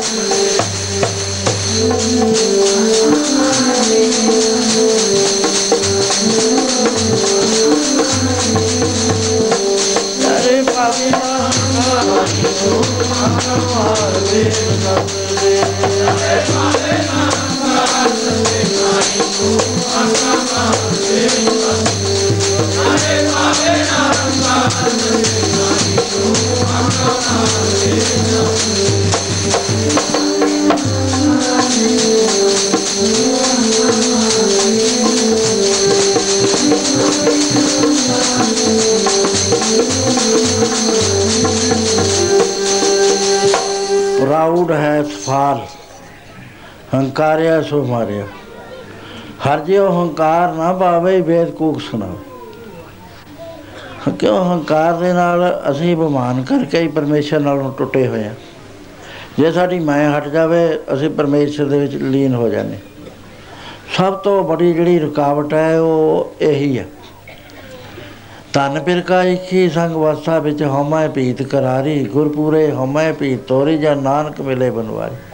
[47.71, 48.23] ਸੋ ਮਾਰਿਆ।
[49.43, 52.07] ਹਰ ਜਿਉ ਹੰਕਾਰ ਨਾ ਪਾਵੇ, ਵੇਦ ਕੂਕ ਸੁਣਾ
[54.19, 58.33] ਕਿਉਂ ਹੰਕਾਰ ਦੇ ਨਾਲ ਅਸੀਂ ਬਿਮਾਨ ਕਰਕੇ ਹੀ ਪਰਮੇਸ਼ਰ ਨਾਲੋਂ ਟੁੱਟੇ ਹੋਏ ਆ
[59.39, 62.77] ਜੇ ਸਾਡੀ ਮੈਂ ਹਟ ਜਾਵੇ, ਅਸੀਂ ਪਰਮੇਸ਼ਰ ਦੇ ਵਿੱਚ ਲੀਨ ਹੋ ਜਾਂਦੇ।
[63.97, 66.85] ਸਭ ਤੋਂ ਵੱਡੀ ਜਿਹੜੀ ਰੁਕਾਵਟ ਹੈ, ਉਹ ਇਹੀ ਹੈ।
[68.53, 74.41] ਤਨ ਪਿਰਕਾ ਇਖੀ ਸੰਗ ਵਸਾ ਵਿੱਚ ਹਉਮੈ ਪੀਤ ਕਰਾਰੀ, ਗੁਰਪੂਰੇ ਹਉਮੈ ਪੀਤ ਤੋਰੀ ਜਾਂ ਨਾਨਕ
[74.41, 75.30] ਮਿਲੇ ਬਨਵਾਰੀ।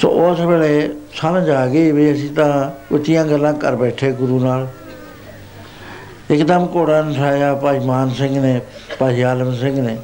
[0.00, 4.68] ਸੋ ਉਸ ਵੇਲੇ ਸਮਝ ਆ ਗਈ ਵੀ ਅਸੀਂ ਤਾਂ ਉੱਚੀਆਂ ਗੱਲਾਂ ਕਰ ਬੈਠੇ ਗੁਰੂ ਨਾਲ।
[6.30, 8.60] ਇੱਕਦਮ ਘੋੜਾ ਨਠਾਇਆ ਭਾਈ ਮਾਨ ਸਿੰਘ ਨੇ,
[8.98, 9.96] ਭਾਈ ਆਲਮ ਸਿੰਘ ਨੇ।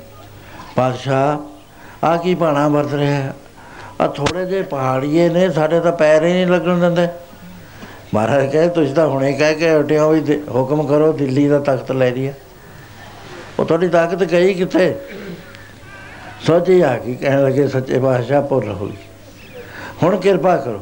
[0.77, 1.39] ਪਾਤਸ਼ਾਹ
[2.07, 3.33] ਆ ਕੀ ਬਾਣਾ ਵਰਤ ਰਿਹਾ
[4.01, 7.09] ਆ ਥੋੜੇ ਜਿਹੇ ਪਹਾੜੀਏ ਨੇ, ਸਾਡੇ ਤਾਂ ਪੈਰ ਹੀ ਨਹੀਂ ਲੱਗਣ ਦਿੰਦੇ।
[8.15, 11.93] ਮਹਾਰਾਜ ਕਹੇ, ਤੁਸੀਂ ਤਾਂ ਹੁਣੇ ਕਹਿ ਕੇ ਹਟਿਓ ਵੀ ਦੇ- ਹੁਕਮ ਕਰੋ, ਦਿੱਲੀ ਦਾ ਤਖਤ
[11.93, 12.33] ਲੈ ਲਿਆ
[13.59, 14.97] ਉਹ ਤੁਹਾਡੀ ਤਾਕਤ ਗਈ ਕਿੱਥੇ?
[16.47, 18.97] ਸੋਚੀ ਆ ਕੀ ਕਹਿਣ ਲੱਗੇ, ਸੱਚੇ ਪਾਤਸ਼ਾਹ ਭੁੱਲ ਹੋ ਗਈ।
[20.03, 20.81] ਹੁਣ ਕਿਰਪਾ ਕਰੋ।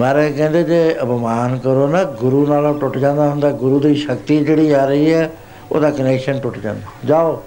[0.00, 4.72] ਮਹਾਰਾਜ ਕਹਿੰਦੇ ਜੇ ਅਪਮਾਨ ਕਰੋ ਨਾ, ਗੁਰੂ ਨਾਲੋਂ ਟੁੱਟ ਜਾਂਦਾ ਹੁੰਦਾ, ਗੁਰੂ ਦੀ ਸ਼ਕਤੀ ਜਿਹੜੀ
[4.72, 5.30] ਆ ਰਹੀ ਹੈ,
[5.72, 7.42] ਉਹਦਾ ਕਨੈਕਸ਼ਨ ਟੁੱਟ ਜਾਂਦਾ। ਜਾਓ।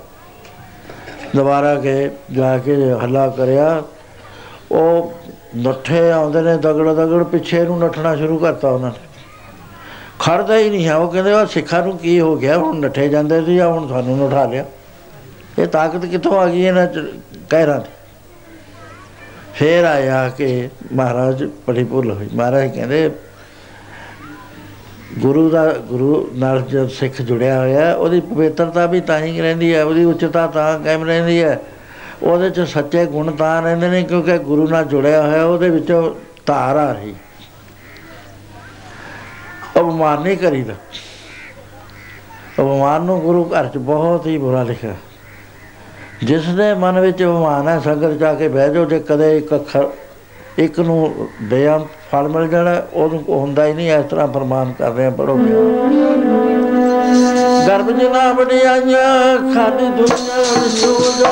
[1.36, 3.84] ਦੁਬਾਰਾ ਕੇ ਜਾ ਕੇ ਹੱਲਾ ਕਰਿਆ,
[4.72, 5.14] ਉਹ
[5.58, 9.08] ਨੱਠੇ ਆਉਂਦੇ ਨੇ, ਦਗੜ ਦਗੜ ਪਿੱਛੇ ਨੂੰ ਨੱਠਣਾ ਸ਼ੁਰੂ ਕਰਤਾ ਉਹਨਾਂ ਨੇ।
[10.20, 12.58] ਖੜਦਾ ਹੀ ਨਹੀਂ ਹੈ ਉਹ ਕਹਿੰਦੇ ਉਹ ਸਿੱਖਾਂ ਨੂੰ ਕੀ ਹੋ ਗਿਆ?
[12.58, 14.66] ਹੁਣ ਨੱਠੇ ਜਾਂਦੇ ਸੀ ਆ ਹੁਣ ਸਾਨੂੰ ਨਠਾ ਲਿਆ?
[15.60, 17.14] ਇਹ ਤਾਕਤ ਕਿੱਥੋਂ ਆ ਗਈ ਇਹਨਾਂ ਚ
[17.50, 17.90] ਕਹਿਰਾਂ ਦੀ?
[19.62, 23.12] ਫੇਰ ਆਇਆ ਕਿ ਮਹਾਰਾਜ ਬੜੀ ਭੁੱਲ ਹੋਈ। ਮਹਾਰਾਜ ਕਹਿੰਦੇ,
[25.20, 29.84] ਗੁਰੂ ਦਾ, ਗੁਰੂ ਨਾਲ ਜਦ ਸਿੱਖ ਜੁੜਿਆ ਹੋਇਆ, ਉਹਦੀ ਪਵਿੱਤਰਤਾ ਵੀ ਤਾਂ ਹੀ ਰਹਿੰਦੀ ਹੈ,
[29.84, 31.60] ਉਹਦੀ ਉੱਚਤਾ ਤਾਂ ਕਾਇਮ ਰਹਿੰਦੀ ਹੈ।
[32.24, 36.16] ਉਹਦੇ ਚ ਸੱਚੇ ਗੁਣ ਤਾਂ ਰਹਿੰਦੇ ਨੇ, ਕਿਉਂਕਿ ਗੁਰੂ ਨਾਲ ਜੁੜਿਆ ਹੋਇਆ, ਉਹਦੇ ਵਿੱਚੋਂ
[36.46, 37.16] ਧਾਰ ਆ ਰਹੀ।
[39.78, 40.74] ਅਪਮਾਨ ਨਹੀਂ ਕਰੀਦਾ।
[42.60, 44.96] ਅਪਮਾਨ ਨੂੰ ਗੁਰੂ ਘਰ ਚ ਬਹੁਤ ਹੀ ਬੁਰਾ ਲਿਖਿਆ।
[46.24, 49.88] ਜਿਸ ਦੇ ਮਨ ਵਿੱਚ ਅਪਮਾਨ ਹੈ, ਸੰਗਤ ਜਾ ਕੇ ਬਹਿ ਜਾਓ, ਜੇ ਕਦੇ ਇੱਕ ਅੱਖਰ
[50.60, 51.80] ਇੱਕ ਨੂੰ ਦਿਆਂ
[52.12, 55.38] ਫਲ ਮਿਲ ਜਾਣਾ, ਉਹਨੂੰ ਹੁੰਦਾ ਹੀ ਨਹੀਂ, ਇਸ ਤਰ੍ਹਾਂ ਫਰਮਾਨ ਕਰ ਰਹੇ ਆ ਪੜੋ
[57.68, 58.76] ਗਰਭ ਜਨਾ ਬੜੀਆਂ
[59.54, 61.32] ਖਾਦੀ ਦੁਨੀਆ ਵਿਚੋਂ ਜਾ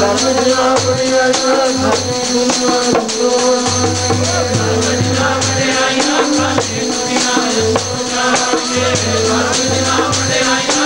[0.00, 3.30] ਗਰਭ ਜਨਾ ਬੜੀਆਂ ਖਾਦੀ ਦੁਨੀਆ ਵਿਚੋਂ
[10.42, 10.79] Thank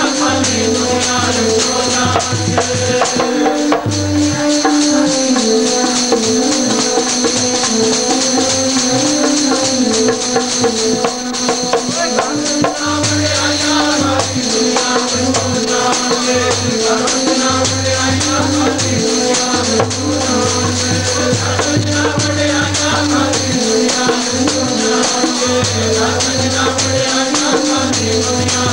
[28.37, 28.64] I'm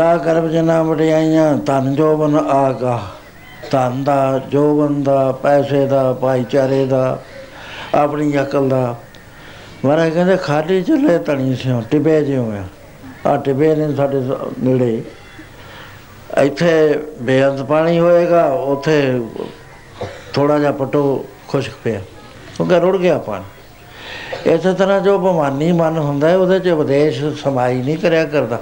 [0.00, 3.02] ਫਰੀਦਾ ਕਰਬ ਜਨਾ ਵਡਿਆਈਆਂ, ਧਨ ਜੋਬਨ ਆਗਾ।
[3.70, 7.22] ਧਨ ਦਾ, ਜੋਬਨ ਦਾ, ਪੈਸੇ ਦਾ, ਭਾਈਚਾਰੇ ਦਾ,
[7.94, 8.96] ਆਪਣੀ ਅਕਲ ਦਾ।
[9.84, 12.64] ਮਹਾਰਾਜ ਕਹਿੰਦੇ, ਖਾਲੀ ਚੱਲੇ ਤਣੀ ਸਿਓ ਟਿਬੇ ਜਿਉਂ ਆ।
[13.26, 15.04] ਆ ਟਿਬੇ ਨੇ ਸਾਡੇ ਸ- ਨੇੜੇ।
[16.42, 19.26] ਇੱਥੇ ਬੇਅੰਤ ਪਾਣੀ ਹੋਏਗਾ, ਉੱਥੇ
[20.32, 22.00] ਥੋੜਾ ਜਿਹਾ ਪਟੋ ਖੁਸ਼ਕ ਪਿਆ।
[22.56, 23.44] ਕਿਉਂਕਿ ਰੁੜ ਗਿਆ ਪਾਣੀ।
[24.52, 28.58] ਇਸੇ ਤਰ੍ਹਾਂ ਜੋ ਬਿਮਾਨੀ ਮਨ ਹੁੰਦਾ ਹੈ ਉਹਦੇ 'ਚ ਉਪਦੇਸ਼ ਸਮਾਈ ਨਹੀਂ ਕਰਿਆ ਕਰਦਾ।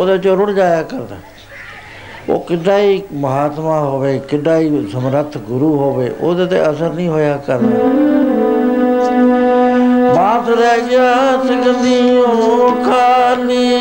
[0.00, 1.16] ਉਹਦੇ 'ਚ ਰੁੜ ਜਾਇਆ ਕਰਦਾ।
[2.28, 7.36] ਉਹ ਕਿੱਡਾ ਹੀ ਮਹਾਤਮਾ ਹੋਵੇ, ਕਿੱਡਾ ਹੀ ਸਮਰੱਥ ਗੁਰੂ ਹੋਵੇ, ਉਹਦੇ ਤੇ ਅਸਰ ਨਹੀਂ ਹੋਇਆ
[7.36, 7.88] ਕਰਦਾ।
[10.14, 12.26] ਬਾਤ ਰਹਿ ਗਿਆ ਸਿਕੰਦੀਓ
[12.84, 13.80] ਖਾਲੀ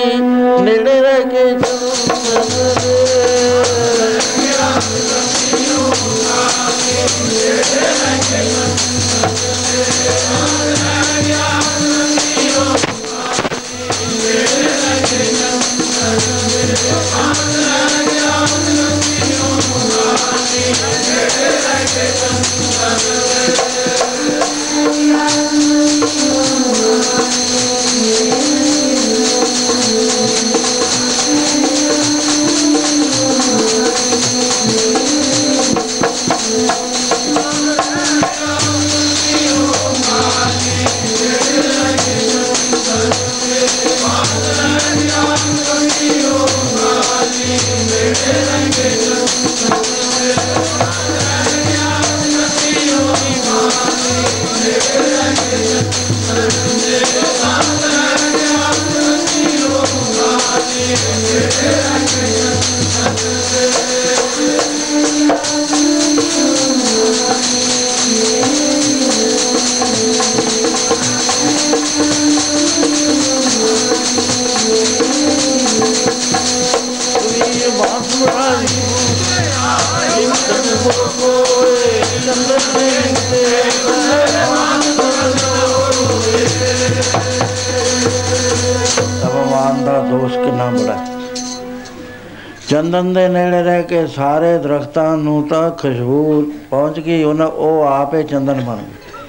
[92.80, 98.24] ਚੰਦਨ ਦੇ ਨੇੜੇ ਰਹਿ ਕੇ ਸਾਰੇ ਦਰਖਤਾਂ ਨੂੰ ਤਾਂ ਖੁਸ਼ਬੂ ਪਹੁੰਚ ਗਈ ਉਹਨਾਂ ਉਹ ਆਪੇ
[98.24, 99.22] ਚੰਦਨ ਬਣ ਗਏ।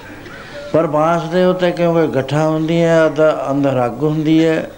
[0.72, 4.70] ਪਰ ਬਾਂਸ ਦੇ ਉੱਤੇ ਕਿਉਂਕਿ ਗੱਠਾਂ ਹੁੰਦੀਆਂ ਅਦਾ ਅੰਦਰ ਅੱਗ ਹੁੰਦੀ ਹੈ।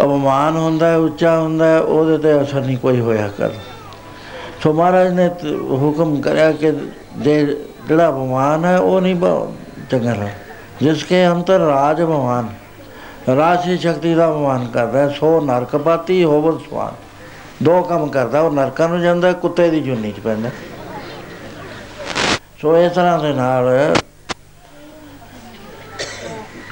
[0.00, 3.50] ਅਪਮਾਨ ਹੁੰਦਾ ਹੈ ਉੱਚਾ ਹੁੰਦਾ ਹੈ ਉਹਦੇ ਤੇ ਅਸਰ ਨਹੀਂ ਕੋਈ ਹੋਇਆ ਕਰ।
[4.62, 6.72] ਸੋ ਮਹਾਰਾਜ ਨੇ ਤ- ਹੁਕਮ ਕਰਿਆ ਕਿ
[7.18, 7.56] ਜੇ
[7.88, 9.52] ਜਿਹੜਾ ਅਪਮਾਨ ਹੈ ਉਹ ਨਹੀਂ ਬ-
[9.90, 10.28] ਚੰਗਾ ਲੱਗ
[10.80, 12.48] ਜਿਸ ਕੇ ਅੰਤਰ ਰਾਜ ਭਗਵਾਨ
[13.36, 17.05] ਰਾਸ਼ੀ ਸ਼ਕਤੀ ਦਾ ਅਪਮਾਨ ਕਰਦਾ ਹੈ, ਸੋ ਨਰਕਪਾਤੀ ਹੋਵਤ ਸਵਾਨ।
[17.62, 20.50] ਦੋ ਕੰਮ ਕਰਦਾ, ਉਹ ਨਰਕਾਂ ਨੂੰ ਜਾਂਦਾ, ਕੁੱਤੇ ਦੀ ਜੁਨੀ ਚ ਪੈਂਦਾ।
[22.60, 23.94] ਸੋ ਇਸ ਤਰ੍ਹਾਂ ਦੇ ਨਾਲ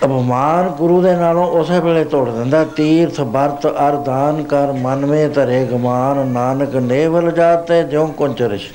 [0.04, 5.64] ਅਪਮਾਨ ਗੁਰੂ ਦੇ ਨਾਲੋਂ ਉਸੇ ਵੇਲੇ ਤੋੜ ਦਿੰਦਾ, ਤੀਰਥ ਵਰਤ ਅਰਦਾਨ ਕਰ ਮਨ ਮੇ ਧਰੇ
[5.64, 8.72] ਗਮਾਨ, ਨਾਨਕ ਨੇਵਲ ਜਾਤੇ ਜਿਉ ਕੁੰਚਰਿਸ਼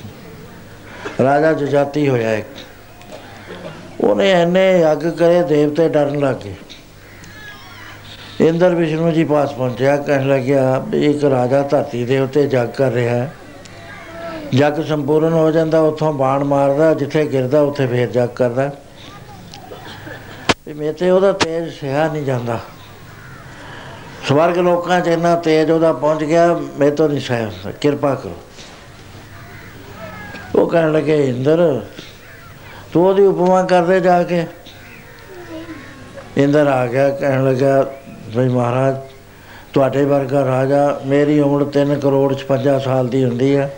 [1.22, 2.46] ਰਾਜਾ ਜਜਾਤੀ ਹੋਇਆ ਇੱਕ।
[4.00, 6.54] ਉਹਨੇ ਐਨੇ ਅੱਗ ਕਰੇ, ਦੇਵਤੇ ਡਰਨ ਲੱਗੇ
[8.40, 12.90] ਇੰਦਰ ਵਿਸ਼ਨੂੰ ਜੀ ਪਾਸ ਪਹੁੰਚਿਆ, ਕਹਿਣ ਲੱਗਿਆ, ਵੀ ਇੱਕ ਰਾਜਾ ਧਰਤੀ ਦੇ ਉੱਤੇ ਜੱਗ ਕਰ
[12.90, 13.32] ਰਿਹਾ ਹੈ।
[14.54, 18.70] ਜੱਗ ਸੰਪੂਰਨ ਹੋ ਜਾਂਦਾ, ਉੱਥੋਂ ਬਾਣ ਮਾਰਦਾ, ਜਿੱਥੇ ਗਿਰਦਾ, ਉੱਥੇ ਫੇਰ ਜੱਗ ਕਰਦਾ।
[20.66, 22.60] ਵੀ ਮੇਰੇ ਤੇ ਉਹਦਾ ਤੇਜ ਸਿਆ ਨਹੀਂ ਜਾਂਦਾ।
[24.28, 28.36] ਸਵਰਗ ਲੋਕਾਂ 'ਚ ਇੰਨਾ ਤੇਜ ਉਹਦਾ ਪਹੁੰਚ ਗਿਆ ਮੇਰੇ ਤੋਂ ਨਹੀਂ ਸਹਿ ਹੁੰਦਾ ਕਿਰਪਾ ਕਰੋ।
[30.54, 31.80] ਉਹ ਕਹਿਣ ਲੱਗੇ, ਇੰਦਰ,
[32.92, 34.46] ਤੂੰ ਉਹਦੀ ਉਪਮਾ ਕਰਦੇ ਜਾ ਕੇ।
[36.36, 37.94] ਇੰਦਰ ਆ ਗਿਆ, ਕਹਿਣ ਲੱਗਾ
[38.36, 38.96] ਭਈ ਮਹਾਰਾਜ,
[39.72, 43.74] ਤੁਹਾਡੇ ਵਰਗਾ ਰਾਜਾ ਮੇਰੀ ਉਮਰ 3 ਕਰੋੜ 56 ਸਾਲ ਦੀ ਹੁੰਦੀ ਹੈ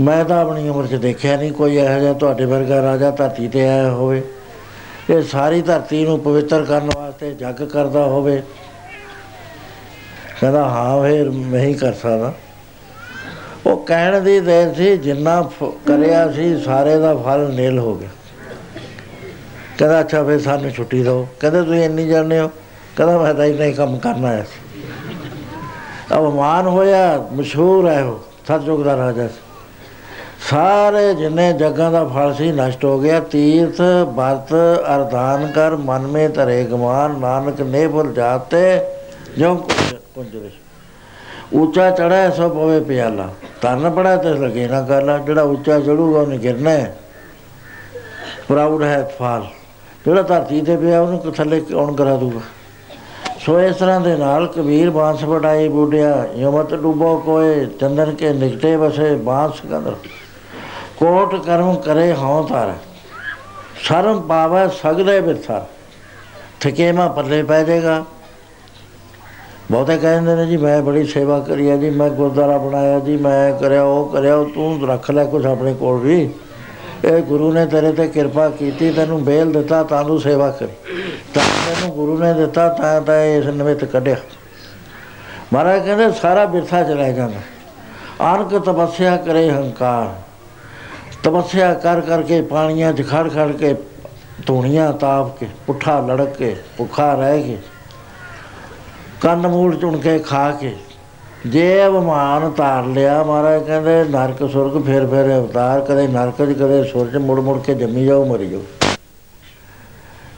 [0.00, 3.68] ਮੈਂ ਤਾਂ ਆਪਣੀ ਉਮਰ 'ਚ ਦੇਖਿਆ ਨਹੀਂ ਕੋਈ ਇਹੋ ਜਿਹਾ ਤੁਹਾਡੇ ਵਰਗਾ ਰਾਜਾ ਧਰਤੀ ਤੇ
[3.68, 4.22] ਆਇਆ ਹੋਵੇ।
[5.10, 8.42] ਇਹ ਸਾਰੀ ਧਰਤੀ ਨੂੰ ਪਵਿੱਤਰ ਕਰਨ ਵਾਸਤੇ ਜੱਗ ਕਰਦਾ ਹੋਵੇ।
[10.40, 12.34] ਕਹਿੰਦਾ, ਹਾਂ ਫਿਰ ਮੈਂ ਹੀ ਕਰ ਸਕਦਾ।
[13.66, 18.08] ਉਹ ਕਹਿਣ ਦੀ ਦੇਰ ਸੀ, ਜਿੰਨਾ ਫ- ਕਰਿਆ ਸੀ, ਸਾਰੇ ਦਾ ਫਲ ਨੀਲ ਹੋ ਗਿਆ।
[19.78, 22.50] ਕਹਿੰਦਾ, ਅੱਛਾ ਫਿਰ ਸਾਨੂੰ ਛੁੱਟੀ ਦਿਓ। ਕਹਿੰਦੇ, ਤੁਸੀਂ ਇੰਨੀ ਜਾਣਦੇ ਹੋ?
[23.00, 24.82] ਕਹਿੰਦਾ ਮੈਂ ਤਾਂ ਇੰਨਾ ਹੀ ਕੰਮ ਕਰਨਾ ਆਇਆ ਸੀ।
[26.16, 28.18] ਅਵਮਾਨ ਹੋਇਆ, ਮਸ਼ਹੂਰ ਹੈ ਉਹ
[28.48, 29.40] ਸਤਜੁਗ ਦਾ ਰਾਜਾ ਸੀ।
[30.50, 33.80] ਸਾਰੇ ਜਿੰਨੇ ਜੱਗਾਂ ਦਾ ਫਲ ਸੀ, ਨਸ਼ਟ ਹੋ ਗਿਆ। ਤੀਰਥ,
[34.16, 34.52] ਵਰਤ,
[34.96, 38.62] ਅਰਦਾਨ ਕਰ ਮਨ ਮੇ ਧਰੇ ਗਮਾਨ ਨਾਨਕ ਨੇ ਬੁਲ ਜਾਤੇ
[39.38, 40.54] ਜੋ ਕੁੰਜਰਿਸ਼
[41.52, 43.28] ਉੱਚਾ ਚੜਿਆ ਸੋ ਪਵੇ ਪਿਆਲਾ।
[43.62, 46.94] ਤਰਨ ਪੜਾ ਤੇ ਲਗੇ ਨਾ ਕਰਨਾ ਜਿਹੜਾ ਉੱਚਾ ਚੜੂਗਾ ਉਹਨੇ ਗਿਰਨਾ ਹੈ।
[48.48, 49.46] ਪ੍ਰਾਊਡ ਹੈ ਫਾਲ
[50.04, 52.40] ਜਿਹੜਾ ਧਰਤੀ ਤੇ ਪਿਆ, ਉਹਨੂੰ ਥੱਲੇ ਕੌਣ ਕਰਾ ਦੂਗਾ?
[53.40, 58.74] ਸੋ ਇਸ ਤਰ੍ਹਾਂ ਦੇ ਨਾਲ ਕਬੀਰ ਬਾਂਸ ਵਡਾਈ ਬੁੱਢਿਆ, ਯਮਤ ਡੂਬੋ ਕੋਏ, ਚੰਦਨ ਕੇ ਨਿਕਟੇ
[58.76, 59.94] ਵਸੇ ਬਾਂਸ ਕੰਦਰ।
[60.96, 62.72] ਕੋਟ ਕਰਮ ਕਰੇ ਹਉ ਤਾਰ
[63.76, 65.66] ਸ਼ਰਮ ਪਾਵੈ ਸਗਲੇ ਬਿਥਾ
[66.60, 68.04] ਥਕੇਮਾ ਪੱਲੇ ਪੈ ਜਾਏਗਾ।
[69.70, 73.52] ਬਹੁਤੇ ਕਹਿੰਦੇ ਨੇ ਜੀ, ਮੈਂ ਬੜੀ ਸੇਵਾ ਕਰੀ ਆ ਜੀ, ਮੈਂ ਗੁਰਦੁਆਰਾ ਬਣਾਇਆ ਜੀ, ਮੈਂ
[73.52, 76.30] ਕਰਿਆ, ਉਹ ਕਰਿਆ, ਉਹ ਤੂੰ ਰੱਖ ਲੈ ਕੁਝ ਆਪਣੇ ਕੋਲ ਵੀ।
[77.04, 81.02] ਇਹ ਗੁਰੂ ਨੇ ਤੇਰੇ ਤੇ ਕਿਰਪਾ ਕੀਤੀ, ਤੈਨੂੰ ਬੇਲ ਦਿੱਤਾ, ਤਾਂ ਤੂੰ ਸੇਵਾ ਕਰੀ।
[81.34, 84.16] ਤਾਂ ਤੈਨੂੰ ਗੁਰੂ ਨੇ ਦਿੱਤਾ, ਤਾਂ ਤਾਂ ਇਸ ਨਿਮਿਤ ਕੱਢਿਆ।
[85.52, 87.40] ਮਹਾਰਾਜ ਕਹਿੰਦੇ, ਸਾਰਾ ਬਿਰਥਾ ਚਲਾ ਜਾਂਦਾ।
[88.20, 90.14] ਆਨਕ ਤਪੱਸਿਆ ਕਰੇ ਹੰਕਾਰ।
[91.22, 93.74] ਤਪੱਸਿਆ ਕਰ ਕਰਕੇ ਪਾਣੀਆਂ 'ਚ ਖੜ ਖੜ ਕੇ
[94.46, 97.58] ਧੂਣੀਆਂ ਤਾਪ ਕੇ, ਪੁੱਠਾ ਲੜਕ ਕੇ, ਭੁੱਖਾ ਰਹਿ ਕੇ,
[99.20, 100.76] ਕੰਨ ਮੂਲ ਚੁਣ ਕੇ ਖਾ ਕੇ
[101.46, 106.82] ਜੇ ਅਭਮਾਨ ਤਾਰ ਲਿਆ ਮਹਾਰਾਜ, ਕਹਿੰਦੇ ਨਰਕ ਸੁਰਗ ਫੇਰ ਫੇਰ ਅਵਤਾਰ, ਕਦੇ ਨਰਕ 'ਚ, ਕਦੇ
[106.84, 108.60] ਸੁਰਜ ਮੁੜ ਮੁੜ ਕੇ ਜੰਮੀ ਜਾਓ, ਮਰੀ ਜਾਓ।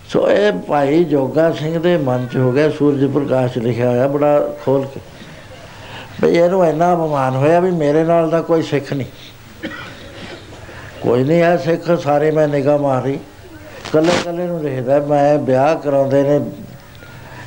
[0.08, 4.54] ਸੋ ਇਹ ਭਾਈ ਜੋਗਾ ਸਿੰਘ ਦੇ ਮਨ 'ਚ ਹੋ ਗਿਆ, ਸੂਰਜ ਪ੍ਰਕਾਸ਼ ਲਿਖਿਆ ਹੋਇਆ, ਬੜਾ
[4.64, 5.00] ਖੋਲ ਕੇ।
[6.22, 9.06] ਭਈ ਇਹਨੂੰ ਇੰਨਾ ਅਪਮਾਨ ਹੋਇਆ ਵੀ ਮੇਰੇ ਨਾਲ ਦਾ ਕੋਈ ਸਿੱਖ ਨਹੀਂ।
[11.02, 13.18] ਕੋਈ ਨਹੀਂ ਆ ਸਿੱਖ ਸਾਰੇ ਮੈਂ ਨਿਗਾਹ ਮਾਰੀ
[13.92, 16.40] ਕੱਲੇ ਕੱਲੇ ਨੂੰ ਦੇਖਦਾ, ਮੈਂ ਵਿਆਹ ਕਰਾਉਂਦੇ ਨੇ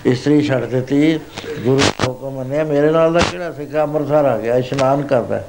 [0.05, 1.19] ਇਸਤਰੀ ਛੱਡ ਦਿੱਤੀ।
[1.65, 3.75] ਗੁਰੂ ਹੁਕਮ ਮੰਨਿਆ। ਮੇਰੇ ਨਾਲ ਦਾ ਕਿਹੜਾ ਸਿੱਖ?
[3.75, 5.43] ਅੰਮ੍ਰਿਤਸਰ ਆ ਗਿਆ। ਇਸ਼ਨਾਨ ਕਰਦਾ।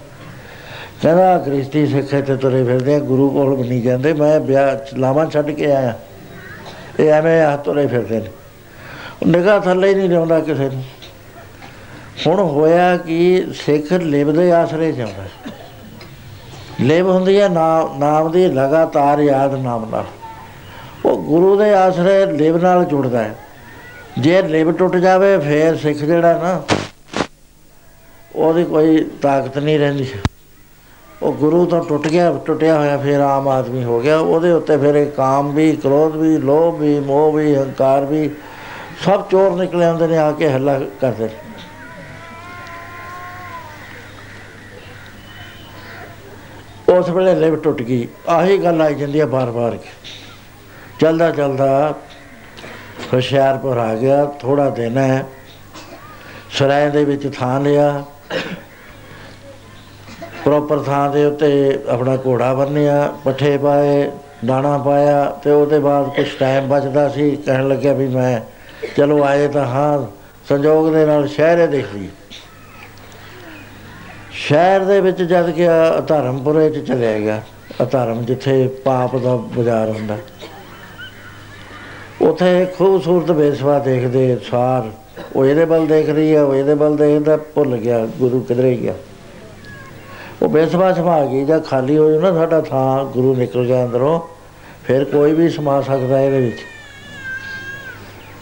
[1.03, 5.27] ਕਹਿੰਦਾ ਕ੍ਰਿਸਤੀ ਸਿੱਖ ਤੇ ਤੁਰੇ ਫਿਰਦੇ ਆ। ਗੁਰੂ ਕੋਲ ਵੀ ਨਹੀਂ ਜਾਂਦੇ। ਮੈਂ ਵਿਆਹ ਲਾਵਾਂ
[5.27, 5.99] ਛੱਡ ਕੇ ਆਇਆ।
[7.01, 8.31] ਇਹ ਐਵੇਂ ਹੱਥ ਤੁਰੇ ਫਿਰਦੇ ਨੇ।
[9.27, 10.83] ਨਿਗਾਹ ਥੱਲੇ ਹੀ ਨਹੀਂ ਲਿਆਉਂਦਾ ਕਿਸੇ ਨੂੰ।
[12.27, 13.47] ਹੁਣ ਹੋਇਆ ਕਿ?
[13.55, 15.25] ਸਿੱਖ ਲਿਵ ਦੇ ਆਸਰੇ ਜਾਂਦਾ
[16.81, 20.05] ਲਿਵ ਹੁੰਦੀ ਹੈ ਨਾਮ ਨਾਮ ਦੀ ਲਗਾਤਾਰ ਯਾਦ ਨਾਮ ਨਾਲ।
[21.05, 23.35] ਉਹ ਗੁਰੂ ਦੇ ਆਸਰੇ ਲਿਵ ਨਾਲ ਜੁੜਦਾ ਹੈ।
[24.19, 26.63] ਜੇ ਲਿਵ ਟੁੱਟ ਜਾਵੇ, ਫੇਰ ਸਿੱਖ ਜਿਹੜਾ ਨਾ,
[28.37, 30.07] ਉਹਦੀ ਕੋਈ ਤਾਕਤ ਨਹੀਂ ਰਹਿੰਦੀ।
[31.23, 34.95] ਉਹ ਗੁਰੂ ਤੋਂ ਟੁੱਟ ਗਿਆ, ਟੁੱਟਿਆ ਹੋਇਆ, ਫਿਰ ਆਮ ਆਦਮੀ ਹੋ ਗਿਆ। ਉਹਦੇ ਉੱਤੇ ਫਿਰ
[34.95, 38.31] ਇਹ ਕਾਮ ਵੀ, ਕ੍ਰੋਧ ਵੀ, ਲੋਭ ਵੀ, ਮੋਹ ਵੀ, ਹੰਕਾਰ ਵੀ,
[39.05, 41.35] ਸਭ ਚੋਰ ਨਿਕਲੇ ਆਉਂਦੇ ਨੇ, ਆ ਕੇ ਹੱਲਾ ਕਰਦੇ ਨੇ।
[46.89, 49.79] ਉਸ ਵੇਲੇ ਲਿਵ ਟੁੱਟ ਗਈ। ਆਹੀ ਗੱਲ ਆਈ ਜਾਂਦੀ ਹੈ ਬਾਰ-ਬਾਰ।
[51.01, 51.95] ਚਲਦਾ ਚਲਦਾ
[53.13, 55.25] ਹੁਸ਼ਿਆਰਪੁਰ ਆ ਗਿਆ ਥੋੜਾ ਦਿਨ ਹੈ।
[56.51, 58.05] ਸਰਾਏ ਦੇ ਵਿੱਚ ਥਾਂ ਲਿਆ।
[60.45, 64.11] ਪ੍ਰੋਪਰ ਥਾਂ ਦੇ ਉੱਤੇ ਆਪਣਾ ਘੋੜਾ ਬੰਨਿਆ, ਪੱਠੇ ਪਾਏ,
[64.47, 68.41] ਦਾਣਾ ਪਾਇਆ ਤੇ ਉਹਦੇ ਬਾਅਦ ਕੁਝ ਟਾਈਮ ਬਚਦਾ ਸੀ, ਕਹਿਣ ਲੱਗਿਆ ਵੀ ਮੈਂ
[68.97, 70.07] ਚਲੋ ਆਏ ਤਾਂ ਹਾਂ,
[70.49, 72.09] ਸੰਜੋਗ ਦੇ ਨਾਲ ਸ਼ਹਿਰੇ ਦੇਖ ਲਈ
[74.31, 77.43] ਸ਼ਹਿਰ ਦੇ ਵਿੱਚ ਜਦ ਗਿਆ ਧਰਮਪੁਰੇ ਚ ਚਲਿਆ ਗਿਆ।
[77.91, 80.17] ਧਰਮ ਜਿੱਥੇ ਪਾਪ ਦਾ ਬਾਜ਼ਾਰ ਹੁੰਦਾ।
[82.27, 84.91] ਉਥੇ ਖੂਬਸੂਰਤ ਬੇਸਵਾ ਦੇਖਦੇ ਸਾਰ।
[85.37, 88.95] ਉਹ ਇਹਦੇ ਵੱਲ ਦੇਖ ਰਹੀ ਹੈ ਉਹ ਇਹਦੇ ਵੱਲ ਦੇਖਦਾ, ਭੁੱਲ ਗਿਆ, ਗੁਰੂ ਕਿਧਰੇ ਗਿਆ।
[90.43, 94.21] ਉਹ ਬੇਸਵਾ ਸਮਾ ਗਈ ਜਾਂ ਖਾਲੀ ਹੋ ਜਾਣਾ ਸਾਡਾ ਥਾਂ, ਗੁਰੂ ਨਿਕਲ ਗਿਆ ਅੰਦਰੋਂ,
[94.85, 96.59] ਫਿਰ ਕੋਈ ਵੀ ਸਮਾ ਸਕਦਾ ਇਹਦੇ ਵਿੱਚ।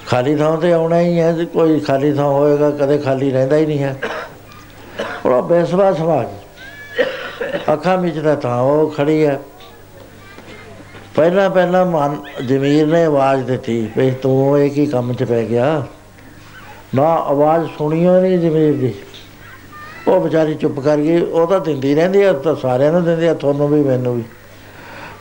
[0.06, 3.78] ਖਾਲੀ ਥਾਂ ਤੇ ਆਉਣਾ ਹੀ ਹੈ ਕੋਈ ਖਾਲੀ ਥਾਂ ਹੋਏਗਾ, ਕਦੇ ਖਾਲੀ ਰਹਿੰਦਾ ਹੀ ਨਹੀਂ
[3.78, 3.96] ਹੈ।
[5.26, 7.04] ਉਹ ਬੇਸਵਾ ਸਮਾ ਗਈ।
[7.72, 9.40] ਅੱਖਾਂ ਵਿੱਚ ਦਾ ਥਾਂ ਉਹ ਖੜੀ ਹੈ।
[11.16, 12.16] ਪਹਿਲਾਂ ਪਹਿਲਾਂ ਮਨ
[12.46, 15.82] ਜ਼ਮੀਰ ਨੇ ਆਵਾਜ਼ ਦਿੱਤੀ ਵੀ ਤੂੰ ਇਹ ਕੀ ਕੰਮ 'ਚ ਪੈ ਗਿਆ?
[16.94, 18.94] ਨਾ, ਆਵਾਜ਼ ਸੁਣੀਓ ਨਹੀਂ ਜ਼ਮੀਰ ਦੀ।
[20.08, 23.34] ਉਹ ਵਿਚਾਰੀ ਚੁੱਪ ਕਰ ਗਈ। ਉਹ ਤਾਂ ਦਿੰਦੀ ਰਹਿੰਦੀ ਆ ਤਾਂ ਸਾਰਿਆਂ ਨੂੰ ਦਿੰਦੀ ਆ,
[23.34, 24.24] ਤੁਹਾਨੂੰ ਵੀ, ਮੈਨੂੰ ਵੀ।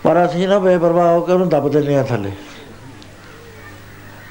[0.03, 2.31] ਪਰ ਅਸੀਂ ਨਾ ਬੇਪਰਵਾਹ ਹੋ ਕੇ ਉਹਨੂੰ ਦੱਬ ਦਿੰਦੇ ਆ ਥੱਲੇ।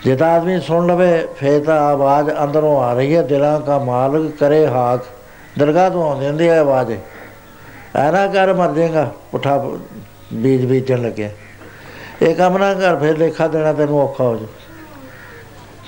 [0.05, 4.37] ਜੇ ਤਾਂ ਆਦਮੀ ਸੁਣ ਲਵੇ, ਫੇਰ ਤਾਂ ਆਵਾਜ਼ ਅੰਦਰੋਂ ਆ ਰਹੀ ਹੈ ਦਿਲਾਂ ਦਾ ਮਾਲਕ
[4.37, 5.01] ਕਰੇ ਹਾਕ।
[5.59, 6.93] ਦਰਗਾਹ ਤੋਂ ਆਉਂਦੀ ਹੁੰਦੀ ਹੈ ਆਵਾਜ਼।
[7.97, 9.71] ਐਨਾ ਕਰ, ਮਰ ਜਾਏਗਾ। ਪੁੱਠਾ
[10.33, 11.31] ਬੀਜ ਬੀਜਣ ਲੱਗਿਆ।
[12.23, 14.47] ਇਹ ਕੰਮ ਨਾ ਕਰ ਫਿਰ ਲੇਖਾ ਦੇਣਾ ਤੈਨੂੰ ਔਖਾ ਹੋ ਜਾ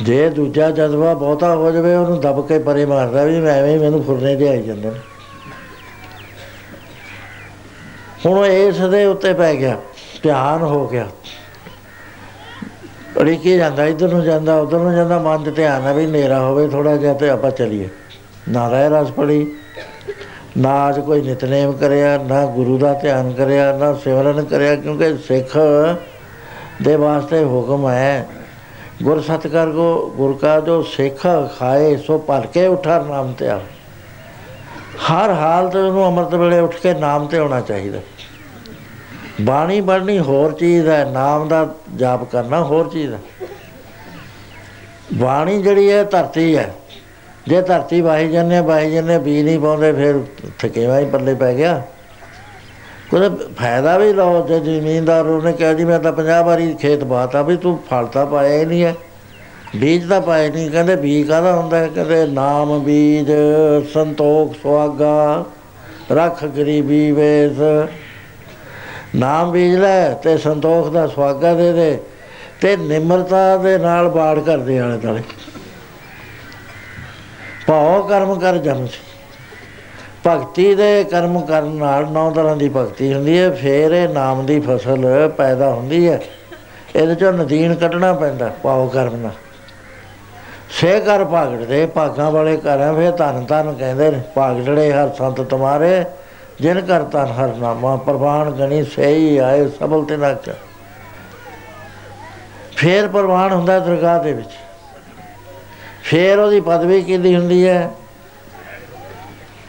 [0.03, 4.03] ਜੇ ਦੂਜਾ ਜਜ਼ਬਾ ਬਹੁਤਾ ਹੋ ਜਾਵੇ, ਉਹਨੂੰ ਦਬ ਕੇ ਪਰੇ ਮਾਰਦਾ ਵੀ ਮੈਂ ਐਵੇਂ ਮੈਨੂੰ
[4.05, 4.99] ਫੁਰਨੇ ਦੇ ਆਈ ਜਾਂਦੇ ਨੇ।
[8.27, 9.77] ਹੁਣ ਇਸ ਦੇ ਉੱਤੇ ਪੈ ਗਿਆ,
[10.23, 11.07] ਧਿਆਨ ਹੋ ਗਿਆ।
[13.21, 16.69] ਅੜੀਕੇ ਜਾਂਦਾ, ਇਧਰ ਨੂੰ ਜਾਂਦਾ, ਉਧਰ ਨੂੰ ਜਾਂਦਾ, ਮਨ ਤੇ ਧਿਆਨ ਆ ਵੀ ਨੇਰਾ ਹੋਵੇ
[16.69, 17.89] ਥੋੜਾ ਜਿਹਾ ਤੇ ਆਪਾਂ ਚੱਲੀਏ।
[18.49, 19.47] ਨਾ ਰਹਿ ਰਸ ਪੜੀ,
[20.59, 25.57] ਨਾ ਅੱਜ ਕੋਈ ਨਿਤਨੇਮ ਕਰਿਆ, ਨਾ ਗੁਰੂ ਦਾ ਧਿਆਨ ਕਰਿਆ, ਨਾ ਸਿਮਰਨ ਕਰਿਆ, ਕਿਉਂਕਿ ਸਿੱਖ
[26.83, 28.27] ਦੇ ਵਾਸਤੇ ਹੁਕਮ ਹੈ।
[29.03, 31.27] ਗੁਰ ਸਤਕਰ ਕੋ, ਗੁਰ ਕਾ ਜੋ ਸਿੱਖ
[31.59, 33.61] ਖਾਏ, ਸੋ ਭਰ ਕੇ ਉਠਾ ਨਾਮ ਤੇ ਆ।
[35.11, 37.99] ਹਰ ਹਾਲਤ ਨੂੰ ਅੰਮ੍ਰਿਤ ਵੇਲੇ ਉੱਠ ਕੇ ਨਾਮ ਤੇ ਹੋਣਾ ਚਾਹੀਦਾ।
[39.41, 43.19] ਬਾਣੀ ਪੜ੍ਹਨੀ ਹੋਰ ਚੀਜ਼ ਹੈ, ਨਾਮ ਦਾ ਜਾਪ ਕਰਨਾ ਹੋਰ ਚੀਜ਼ ਹੈ।
[45.13, 46.75] ਬਾਣੀ ਜਿਹੜੀ ਹੈ, ਧਰਤੀ ਹੈ।
[47.49, 50.21] ਜੇ ਧਰਤੀ ਵਾਹੀ ਜੰਨੇ ਵਾਹੀ ਜੰਨੇ ਬੀਜ ਨਹੀਂ ਪਾਉਂਦੇ, ਫਿਰ
[50.59, 51.83] ਥਕੇਵਾ ਹੀ ਪੱਲੇ ਪੈ ਗਿਆ।
[53.15, 57.43] ਕੋਈ ਫਾਇਦਾ ਵੀ ਲਓ ਜੇ ਜ਼ਮੀਨਦਾਰ ਉਹਨੇ ਕਿਹਾ ਜੀ, ਮੈਂ ਤਾਂ 50 ਵਾਰੀ ਖੇਤ ਬਾਤਾ
[57.43, 58.95] ਵੀ ਤੂੰ ਫਲ ਤਾਂ ਪਾਇਆ ਹੀ ਨਹੀਂ ਹੈ।
[59.77, 61.89] ਬੀਜ ਤਾਂ ਪਾਇਆ ਨਹੀਂ। ਕਹਿੰਦੇ ਬੀਜ ਕਾਹਦਾ ਹੁੰਦਾ ਹੈ?
[61.95, 63.33] ਕਹਿੰਦੇ ਨਾਮ ਬੀਜ,
[63.95, 65.45] ਸੰਤੋਖ ਸੁਆਗਾ
[66.13, 67.89] ਰੱਖ ਗਰੀਬੀ ਵੇਸ।
[69.17, 71.99] ਨਾਮ ਬੀਜ ਲੈ ਤੇ ਸੰਤੋਖ ਦਾ ਸੁਆਗਾ ਦੇ ਦੇ
[72.61, 75.23] ਤੇ ਨਿਮਰਤਾ ਦੇ ਨਾਲ ਬਾੜ ਕਰਦੇ ਆਲੇ ਤਾਲੇ
[77.67, 79.14] ਭਾਉ ਕਰਮ ਕਰ ਜਮ ਸੀ
[80.27, 84.61] ਭਗਤੀ ਦੇ ਕਰਮ ਕਰਨ ਨਾਲ ਨੌ ਤਰ੍ਹਾਂ ਦੀ ਭਗਤੀ ਹੁੰਦੀ ਹੈ, ਫੇਰ ਇਹ ਨਾਮ ਦੀ
[84.61, 86.21] ਫਸਲ ਪੈਦਾ ਹੁੰਦੀ ਹੈ।
[86.97, 89.33] ਇਹਦੇ ਚੋਂ ਨਦੀਨ ਕੱਢਣਾ ਪੈਂਦਾ ਪਾਉ ਕਰਮ ਨਾਲ।
[90.71, 95.41] ਸੇ ਕਰ ਭਾਗੜ ਦੇ ਭਾਗਾਂ ਵਾਲੇ ਘਰਾਂ ਫੇਰ ਧੰਨ ਧੰਨ ਕਹਿੰਦੇ ਨੇ, ਭਾਗੜੜੇ ਹਰ ਸੰਤ
[95.41, 96.05] ਤੁਮਾਰੇ,
[96.61, 100.35] ਜਿਨ ਕਰ ਧਨ ਹਰ ਨਾਮਾ, ਪ੍ਰਵਾਨ ਗਣੀ ਸਹੀ ਆਏ ਸਬਲ ਤੇ ਨਾ
[102.77, 104.51] ਫੇਰ ਪ੍ਰਵਾਨ ਹੁੰਦਾ ਦਰਗਾਹ ਦੇ ਵਿੱਚ।
[106.03, 107.91] ਫੇਰ ਉਹਦੀ ਪਦਵੀ ਕਿੰਦੀ ਹੁੰਦੀ ਹੈ?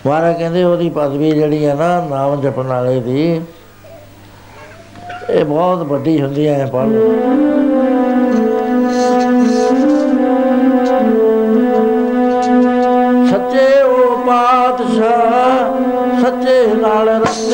[0.05, 3.41] ਮਹਾਰਾ ਕਹਿੰਦੇ ਉਹਦੀ ਪਦਵੀ ਜਿਹੜੀ ਹੈ ਨਾ, ਨਾਮ ਜਪਣ ਵਾਲੇ ਦੀ,
[5.29, 6.89] ਇਹ ਬਹੁਤ ਵੱਡੀ ਹੁੰਦੀ ਹੈ ਪੜ੍ਹ
[13.31, 15.73] ਸੱਚੇ ਉਹ ਪਾਤਸ਼ਾਹ,
[16.21, 17.44] ਸੱਚੇ ਨਾਲ ਰੰਗੇ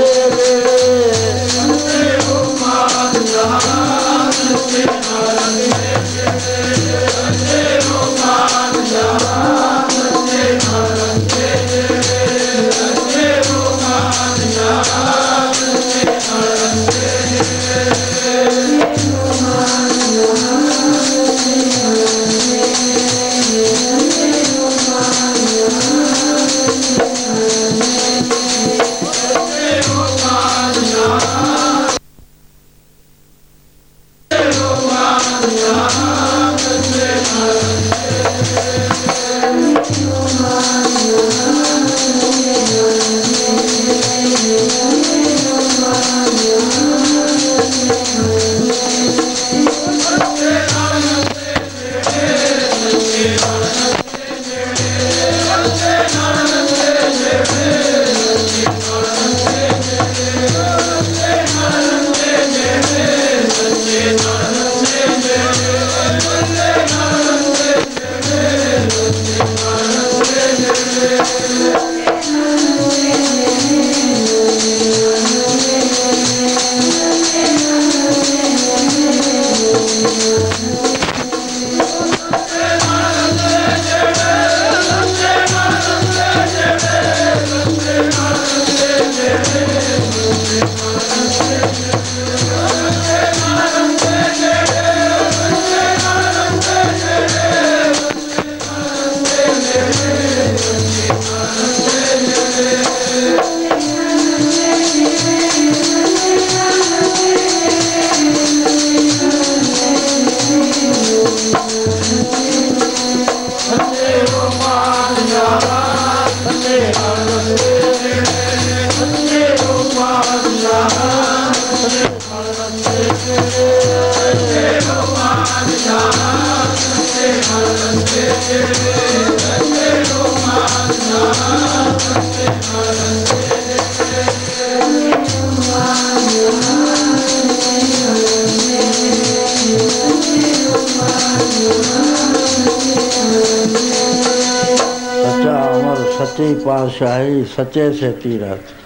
[145.24, 148.81] ਸੱਚਾ ਅਮਰ ਸੱਚੀ ਪਾਤਸ਼ਾਹੀ ਸੱਚੇ ਸੇਤੀ ਰਾਤ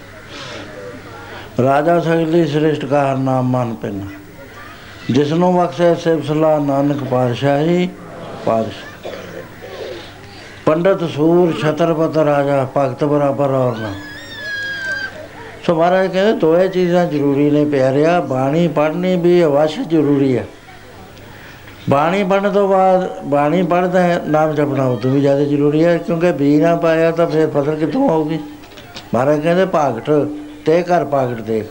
[1.63, 3.99] ਰਾਜਾ ਸਗਲੀ ਸ੍ਰਿਸ਼ਟ ਕਾ ਹਰ ਨਾਮ ਮਨ ਪਿੰਨ
[5.11, 7.89] ਜਿਸ ਨੂੰ ਬਖਸ਼ੇ ਸਿਵ ਸਲਾਹ ਨਾਨਕ ਪਾਤਸ਼ਾਹੀ,
[8.45, 9.11] ਪਾਤਸ਼ਾਹ।
[10.65, 13.93] ਪੰਡਤ ਸੂਰ, ਛਤਰਪਤ ਰਾਜਾ, ਭਗਤ ਬਰਾਬਰ ਔਰ ਨਾ।
[15.65, 20.45] ਸੋ ਮਹਾਰਾਜ ਕਹਿੰਦੇ ਦੋਏ ਚੀਜ਼ਾਂ ਜ਼ਰੂਰੀ ਨੇ ਪਿਆਰਿਆ, ਬਾਣੀ ਪੜ੍ਹਨੀ ਵੀ ਅਵਸ਼ ਜ਼ਰੂਰੀ ਹੈ
[21.89, 25.97] ਬਾਣੀ ਪੜ੍ਹਨ ਤੋਂ ਬਾਅਦ, ਬਾਣੀ ਪੜ੍ਹਦਾ ਹੈ, ਨਾਮ ਜਪਣਾ ਉਹ ਤੋਂ ਵੀ ਜ਼ਿਆਦਾ ਜ਼ਰੂਰੀ ਹੈ,
[25.97, 28.39] ਕਿਉਂਕਿ ਬੀ ਨਾ ਪਾਇਆ ਤਾਂ ਫਿਰ ਫਸਲ ਕਿੱਥੋਂ ਆਊਗੀ?
[29.13, 30.09] ਮਹਾਰਾਜ ਕਹਿੰਦੇ, ਭਾਗਟ
[30.65, 31.65] ਤੇ ਕਰ ਭਾਗਟ ਦੇਖ।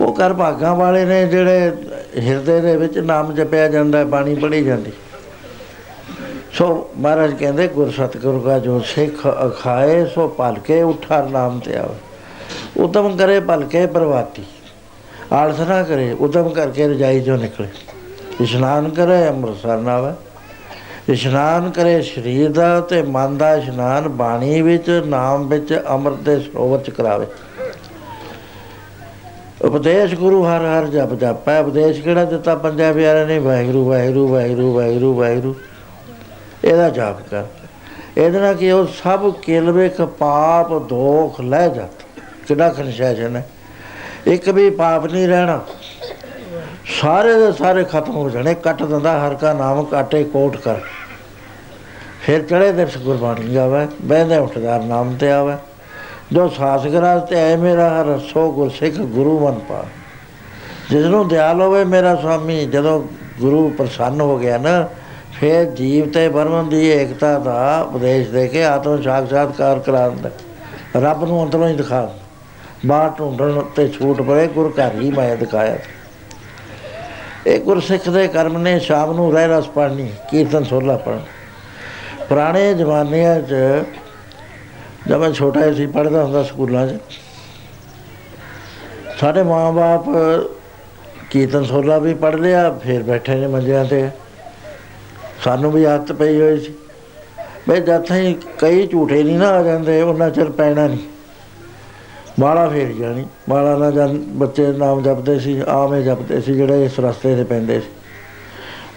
[0.00, 1.72] ਉਹ ਕਰ ਭਾਗਾਂ ਵਾਲੇ ਨੇ ਜਿਹੜੇ
[2.18, 4.92] ਹਿਰਦੇ ਦੇ ਵਿੱਚ ਨਾਮ ਜਪਿਆ ਜਾਂਦਾ ਹੈ, ਬਾਣੀ ਪੜ੍ਹੀ ਜਾਂਦੀ।
[6.52, 12.82] ਸੋ ਮਹਾਰਾਜ ਕਹਿੰਦੇ, ਗੁਰ ਸਤਿਗੁਰ ਕਾ ਜੋ ਸਿੱਖ ਅਖਾਏ, ਸੋ ਭਲਕੇ ਉਠਾਰ ਨਾਮ ਤੇ ਆਵੇ।
[12.82, 14.44] ਉਦਮ ਕਰੇ ਭਲਕੇ ਪ੍ਰਵਾਤੀ
[15.32, 17.68] ਆਲਸ ਨਾ ਕਰੇ, ਉਦਮ ਕਰਕੇ ਰਜਾਈ ਚੋਂ ਨਿਕਲੇ।
[18.40, 20.14] ਇਸ਼ਨਾਨ ਕਰੇ, ਅੰਮ੍ਰਿਤਸਰ ਨਾਲ
[21.08, 26.78] ਇਸ਼ਨਾਨ ਕਰੇ ਸਰੀਰ ਦਾ ਤੇ ਮਨ ਦਾ ਇਸ਼ਨਾਨ ਬਾਣੀ ਵਿੱਚ, ਨਾਮ ਵਿੱਚ, ਅੰਮ੍ਰਿਤ ਦੇ ਸਰੋਵਰ
[26.78, 27.26] ਚ ਕਰਾਵੇ।
[29.64, 33.38] ਉਪਦੇਸ਼ ਗੁਰੂ ਹਰ ਹਰ ਜਪ ਜਪੈ। ਉਪਦੇਸ਼ ਕਿਹੜਾ ਦਿੱਤਾ ਪੰਜਾਂ ਪਿਆਰਿਆਂ ਨੇ?
[33.38, 35.54] ਵਾਹਿਗੁਰੂ ਵਾਹਿਗੁਰੂ ਵਾਹਿਗੁਰੂ ਵਾਹਿਗੁਰੂ ਵਾਹਿਗੁਰੂ।
[36.64, 37.42] ਇਹਦਾ ਜਾਪ ਕਰ।
[38.16, 41.88] ਇਹਦੇ ਨਾਲ ਕਿ ਉਹ ਸਭ ਕਿਲਵੇ ਕ ਪਾਪ ਦੋਖ ਲੈ ਜਾ
[42.48, 43.48] ਕਿਹੜਾ ਖਨਸ਼ੈਸ਼ਨ ਹੈ।
[44.26, 45.60] ਇੱਕ ਵੀ ਪਾਪ ਨਹੀਂ ਰਹਿਣਾ।
[47.00, 50.74] ਸਾਰੇ ਦੇ ਸਾਰੇ ਖਤਮ ਹੋ ਜਾਣੇ। ਕੱਟ ਦਿੰਦਾ ਹਰ ਕਾ ਨਾਮ ਕਾਟੇ ਕੋਟ ਕਰ।
[52.22, 55.54] ਫਿਰ ਚੜੇ ਦਿਵਸ ਗੁਰਬਾਣੀ ਗਾਵੇ। ਬਹਿੰਦੇ ਉੱਠਦਾਰ ਨਾਮ ਤੇ ਆਵੇ।
[56.32, 59.84] ਜੋ ਸਾਸ ਗਰਾਜ ਤੇ ਐ ਮੇਰਾ ਹਰ ਸੋ ਗੁਰ ਸਿੱਖ ਗੁਰੂ ਮਨ ਪਾ।
[60.90, 63.00] ਜਿਸ ਨੂੰ ਦਿਆਲ ਹੋਵੇ ਮੇਰਾ ਸੁਆਮੀ ਜਦੋਂ
[63.40, 64.88] ਗੁਰੂ ਪ੍ਰਸੰਨ ਹੋ ਗਿਆ ਨਾ,
[65.32, 70.30] ਫਿਰ ਜੀਵ ਤੇ ਬਰਮਨ ਦੀ ਏਕਤਾ ਦਾ ਉਪਦੇਸ਼ ਦੇ ਕੇ ਆਤਮ ਸਾਖਸਾਤਕਾਰ ਕਰਾਉਂਦਾ
[70.96, 72.08] ਰੱਬ ਨੂੰ ਅੰਦਰੋਂ ਹੀ ਦਿਖਾ।
[72.86, 75.78] ਬਾਹਰ ਢੂੰਡਣ ਤੇ ਛੂਟ ਪਏ ਗੁਰ ਘਰ ਹੀ ਮੈਂ ਦਿਖਾਇਆ।
[77.46, 81.20] ਇਹ ਗੁਰਸਿੱਖ ਦੇ ਕਰਮ ਨੇ ਸ਼ਾਮ ਨੂੰ ਰਹਿ ਰਸ ਪੜਨੀ ਕੀਰਤਨ ਸੋਲਾ ਪੜਨ
[82.28, 83.54] ਪੁਰਾਣੇ ਜ਼ਮਾਨਿਆਂ 'ਚ
[85.08, 86.98] ਜਦ ਮੈਂ ਛੋਟਾ ਸੀ, ਪੜ੍ਹਦਾ ਹੁੰਦਾ ਸਕੂਲਾਂ 'ਚ।
[89.20, 90.04] ਸਾਡੇ ਮਾਂ-ਬਾਪ
[91.30, 94.10] ਕੀਰਤਨ ਸੋਲਾ ਵੀ ਪੜ੍ਹ ਲਿਆ, ਫਿਰ ਬੈਠੇ ਨੇ ਮੰਜਿਆਂ ਤੇ।
[95.44, 96.74] ਸਾਨੂੰ ਵੀ ਆਦਤ ਪਈ ਹੋਈ ਸੀ।
[97.68, 100.98] ਬਈ ਜਦ ਤਾਈਂ ਕਈ ਝੂਠੇ ਨਹੀਂ ਨਾ ਆ ਜਾਂਦੇ, ਉਹਨਾਂ ਚਿਰ ਪੈਣਾ ਨਹੀਂ।
[102.40, 107.00] ਮਾਲਾ ਫੇਰ ਜਾਣੀ। ਮਾਲਾ ਨਾਲ ਜਦ ਬੱਚੇ ਨਾਮ ਜਪਦੇ ਸੀ, ਆਵੇਂ ਜਪਦੇ ਸੀ, ਜਿਹੜੇ ਇਸ
[107.00, 107.88] ਰਸਤੇ ਤੇ ਪੈਂਦੇ ਸੀ।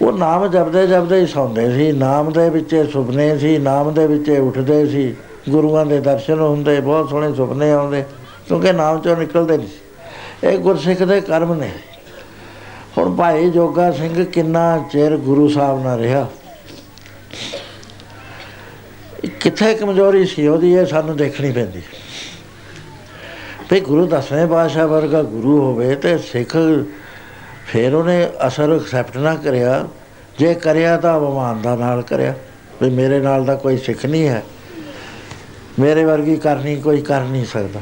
[0.02, 4.30] ਉਹ ਨਾਮ ਜਪਦੇ ਜਪਦੇ ਹੀ ਸੌਂਦੇ ਸੀ। ਨਾਮ ਦੇ ਵਿੱਚ ਸੁਪਨੇ ਸੀ, ਨਾਮ ਦੇ ਵਿੱਚ
[4.30, 5.16] ਉੱਠਦੇ ਸੀ।
[5.50, 8.02] ਗੁਰੂਆਂ ਦੇ ਦਰਸ਼ਨ ਹੁੰਦੇ, ਬਹੁਤ ਸੋਹਣੇ ਸੁਪਨੇ ਆਉਂਦੇ,
[8.48, 11.72] ਕਿਉਂਕਿ ਨਾਮ ਚੋਂ ਨਿਕਲਦੇ ਨਹੀਂ ਸੀ। ਇਹ ਗੁਰਸਿੱਖ ਦੇ ਕਰਮ ਨੇ।
[12.98, 16.28] ਹੁਣ ਭਾਈ ਜੋਗਾ ਸਿੰਘ ਕਿੰਨਾ ਚਿਰ ਗੁਰੂ ਸਾਹਿਬ ਨਾਲ ਰਿਹਾ?
[19.40, 21.82] ਕਿੱਥੇ ਕਮਜ਼ੋਰੀ ਸੀ ਉਹਦੀ, ਇਹ ਸਾਨੂੰ ਦੇਖਣੀ ਪੈਂਦੀ।
[23.72, 26.58] ਵੀ ਗੁਰੂ ਦਸਵੇਂ ਪਾਤਸ਼ਾਹ ਵਰਗਾ ਗੁਰੂ ਹੋਵੇ ਤੇ ਸਿੱਖ
[27.68, 29.88] ਫਿਰ ਉਹਨੇ ਅਸਰ ਐਕਸੈਪਟ ਨਾ ਕਰਿਆ।
[30.40, 32.34] ਜੇ ਕਰਿਆ ਤਾਂ ਅਭਿਮਾਨਤਾ ਨਾਲ ਕਰਿਆ।
[32.82, 34.44] ਵੀ ਮੇਰੇ ਨਾਲ ਦਾ ਕੋਈ ਸਿੱਖ ਨਹੀਂ ਹੈ।
[35.80, 37.80] ਮੇਰੇ ਵਰਗੀ ਕਰਨੀ ਕੋਈ ਕਰ ਨਹੀਂ ਸਕਦਾ।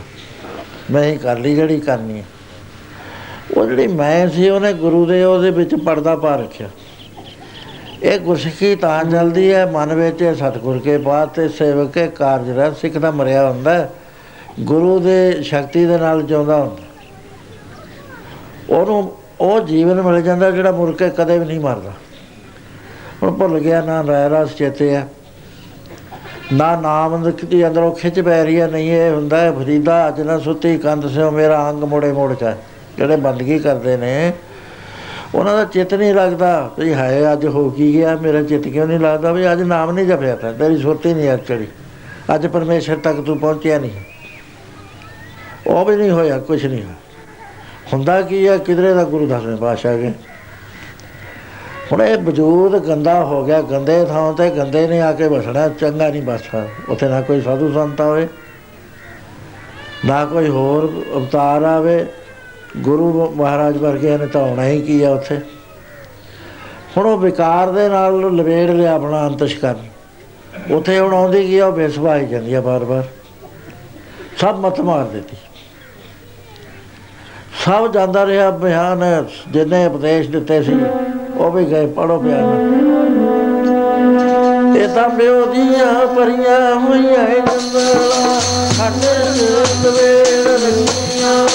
[0.91, 2.25] ਮੈਂ ਹੀ ਕਰ ਲਈ ਜਿਹੜੀ ਕਰਨੀ ਹੈ।
[3.57, 6.69] ਉਹ ਜਿਹੜੀ ਮੈਂ ਸੀ, ਉਹਨੇ ਗੁਰੂ ਦੇ ਉਹਦੇ ਵਿੱਚ ਪਰਦਾ ਪਾ ਰੱਖਿਆ।
[8.03, 12.71] ਇਹ ਗੁਰਸਿੱਖੀ ਤਾਂ ਜਲਦੀ ਹੈ, ਮਨ ਵਿੱਚ ਸਤਿਗੁਰ ਕੇ ਬਾਤ ਤੇ ਸੇਵਕ ਕੇ ਕਾਰਜ ਰਹਿ,
[12.81, 13.89] ਸਿੱਖ ਦਾ ਮਰਿਆ ਹੁੰਦਾ
[14.59, 16.83] ਗੁਰੂ ਦੇ ਸ਼ਕਤੀ ਦੇ ਨਾਲ ਜਿਉਂਦਾ ਹੁੰਦਾ
[18.69, 21.91] ਉਹਨੂੰ ਉਹ ਜੀਵਨ ਮਿਲ ਜਾਂਦਾ ਜਿਹੜਾ ਮੁੜ ਕੇ ਕਦੇ ਵੀ ਨਹੀਂ ਮਰਦਾ।
[23.23, 25.07] ਹੁਣ ਭੁੱਲ ਗਿਆ ਨਾ ਰਾਇ ਰਸ ਚੇਤੇ ਹੈ।
[26.53, 30.37] ਨਾ ਨਾਮ ਦੀ ਅੰਦਰੋਂ ਖਿੱਚ ਪੈ ਰਹੀ ਹੈ, ਨਹੀਂ ਇਹ ਹੁੰਦਾ ਹੈ, ਫਰੀਦਾ ਅੱਜ ਨਾ
[30.39, 32.53] ਸੁੱਤੀ ਕੰਧ ਸਿਓ ਮੇਰਾ ਅੰਗ ਮੋੜੇ ਮੋੜ ਚਾ
[32.97, 34.33] ਜਿਹੜੇ ਬੰਦਗੀ ਕਰਦੇ ਨੇ,
[35.35, 38.99] ਉਹਨਾਂ ਦਾ ਚਿੱਤ ਨਹੀਂ ਲੱਗਦਾ ਵੀ ਹਾਏ ਅੱਜ ਹੋ ਕੀ ਗਿਆ, ਮੇਰਾ ਚਿੱਤ ਕਿਉਂ ਨਹੀਂ
[38.99, 41.67] ਲੱਗਦਾ ਵੀ ਅੱਜ ਨਾਮ ਨਹੀਂ ਜਪਿਆ ਤਾਂ ਤੇਰੀ ਸੁਰਤੀ ਨਹੀਂ ਅੱਜ ਚੜੀ
[42.35, 43.91] ਅੱਜ ਪਰਮੇਸ਼ਰ ਤੱਕ ਤੂੰ ਪਹੁੰਚਿਆ ਨਹੀਂ।
[45.67, 46.95] ਉਹ ਵੀ ਨਹੀਂ ਹੋਇਆ ਕੁਝ ਨਹੀਂ ਹੋਇਆ।
[47.93, 50.11] ਹੁੰਦਾ ਕੀ ਹੈ, ਕਿਧਰੇ ਦਾ ਗੁਰੂ ਦਸਵੇਂ ਪਾਤਸ਼ਾਹ ਕੇ
[51.91, 56.07] ਹੁਣ ਇਹ ਵਜੂਦ ਗੰਦਾ ਹੋ ਗਿਆ, ਗੰਦੇ ਥਾਂ ਤੇ ਗੰਦੇ ਨੇ ਆ ਕੇ ਬਸਣਾ ਚੰਗਾ
[56.09, 58.27] ਨਹੀਂ ਬਸਦਾ ਉੱਥੇ ਨਾ ਕੋਈ ਸਾਧੂ ਸੰਤ ਆਵੇ,
[60.05, 62.05] ਨਾ ਕੋਈ ਹੋਰ ਅਵਤਾਰ ਆਵੇ।
[62.77, 65.39] ਗੁਰੂ ਮਹਾਰਾਜ ਵਰਗੇ ਨੇ ਤਾਂ ਹੋਣਾ ਹੀ ਕੀ ਆ ਉੱਥੇ।
[66.97, 69.75] ਹੁਣ ਉਹ ਵਿਕਾਰ ਦੇ ਨਾਲ ਲਵੇੜ ਲਿਆ ਆਪਣਾ ਅੰਤਸ਼ਕਰ
[70.71, 73.03] ਉੱਥੇ ਹੁਣ ਆਉਂਦੀ ਕੀ ਆ, ਉਹ ਬੇਸਵਾਈ ਜਾਂਦੀ ਆ ਬਾਰ-ਬਾਰ।
[74.37, 75.37] ਸਭ ਮਤ ਮਾਰ ਦਿੱਤੀ।
[77.65, 80.73] ਸਭ ਜਾਂਦਾ ਰਿਹਾ ਬਿਆਨ, ਜਿੰਨੇ ਉਪਦੇਸ਼ ਦਿੱਤੇ ਸੀ
[81.36, 82.78] ਉਹ ਵੀ ਗਏ ਪੜੋ ਬਿਆਨ
[84.76, 88.38] ਇਹ ਤਾਂ ਬਿਓ ਦੀਆਂ ਪਰੀਆਂ ਹੋਈਆਂ ਜੰਦਲਾ
[88.72, 89.14] ਸਾਡੇ
[89.82, 91.46] ਦਵੇੜ ਰੰਗੀਆਂ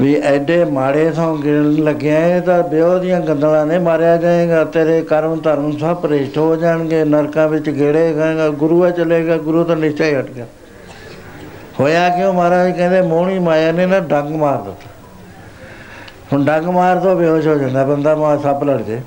[0.00, 5.02] ਵੀ ਐਡੇ ਮਾੜੇ ਥੋਂ ਗਿਣਨ ਲੱਗਿਆ ਇਹ ਤਾਂ ਬਿਓ ਦੀਆਂ ਗੰਦਲਾਂ ਨੇ ਮਾਰਿਆ ਜਾਏਗਾ, ਤੇਰੇ
[5.02, 9.76] ਕਰਮ ਧਰਮ ਸਭ ਭ੍ਰਿਸ਼ਟ ਹੋ ਜਾਣਗੇ, ਨਰਕਾਂ ਵਿੱਚ ਗੇੜੇ ਖਾਏਗਾ ਗੁਰੂ ਆ ਚਲੇਗਾ, ਗੁਰੂ ਤਾਂ
[9.76, 10.46] ਨਿਸ਼ਚੈ ਹੀ ਹਟ ਗਿਆ।
[11.80, 12.76] ਹੋਇਆ ਕਿਉਂ ਮਹਾਰਾਜ?
[12.76, 14.97] ਕਹਿੰਦੇ ਮੋਹਣੀ ਮਾਇਆ ਨੇ ਨਾ ਡੰਗ ਮਾਰ ਦਿੱਤਾ।
[16.33, 19.01] ਹੁਣ ਡੰਗ ਮਾਰ ਦੋ ਬੇਹੋਸ਼ ਹੋ ਜਾਂਦਾ ਬੰਦਾ ਮਾ ਸੱਪ ਲੜ ਜੇ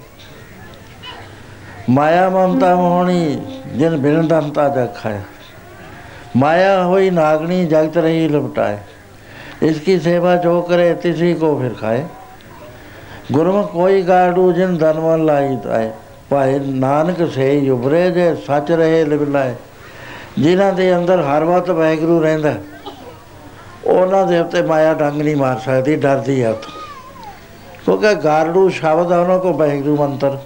[1.91, 3.41] ਮਾਇਆ ਮਮਤਾ ਮੋਹਣੀ
[3.75, 5.21] ਜਿਨ ਬਿਨ ਦੰਤਾ ਜਗ ਖਾਇਆ
[6.37, 8.79] ਮਾਇਆ ਹੋਈ ਨਾਗਣੀ ਜਗਤ ਰਹੀ ਲਪਟਾਏ
[9.63, 12.01] इसकी सेवा जो करे तिसी को फिर खाए
[13.33, 15.93] गुरमुख कोई गाड़ू जिन धनवन लाई आए
[16.31, 19.55] ਭਾਏ ਨਾਨਕ ਸੇ ਉਬਰੇ ਜੇ ਸੱਚ ਰਹੇ ਲਿਵਲਾਏ
[20.39, 22.55] ਜਿਨ੍ਹਾਂ ਦੇ ਅੰਦਰ ਹਰ ਵਕਤ ਵੈਗਰੂ ਰਹਿੰਦਾ
[23.87, 26.80] ਉਹਨਾਂ ਦੇ ਉੱਤੇ ਮਾਇਆ ਡੰਗ ਨਹੀਂ ਮਾਰ ਸਕਦੀ ਡਰਦੀ ਆ ਉੱਥੋਂ
[27.86, 30.38] ਕਿਉਂਕਿ ਗਾਰੜੂ ਸ਼ਬਦ ਆ ਉਹਨਾਂ ਕੋ ਬਹਿਗਰੂ ਮੰਤਰ।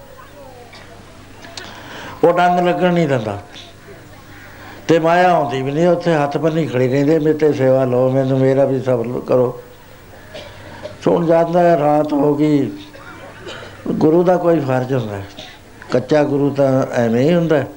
[2.24, 3.40] ਉਹ ਡੰਗ ਲੱਗਣ ਨਹੀਂ ਦਿੰਦਾ।
[4.88, 8.40] ਤੇ ਮਾਇਆ ਆਉਂਦੀ ਵੀ ਨਹੀਂ ਉੱਥੇ ਹੱਥ ਬੰਨੀ ਖੜੀ ਰਹਿੰਦੇ ਮੇਰੇ ਤੇ ਸੇਵਾ ਲਓ ਮੈਨੂੰ
[8.40, 9.62] ਮੇਰਾ ਵੀ ਸਬਰ ਕਰੋ।
[11.04, 12.72] ਸੁਣ ਜਾਂਦਾ ਹੈ, ਰਾਤ ਹੋ ਗਈ।
[13.88, 15.26] ਗੁਰੂ ਦਾ ਕੋਈ ਫਰਜ਼ ਹੁੰਦਾ ਹੈ।
[15.92, 17.68] ਕੱਚਾ ਗੁਰੂ ਤਾਂ ਐਵੇਂ ਹੀ ਹੁੰਦਾ ਹੈ।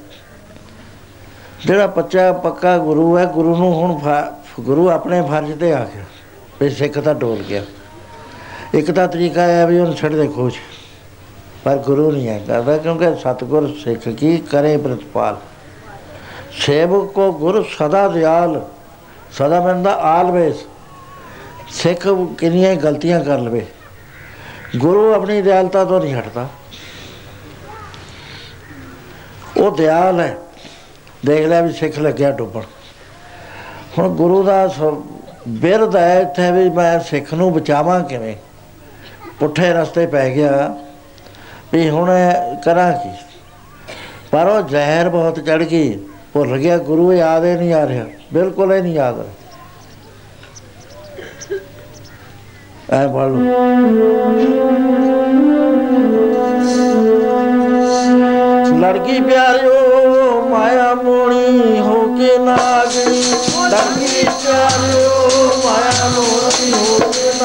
[1.65, 6.03] ਜਿਹੜਾ ਬੱਚਾ ਪੱਕਾ ਗੁਰੂ ਹੈ ਗੁਰੂ ਨੂੰ ਹੁਣ ਫ- ਗੁਰੂ ਆਪਣੇ ਫਰਜ਼ ਤੇ ਆ ਗਿਆ।
[6.61, 7.63] ਵੀ ਸਿੱਖ ਤਾਂ ਡੋਲ ਗਿਆ।
[8.73, 10.53] ਇੱਕ ਤਾਂ ਤਰੀਕਾ ਹੈ ਵੀ ਉਹਨੂੰ ਛੱਡ ਦੇ ਖੋਜ।
[11.63, 15.37] ਪਰ ਗੁਰੂ ਨਹੀਂ ਹੈ ਕਰਦਾ, ਕਿਉਂਕਿ ਸਤਗੁਰ ਸਿੱਖ ਕੀ ਕਰੇ ਪ੍ਰਤਪਾਲ।
[16.51, 18.67] ਸੇਵਕ ਕੋ ਗੁਰ ਸਦਾ ਦਿਆਲ,
[19.31, 20.55] ਸਦਾ ਬੰਦਾ ਆਲਵੇਸ।
[21.69, 23.65] ਸਿੱਖ ਕਿੰਨੀਆਂ ਹੀ ਗਲਤੀਆਂ ਕਰ ਲਵੇ।
[24.77, 26.49] ਗੁਰੂ ਆਪਣੀ ਦਿਆਲਤਾ ਤੋਂ ਨਹੀਂ ਹਟਦਾ।
[29.57, 30.37] ਉਹ ਦਿਆਲ ਹੈ।
[31.25, 32.61] ਦੇਖ ਲਿਆ ਵੀ ਸਿੱਖ ਲੱਗਿਆ ਡੁੱਬਣ।
[33.97, 34.79] ਹੁਣ ਗੁਰੂ ਦਾ ਸ-
[35.47, 38.35] ਬਿਰਧ ਹੈ ਇੱਥੇ ਵੀ ਮੈਂ ਸਿੱਖ ਨੂੰ ਬਚਾਵਾਂ ਕਿਵੇਂ?
[39.39, 40.75] ਪੁੱਠੇ ਰਸਤੇ ਪੈ ਗਿਆ
[41.73, 42.09] ਵੀ ਹੁਣ
[42.65, 43.09] ਕਰਾਂ ਕੀ?
[44.31, 45.99] ਪਰ ਉਹ ਜ਼ਹਿਰ ਬਹੁਤ ਚੜ ਗਈ,
[46.33, 49.33] ਭੁੱਲ ਗਿਆ, ਗੁਰੂ ਯਾਦ ਹੀ ਨਹੀਂ ਆ ਰਿਹਾ, ਬਿਲਕੁਲ ਹੀ ਨਹੀਂ ਯਾਦ ਰਿਹਾ।
[52.91, 53.37] ਐ ਪੜ੍ਹ ਲਓ।
[58.79, 59.75] ਲੜਕੀ ਪਿਆਰਿਓ,
[60.49, 63.21] ਮਾਇਆ ਮੋਣੀ ਹੋ ਕੇ ਨਾਗਣੀ।
[63.65, 66.98] ਲੜਕੀ ਪਿਆਰਿਓ, ਮਾਇਆ ਮੋਣੀ ਹੋ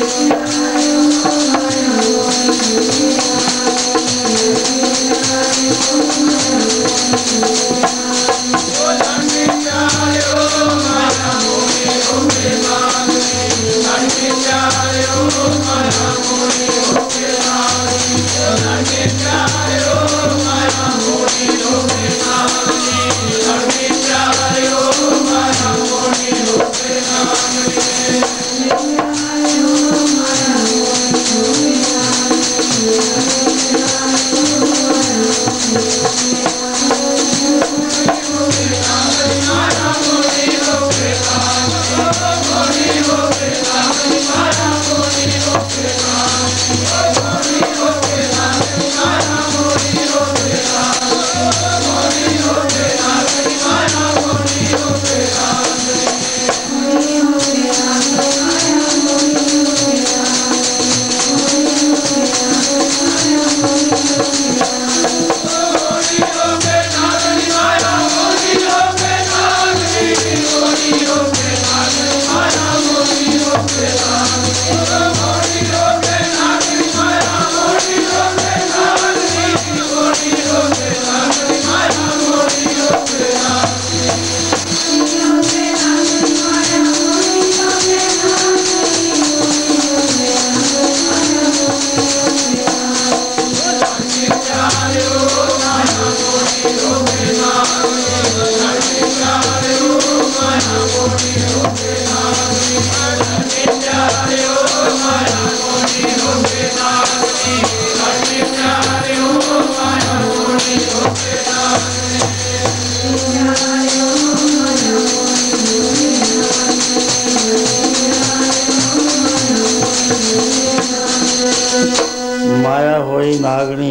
[0.00, 0.40] ਨਾਗਣੀ
[29.92, 30.60] ਮਾਇਆ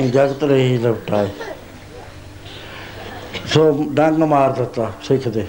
[0.10, 1.28] ਜਗਤ ਰਹੀ ਲਪਟਾਏ
[3.46, 5.48] ਸੋ ਡੰਗ ਮਾਰ ਦਿੱਤਾ ਸਿੱਖ ਦੇ।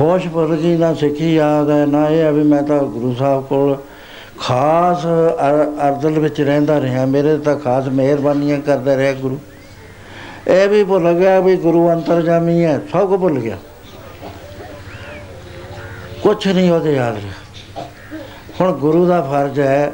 [0.00, 3.46] ਹੋਸ਼ ਭੁੱਲ ਗਈ ਨਾ ਸਿੱਖੀ ਯਾਦ ਹੈ, ਨਾ ਇਹ ਹੈ ਵੀ ਮੈਂ ਤਾਂ ਗੁਰੂ ਸਾਹਿਬ
[3.46, 3.78] ਕੋਲ
[4.38, 5.06] ਖਾਸ
[5.50, 9.38] ਅਰ- ਅਰਦਲ ਵਿੱਚ ਰਹਿੰਦਾ ਰਿਹਾ। ਮੇਰੇ ਤਾਂ ਖਾਸ ਮਿਹਰਬਾਨੀਆਂ ਕਰਦਾ ਰਿਹਾ ਗੁਰੂ।
[10.48, 13.58] ਇਹ ਵੀ ਭੁੱਲ ਗਿਆ ਵੀ ਗੁਰੂ ਅੰਤਰਜਾਮੀ ਹੈ, ਸਭ ਕੁਝ ਭੁੱਲ ਗਿਆ।
[16.22, 17.32] ਕੁਛ ਨਹੀਂ ਉਹਦੇ ਯਾਦ ਰਿਹਾ।
[18.60, 19.92] ਹੁਣ ਗੁਰੂ ਦਾ ਫਰਜ਼ ਹੈ,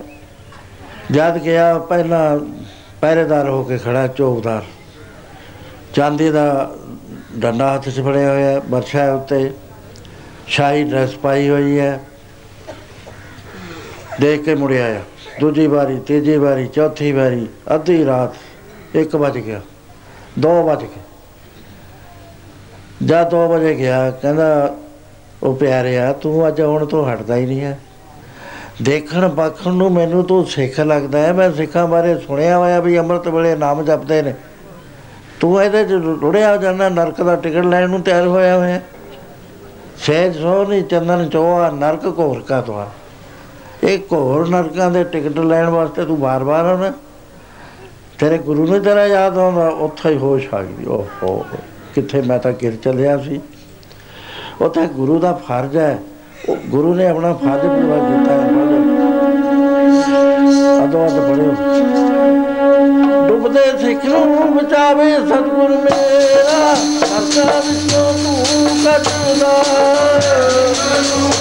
[1.11, 2.39] ਜਦ ਗਿਆ ਪਹਿਲਾਂ
[3.03, 4.65] ਪਹਿਰੇਦਾਰ ਹੋ ਕੇ ਖੜਾ ਚੌਕਦਾਰ
[5.95, 6.71] ਚਾਂਦੀ ਦਾ
[7.37, 9.51] ਡੰਡਾ ਹੱਥ 'ਚ ਫੜਿਆ ਹੋਇਆ ਹੈ, ਬਰਛਾ ਹੈ ਉੱਤੇ।
[10.47, 12.01] ਸ਼ਾਹੀ ਡਰੈਸ ਪਾਈ ਹੋਈ ਹੈ।
[14.21, 15.01] ਦੇਖ ਕੇ ਮੁੜਿਆ ਆ
[15.41, 19.61] ਦੂਜੀ ਵਾਰੀ ਤੀਜੀ ਵਾਰੀ ਚੌਥੀ ਵਾਰੀ ਅੱਧੀ ਰਾਤ 1 ਵਜ ਗਿਆ।
[20.41, 21.01] 2 ਵਜ ਗਏ।
[23.07, 24.77] ਜਦ 2 ਵਜੇ ਗਿਆ ਕਹਿੰਦਾ
[25.43, 27.79] ਉਹ ਪਿਆਰਿਆ ਤੂੰ ਅੱਜ ਆਉਣ ਤੋਂ ਹਟਦਾ ਹੀ ਨਹੀਂ ਹੈ।
[28.83, 33.29] ਦੇਖਣ ਬਖਣ ਨੂੰ ਮੈਨੂੰ ਤੂੰ ਸਿੱਖ ਲੱਗਦਾ ਹੈ। ਮੈਂ ਸਿੱਖਾਂ ਬਾਰੇ ਸੁਣਿਆ ਹੋਇਆ ਵੀ ਅੰਮ੍ਰਿਤ
[33.29, 34.35] ਵੇਲੇ ਨਾਮ ਜਪਦੇ ਨੇ।
[35.41, 38.81] ਤੂੰ ਇਹਦੇ ਚ ਰੁੜਿਆ ਜਾਂਦਾ, ਨਰਕ ਦਾ ਟਿਕਟ ਲੈਣ ਨੂੰ ਤਿਆਰ ਹੋਇਆ ਹੋਇਆ।
[39.97, 42.91] ਸਹਿਜ ਸੋ ਨਹੀਂ ਚੰਦਨ ਚੋਆ ਨਰਕ ਘੋਰ ਕਾ ਤਵਾ
[43.83, 46.93] ਇੱਕ ਹੋਰ ਨਰਕਾਂ ਦੇ ਟਿਕਟ ਲੈਣ ਵਾਸਤੇ ਤੂੰ ਬਾਰ-ਬਾਰ ਆਉਣਾ।
[48.19, 51.47] ਤੇਰੇ ਗੁਰੂ ਨੇ ਤੇਰਾ ਯਾਦ ਆਉਂਦਾ, ਉੱਥੇ ਹੀ ਹੋਸ਼ ਆ ਗਈ। ਓਹੋ,
[51.95, 53.41] ਕਿੱਥੇ ਮੈਂ ਤਾਂ ਗਿਰ ਚੱਲਿਆ ਸੀ।
[54.61, 55.99] ਉੱਥੇ ਗੁਰੂ ਦਾ ਫਰਜ਼ ਹੈ।
[56.49, 58.32] ਉਹ ਗੁਰੂ ਨੇ ਆਪਣਾ ਫਰਜ਼ ਪੂਰਾ ਕੀਤਾ।
[60.95, 61.15] ਹੈ ਅਦੋ ਅਦ
[63.29, 68.45] ਡੁੱਬਦੇ ਸਿੱਖ ਨੂੰ ਬਚਾਵੇ ਸਤਿਗੁਰ ਮੇਰਾ। ਕਰਤਾ ਵਿੱਚੋਂ ਤੂੰ
[68.85, 69.63] ਕੱਢਦਾ
[70.73, 71.33] ਸਤਿਗੁਰ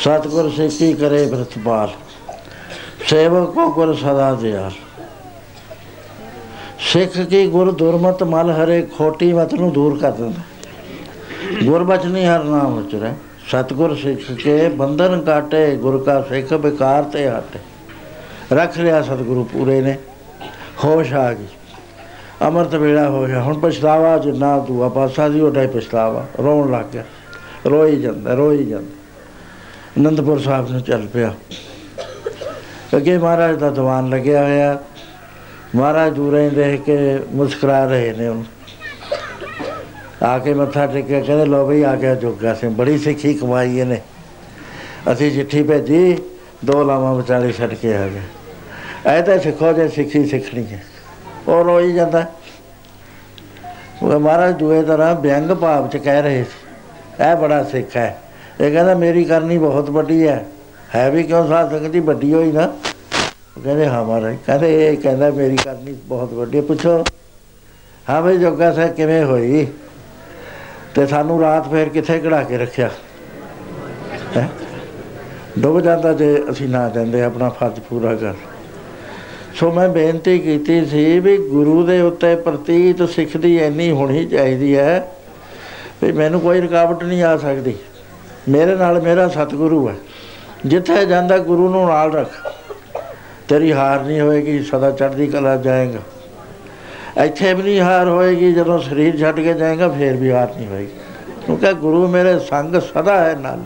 [0.00, 1.90] ਸਿੱਖੀ ਕਰੇ ਪ੍ਰਤਪਾਲ?
[3.06, 4.70] ਸੇਵਕ ਕੋ ਗੁਰ ਸਦਾ ਦਿਆਲ।
[6.78, 10.42] ਸਿੱਖ ਕੀ ਗੁਰ ਦੁਰਮਤ ਮਲ ਹਰੇ, ਖੋਟੀ ਮਤ ਨੂੰ ਦੂਰ ਕਰ ਦਿੰਦਾ।
[11.64, 13.12] ਗੁਰਬਚਨੀ ਹਰ ਨਾਮ ਉਚਰੈ
[13.48, 17.58] ਸਤਿਗੁਰ ਸਿੱਖ ਕੇ ਬੰਧਨ ਕਾਟੇ, ਗੁਰ ਕਾ ਸਿੱਖ ਬਿਕਾਰ ਤੇ ਹਟੇ
[18.52, 19.98] ਰੱਖ ਲਿਆ ਸਤਿਗੁਰੂ ਪੂਰੇ ਨੇ।
[20.84, 21.46] ਹੋਸ਼ ਆ ਗਈ।
[22.48, 26.84] ਅਮਰਤ ਵੇਲਾ ਹੋ ਗਿਆ। ਹੁਣ ਪਛਤਾਵਾ ਜਿੰਨਾ ਦੂਆ ਪਾਸਾ ਦੀ, ਉਹਦਾ ਹੀ ਪਛਤਾਵਾ। ਰੋਣ ਲੱਗ
[26.92, 27.04] ਗਿਆ।
[27.66, 28.99] ਰੋਈ ਜਾਂਦਾ ਰੋਈ ਜਾਂਦਾ।
[29.98, 31.34] ਅਨੰਦਪੁਰ ਸਾਹਿਬ ਨੂੰ ਚੱਲ ਪਿਆ।
[32.96, 34.78] ਅੱਗੇ ਮਹਾਰਾਜ ਦਾ ਦੀਵਾਨ ਲੱਗਿਆ ਹੋਇਆ।
[35.76, 36.96] ਮਹਾਰਾਜ ਦੂਰੇ ਦੇਖ ਕੇ
[37.32, 38.42] ਮੁਸਕਰਾ ਰਹੇ ਨੇ ਉਹ
[40.22, 44.00] ਆ ਕੇ ਮੱਥਾ ਟੇਕਿਆ, ਕਹਿੰਦੇ ਲੋ ਬਈ, ਆ ਗਿਆ ਜੋਗਾ ਸਿੰਘ, ਬੜੀ ਸਿੱਖੀ ਕਮਾਈ ਇਹਨੇ।
[45.12, 46.22] ਅਸੀਂ ਚਿੱਠੀ ਭੇਜੀ,
[46.64, 48.20] ਦੋ ਲਾਵਾਂ ਵਿਚਾਲੇ ਛੱਡ ਕੇ ਆ ਗਏ।
[49.06, 50.84] ਐ ਤਾਂ ਸਿੱਖੋ ਜੇ, ਸਿੱਖੀ ਸਿੱਖਣੀ ਹੈ।
[51.48, 52.26] ਉਹ ਰੋਈ ਜਾਂਦਾ।
[54.02, 56.68] ਉਹ ਮਹਾਰਾਜ ਦੂਏ ਤਰ੍ਹਾਂ ਵਿਅੰਗ ਭਾਵ ਚ ਕਹਿ ਰਹੇ ਸੀ,
[57.30, 58.18] ਇਹ ਬੜਾ ਸਿੱਖ ਹੈ।
[58.60, 60.46] ਇਹ ਕਹਿੰਦਾ, ਮੇਰੀ ਕਰਨੀ ਬਹੁਤ ਵੱਡੀ ਹੈ।
[60.94, 62.64] ਹੈ ਵੀ ਕਿਉਂ ਸਾਧ ਸੰਗਤ ਦੀ ਵੱਡੀ ਹੋਈ ਨਾ।
[63.56, 67.04] ਉਹ ਕਹਿੰਦੇ, ਹਾਂ ਮਹਾਰਾਜ। ਕਹਿੰਦੇ, ਇਹ ਕਹਿੰਦਾ, ਮੇਰੀ ਕਰਨੀ ਬਹੁਤ ਵੱਡੀ ਹੈ। ਪੁੱਛੋ,
[68.10, 69.66] ਹਾਂ ਬਈ, ਜੋਗਾ ਸਾਹਿਬ ਕਿਵੇਂ ਹੋਈ?
[70.94, 72.90] ਤੇ ਸਾਨੂੰ ਰਾਤ ਫੇਰ ਕਿੱਥੇ ਕਢਾ ਕੇ ਰੱਖਿਆ?
[74.36, 74.48] ਹੈਂ?
[75.58, 78.34] ਡੁੱਬ ਜਾਂਦਾ ਜੇ ਅਸੀਂ ਨਾ ਜਾਂਦੇ, ਆਪਣਾ ਫਰਜ਼ ਪੂਰਾ ਕਰ।
[79.54, 84.76] ਸੋ ਮੈਂ ਬੇਨਤੀ ਕੀਤੀ ਸੀ ਵੀ ਗੁਰੂ ਦੇ ਉੱਤੇ ਪ੍ਰਤੀਤ ਸਿੱਖ ਦੀ ਇੰਨੀ ਹੋਣੀ ਚਾਹੀਦੀ
[84.76, 85.08] ਹੈ
[86.02, 87.74] ਵੀ ਮੈਨੂੰ ਕੋਈ ਰੁਕਾਵਟ ਨਹੀਂ ਆ ਸਕਦੀ।
[88.48, 89.94] ਮੇਰੇ ਨਾਲ ਮੇਰਾ ਸਤਿਗੁਰੂ ਹੈ।
[90.66, 92.52] ਜਿੱਥੇ ਜਾਂਦਾ ਗੁਰੂ ਨੂੰ ਨਾਲ ਰੱਖ।
[93.48, 95.98] ਤੇਰੀ ਹਾਰ ਨਹੀਂ ਹੋਏਗੀ, ਸਦਾ ਚੜ੍ਹਦੀ ਕਲਾ ਜਾਏਗਾ।
[97.24, 100.90] ਇੱਥੇ ਵੀ ਨਹੀਂ ਹਾਰ ਹੋਏਗੀ, ਜਦੋਂ ਸਰੀਰ ਛੱਡ ਕੇ ਜਾਏਗਾ, ਫੇਰ ਵੀ ਹਾਰ ਨਹੀਂ ਹੋਏਗੀ।
[101.46, 103.58] ਕਿਉਂਕਿ ਗੁਰੂ ਮੇਰੇ ਸੰਗ ਸਦਾ ਹੈ ਨਾਲ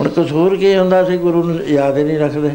[0.00, 2.50] ਹੁਣ ਕਸੂਰ ਕੀ ਹੁੰਦਾ ਸੀ, ਗੁਰੂ ਨੂੰ ਯਾਦ ਹੀ ਨਹੀਂ ਰੱਖਦੇ।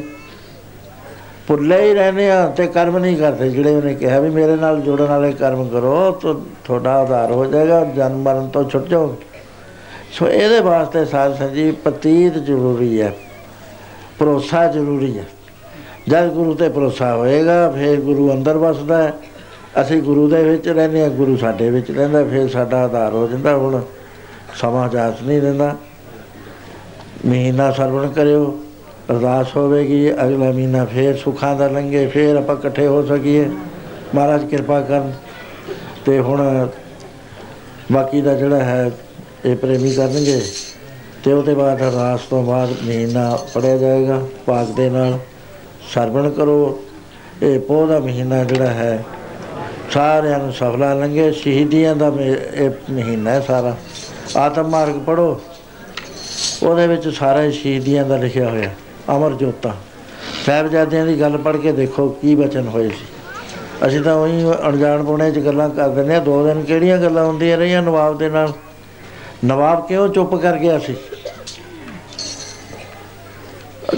[1.48, 5.06] ਭੁੱਲੇ ਹੀ ਰਹਿੰਦੇ ਆ ਤੇ ਕਰਮ ਨਹੀਂ ਕਰਦੇ। ਜਿਹੜੇ ਉਹਨੇ ਕਿਹਾ ਵੀ ਮੇਰੇ ਨਾਲ ਜੁੜਨ
[5.06, 9.29] ਵਾਲੇ ਕਰਮ ਕਰੋ, ਤਾਂ, ਤੁਹਾਡਾ ਆਧਾਰ ਹੋ ਜਾਏਗਾ, ਜਨਮ ਮਰਨ ਤੋਂ ਛੁੱਟ ਜਾਓਗੇ।
[10.12, 13.14] ਸੋ ਇਹਦੇ ਵਾਸਤੇ ਸਾਧ ਸੰਜੀ ਪ੍ਰਤੀਤ ਜ਼ਰੂਰੀ ਹੈ,
[14.20, 15.26] ਭਰੋਸਾ ਜ਼ਰੂਰੀ ਹੈ।
[16.08, 19.14] ਜਦ ਗੁਰੂ ਤੇ ਭਰੋਸਾ ਹੋਏਗਾ, ਫਿਰ ਗੁਰੂ ਅੰਦਰ ਵਸਦਾ ਹੈ।
[19.82, 23.56] ਅਸੀਂ ਗੁਰੂ ਦੇ ਵਿੱਚ ਰਹਿੰਦੇ ਹਾਂ, ਗੁਰੂ ਸਾਡੇ ਵਿੱਚ ਰਹਿੰਦਾ, ਫਿਰ ਸਾਡਾ ਆਧਾਰ ਹੋ ਜਾਂਦਾ,
[23.56, 23.82] ਹੁਣ
[24.56, 25.76] ਸਮਾਂ ਜਾਤ ਨਹੀਂ ਦਿੰਦਾ।
[27.26, 28.60] ਮਹੀਨਾ ਸਰਵਣ ਕਰਿਓ,
[29.12, 33.50] ਅਰਦਾਸ ਹੋਵੇਗੀ, ਅਗਲਾ ਮਹੀਨਾ ਫੇਰ ਸੁੱਖਾਂ ਦਾ ਲੰਘੇ, ਫੇਰ ਆਪਾਂ ਇਕੱਠੇ ਹੋ ਸਕੀਏ।
[34.16, 35.14] ਮਹਾਰਾਜ ਕਿਰਪਾ ਕਰਨ।
[36.06, 36.68] ਤੇ ਹੁਣ
[37.92, 38.92] ਬਾਕੀ ਦਾ ਜਿਹੜਾ ਹੈ
[39.46, 40.42] ਇਹ ਪ੍ਰੇਮੀ ਕਰਨਗੇ
[41.24, 45.20] ਤੇ ਉਹਦੇ ਬਾਅਦ ਅਰਦਾਸ ਤੋਂ ਬਾਅਦ ਮਹੀਨਾ ਪੜਿਆ ਜਾਏਗਾ। ਪਾਕ ਦੇ ਨਾਲ
[45.94, 46.84] ਸਰਵਣ ਕਰੋ।
[47.44, 49.06] ਇਹ ਪੋਹ ਦਾ ਮਹੀਨਾ ਜਿਹੜਾ ਹੈ,
[49.92, 53.78] ਸਾਰਿਆਂ ਨੂੰ ਸਫਲਾ ਲੰਘੇ। ਸ਼ਹੀਦੀਆਂ ਦਾ ਮੇ- ਇਹ ਮਹੀਨਾ ਹੈ ਸਾਰਾ।
[54.38, 55.42] ਆਤਮ ਮਾਰਗ ਪੜੋ
[56.64, 58.70] ਉਹਦੇ ਵਿੱਚ ਸਾਰਾ ਹੀ ਸ਼ਹੀਦੀਆਂ ਦਾ ਲਿਖਿਆ ਹੋਇਆ।
[59.18, 59.76] ਅਮਰ ਜੋਤਾ।
[60.46, 63.06] ਸਾਹਿਬਜ਼ਾਦਿਆਂ ਦੀ ਗੱਲ ਪੜ੍ਹ ਕੇ ਦੇਖੋ ਕੀ ਬਚਨ ਹੋਏ ਸੀ।
[63.88, 67.58] ਅਸੀਂ ਤਾਂ ਉਹੀ ਅਣਜਾਣ ਪੁਣੇ 'ਚ ਗੱਲਾਂ ਕਰ ਦਿੰਦੇ ਆ ਦੋ ਦਿਨ ਕਿਹੜੀਆਂ ਗੱਲਾਂ ਹੁੰਦੀਆਂ
[67.58, 68.54] ਰਹੀਆਂ ਨਵਾਬ ਦੇ ਨਾਲ?
[69.46, 70.96] ਨਵਾਬ ਕਿਉਂ ਚੁੱਪ ਕਰ ਗਿਆ ਸੀ?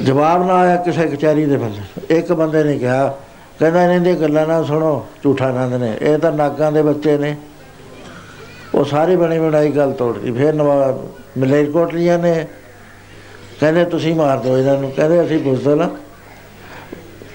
[0.03, 3.17] ਜਵਾਬ ਨਾ ਆਇਆ ਕਿਸੇ ਕਚਹਿਰੀ ਦੇ ਬੰਦੇ ਇੱਕ ਬੰਦੇ ਨੇ ਕਿਹਾ,
[3.59, 7.35] ਕਹਿੰਦਾ ਇਹਨਾਂ ਦੀਆਂ ਗੱਲਾਂ ਨਾ ਸੁਣੋ, ਝੂਠਾ ਨੰਦ ਨੇ। ਇਹ ਤਾਂ ਨਾਗਾਂ ਦੇ ਬੱਚੇ ਨੇ।
[8.75, 11.07] ਉਹ ਸਾਰੀ ਬਣੀ ਬਣਾਈ ਗੱਲ ਤੋੜਦੀ। ਫਿਰ ਨਵਾਬ
[11.37, 12.47] ਮਲੇਰਕੋਟਲੀਆਂ ਨੇ
[13.59, 15.89] ਕਹਿੰਦੇ, ਤੁਸੀਂ ਮਾਰ ਦਿਓ ਇਹਨਾਂ ਨੂੰ। ਕਹਿੰਦੇ, ਅਸੀਂ ਬੁਜ਼ਦਲ ਹਾਂ।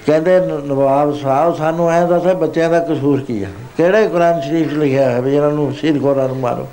[0.05, 3.47] ਕਹਿੰਦੇ ਨ- ਨਵਾਬ ਸਾਹਿਬ, ਸਾਨੂੰ ਐਂ ਦੱਸੇ ਬੱਚਿਆਂ ਦਾ ਕਸੂਰ ਕੀ ਆ?
[3.77, 6.67] ਕਿਹੜੇ ਕੁਰਾਨ ਸ਼ਰੀਫ 'ਚ ਲਿਖਿਆ ਹੈ ਵੀ ਇਹਨਾਂ ਨੂੰ ਸ਼ਹੀਦ ਖੋਰਾਂ ਨੂੰ ਮਾਰੋ?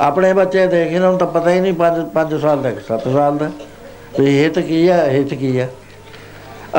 [0.00, 3.36] ਆਪਣੇ ਬੱਚੇ ਦੇਖ, ਇਹਨਾਂ ਨੂੰ ਤਾਂ ਪਤਾ ਹੀ ਨਹੀਂ 5 5 ਸਾਲ ਦਾ 7 ਸਾਲ
[3.38, 3.50] ਦਾ।
[4.20, 5.66] ਵੀ ਇਹ ਤਾਂ ਕੀ ਆ ਇਹ ਤਾਂ ਕੀ ਆ?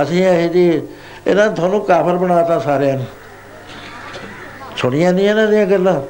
[0.01, 0.81] ਅਸੀਂ ਇਹ ਜੀ
[1.27, 3.05] ਇਹਨਾਂ ਨੇ ਤੁਹਾਨੂੰ ਕਾਫਰ ਬਣਾਤਾ ਸਾਰਿਆਂ ਨੂੰ।
[4.77, 6.01] ਸੁਣੀਆਂ ਨਹੀਂ ਇਹਨਾਂ ਦੀਆਂ ਗੱਲਾਂ?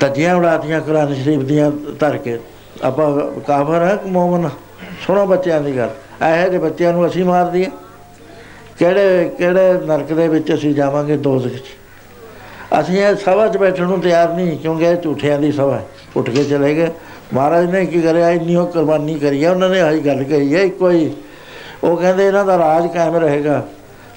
[0.00, 2.38] ਤਜੀਆਂ ਉਡਾਤੀਆਂ, ਕੁਰਾਨ ਸ਼ਰੀਫ ਦੀਆਂ ਧਰ ਕੇ।
[2.82, 4.50] ਆਪਾਂ ਕਾਫਰ ਹੈ ਕਿ ਮੂਮਨ
[5.06, 5.90] ਸੁਣੋ ਬੱਚਿਆਂ ਦੀ ਗੱਲ।
[6.22, 7.70] ਇਹੋ ਜਿਹੇ ਬੱਚਿਆਂ ਨੂੰ ਅਸੀਂ ਮਾਰ ਦਈਏ।
[8.78, 11.64] ਕਿਹੜੇ ਕਿਹੜੇ ਨਰਕ ਦੇ ਵਿੱਚ ਅਸੀਂ ਜਾਵਾਂਗੇ ਦੋਜ਼ਖ 'ਚ
[12.80, 15.86] ਅਸੀਂ ਇਹ ਸਭਾ 'ਚ ਬੈਠਣ ਨੂੰ ਤਿਆਰ ਨਹੀਂ, ਕਿਉਂਕਿ ਇਹ ਝੂਠਿਆਂ ਦੀ ਸਭਾ ਹੈ।
[16.16, 16.88] ਉੱਠ ਕੇ ਚਲੇ ਗਏ।
[17.34, 18.30] ਮਹਾਰਾਜ ਨੇ ਕੀ ਕਰਿਆ?
[18.30, 21.10] ਇੰਨੀ ਉਹ ਕੁਰਬਾਨੀ ਕਰੀ ਹੈ ਉਹਨਾਂ ਨੇ ਆਹੀ ਗੱਲ ਕਹੀ ਹੈ ਇੱਕੋ ਹੀ।
[21.84, 23.68] ਉਹ ਕਹਿੰਦੇ ਇਹਨਾਂ ਦਾ ਰਾਜ ਕਾਇਮ ਰਹੇਗਾ,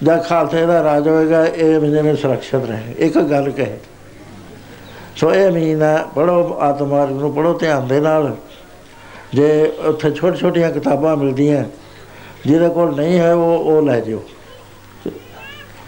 [0.03, 3.77] ਜਾਂ ਖਾਲਸੇ ਦਾ ਰਾਜ ਹੋਏਗਾ, ਇਹ ਜਿਵੇਂ ਸੁਰੱਖਿਅਤ ਰਹੇ। ਇੱਕ ਗੱਲ ਕਹੇ।
[5.15, 8.35] ਸੋ ਇਹ ਮਹੀਨਾ ਪੜੋ ਆਤਮਾਰਗ ਨੂੰ ਪੜੋ ਧਿਆਨ ਦੇ ਨਾਲ।
[9.33, 11.63] ਜੇ ਉੱਥੇ ਛੋਟੀ ਛੋਟੀਆਂ ਕਿਤਾਬਾਂ ਮਿਲਦੀਆਂ,
[12.45, 14.23] ਜਿਹਦੇ ਕੋਲ ਨਹੀਂ ਹੈ, ਉਹ ਉਹ ਲੈ ਜਿਓ।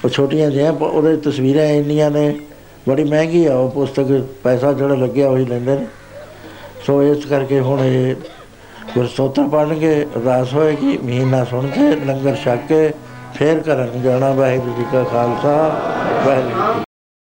[0.06, 2.36] ਉਹ ਛੋਟੀਆਂ ਜਿਹੀਆਂ ਪ- ਉਹਦੇ ਤਸਵੀਰਾਂ ਇੰਨੀਆਂ ਨੇ।
[2.88, 5.86] ਬੜੀ ਮਹਿੰਗੀ ਆ, ਉਹ ਪੁਸਤਕ ਪੈਸਾ ਜਿਹੜਾ ਲੱਗਿਆ ਉਹੀ ਲੈਂਦੇ ਨੇ।
[6.86, 8.16] ਸੋ ਇਸ ਕਰਕੇ ਹੁਣ ਇਹ
[8.96, 12.92] ਗੁਰਸਤੋਤਰ ਪੜ੍ਹਨਗੇ, ਅਰਦਾਸ ਹੋਏਗੀ, ਮਹੀਨਾ ਸੁਣ ਕੇ, ਲੰਗਰ ਛਕ ਕੇ,
[13.34, 15.82] ਫੇਰ ਘਰਾਂ ਨੂੰ ਜਾਣਾ, ਵਾਹਿਗੁਰੂ ਜੀ ਕਾ ਖਾਲਸਾ,
[16.26, 16.91] ਵਾਹਿਗੁਰੂ ਜੀ ਕੀ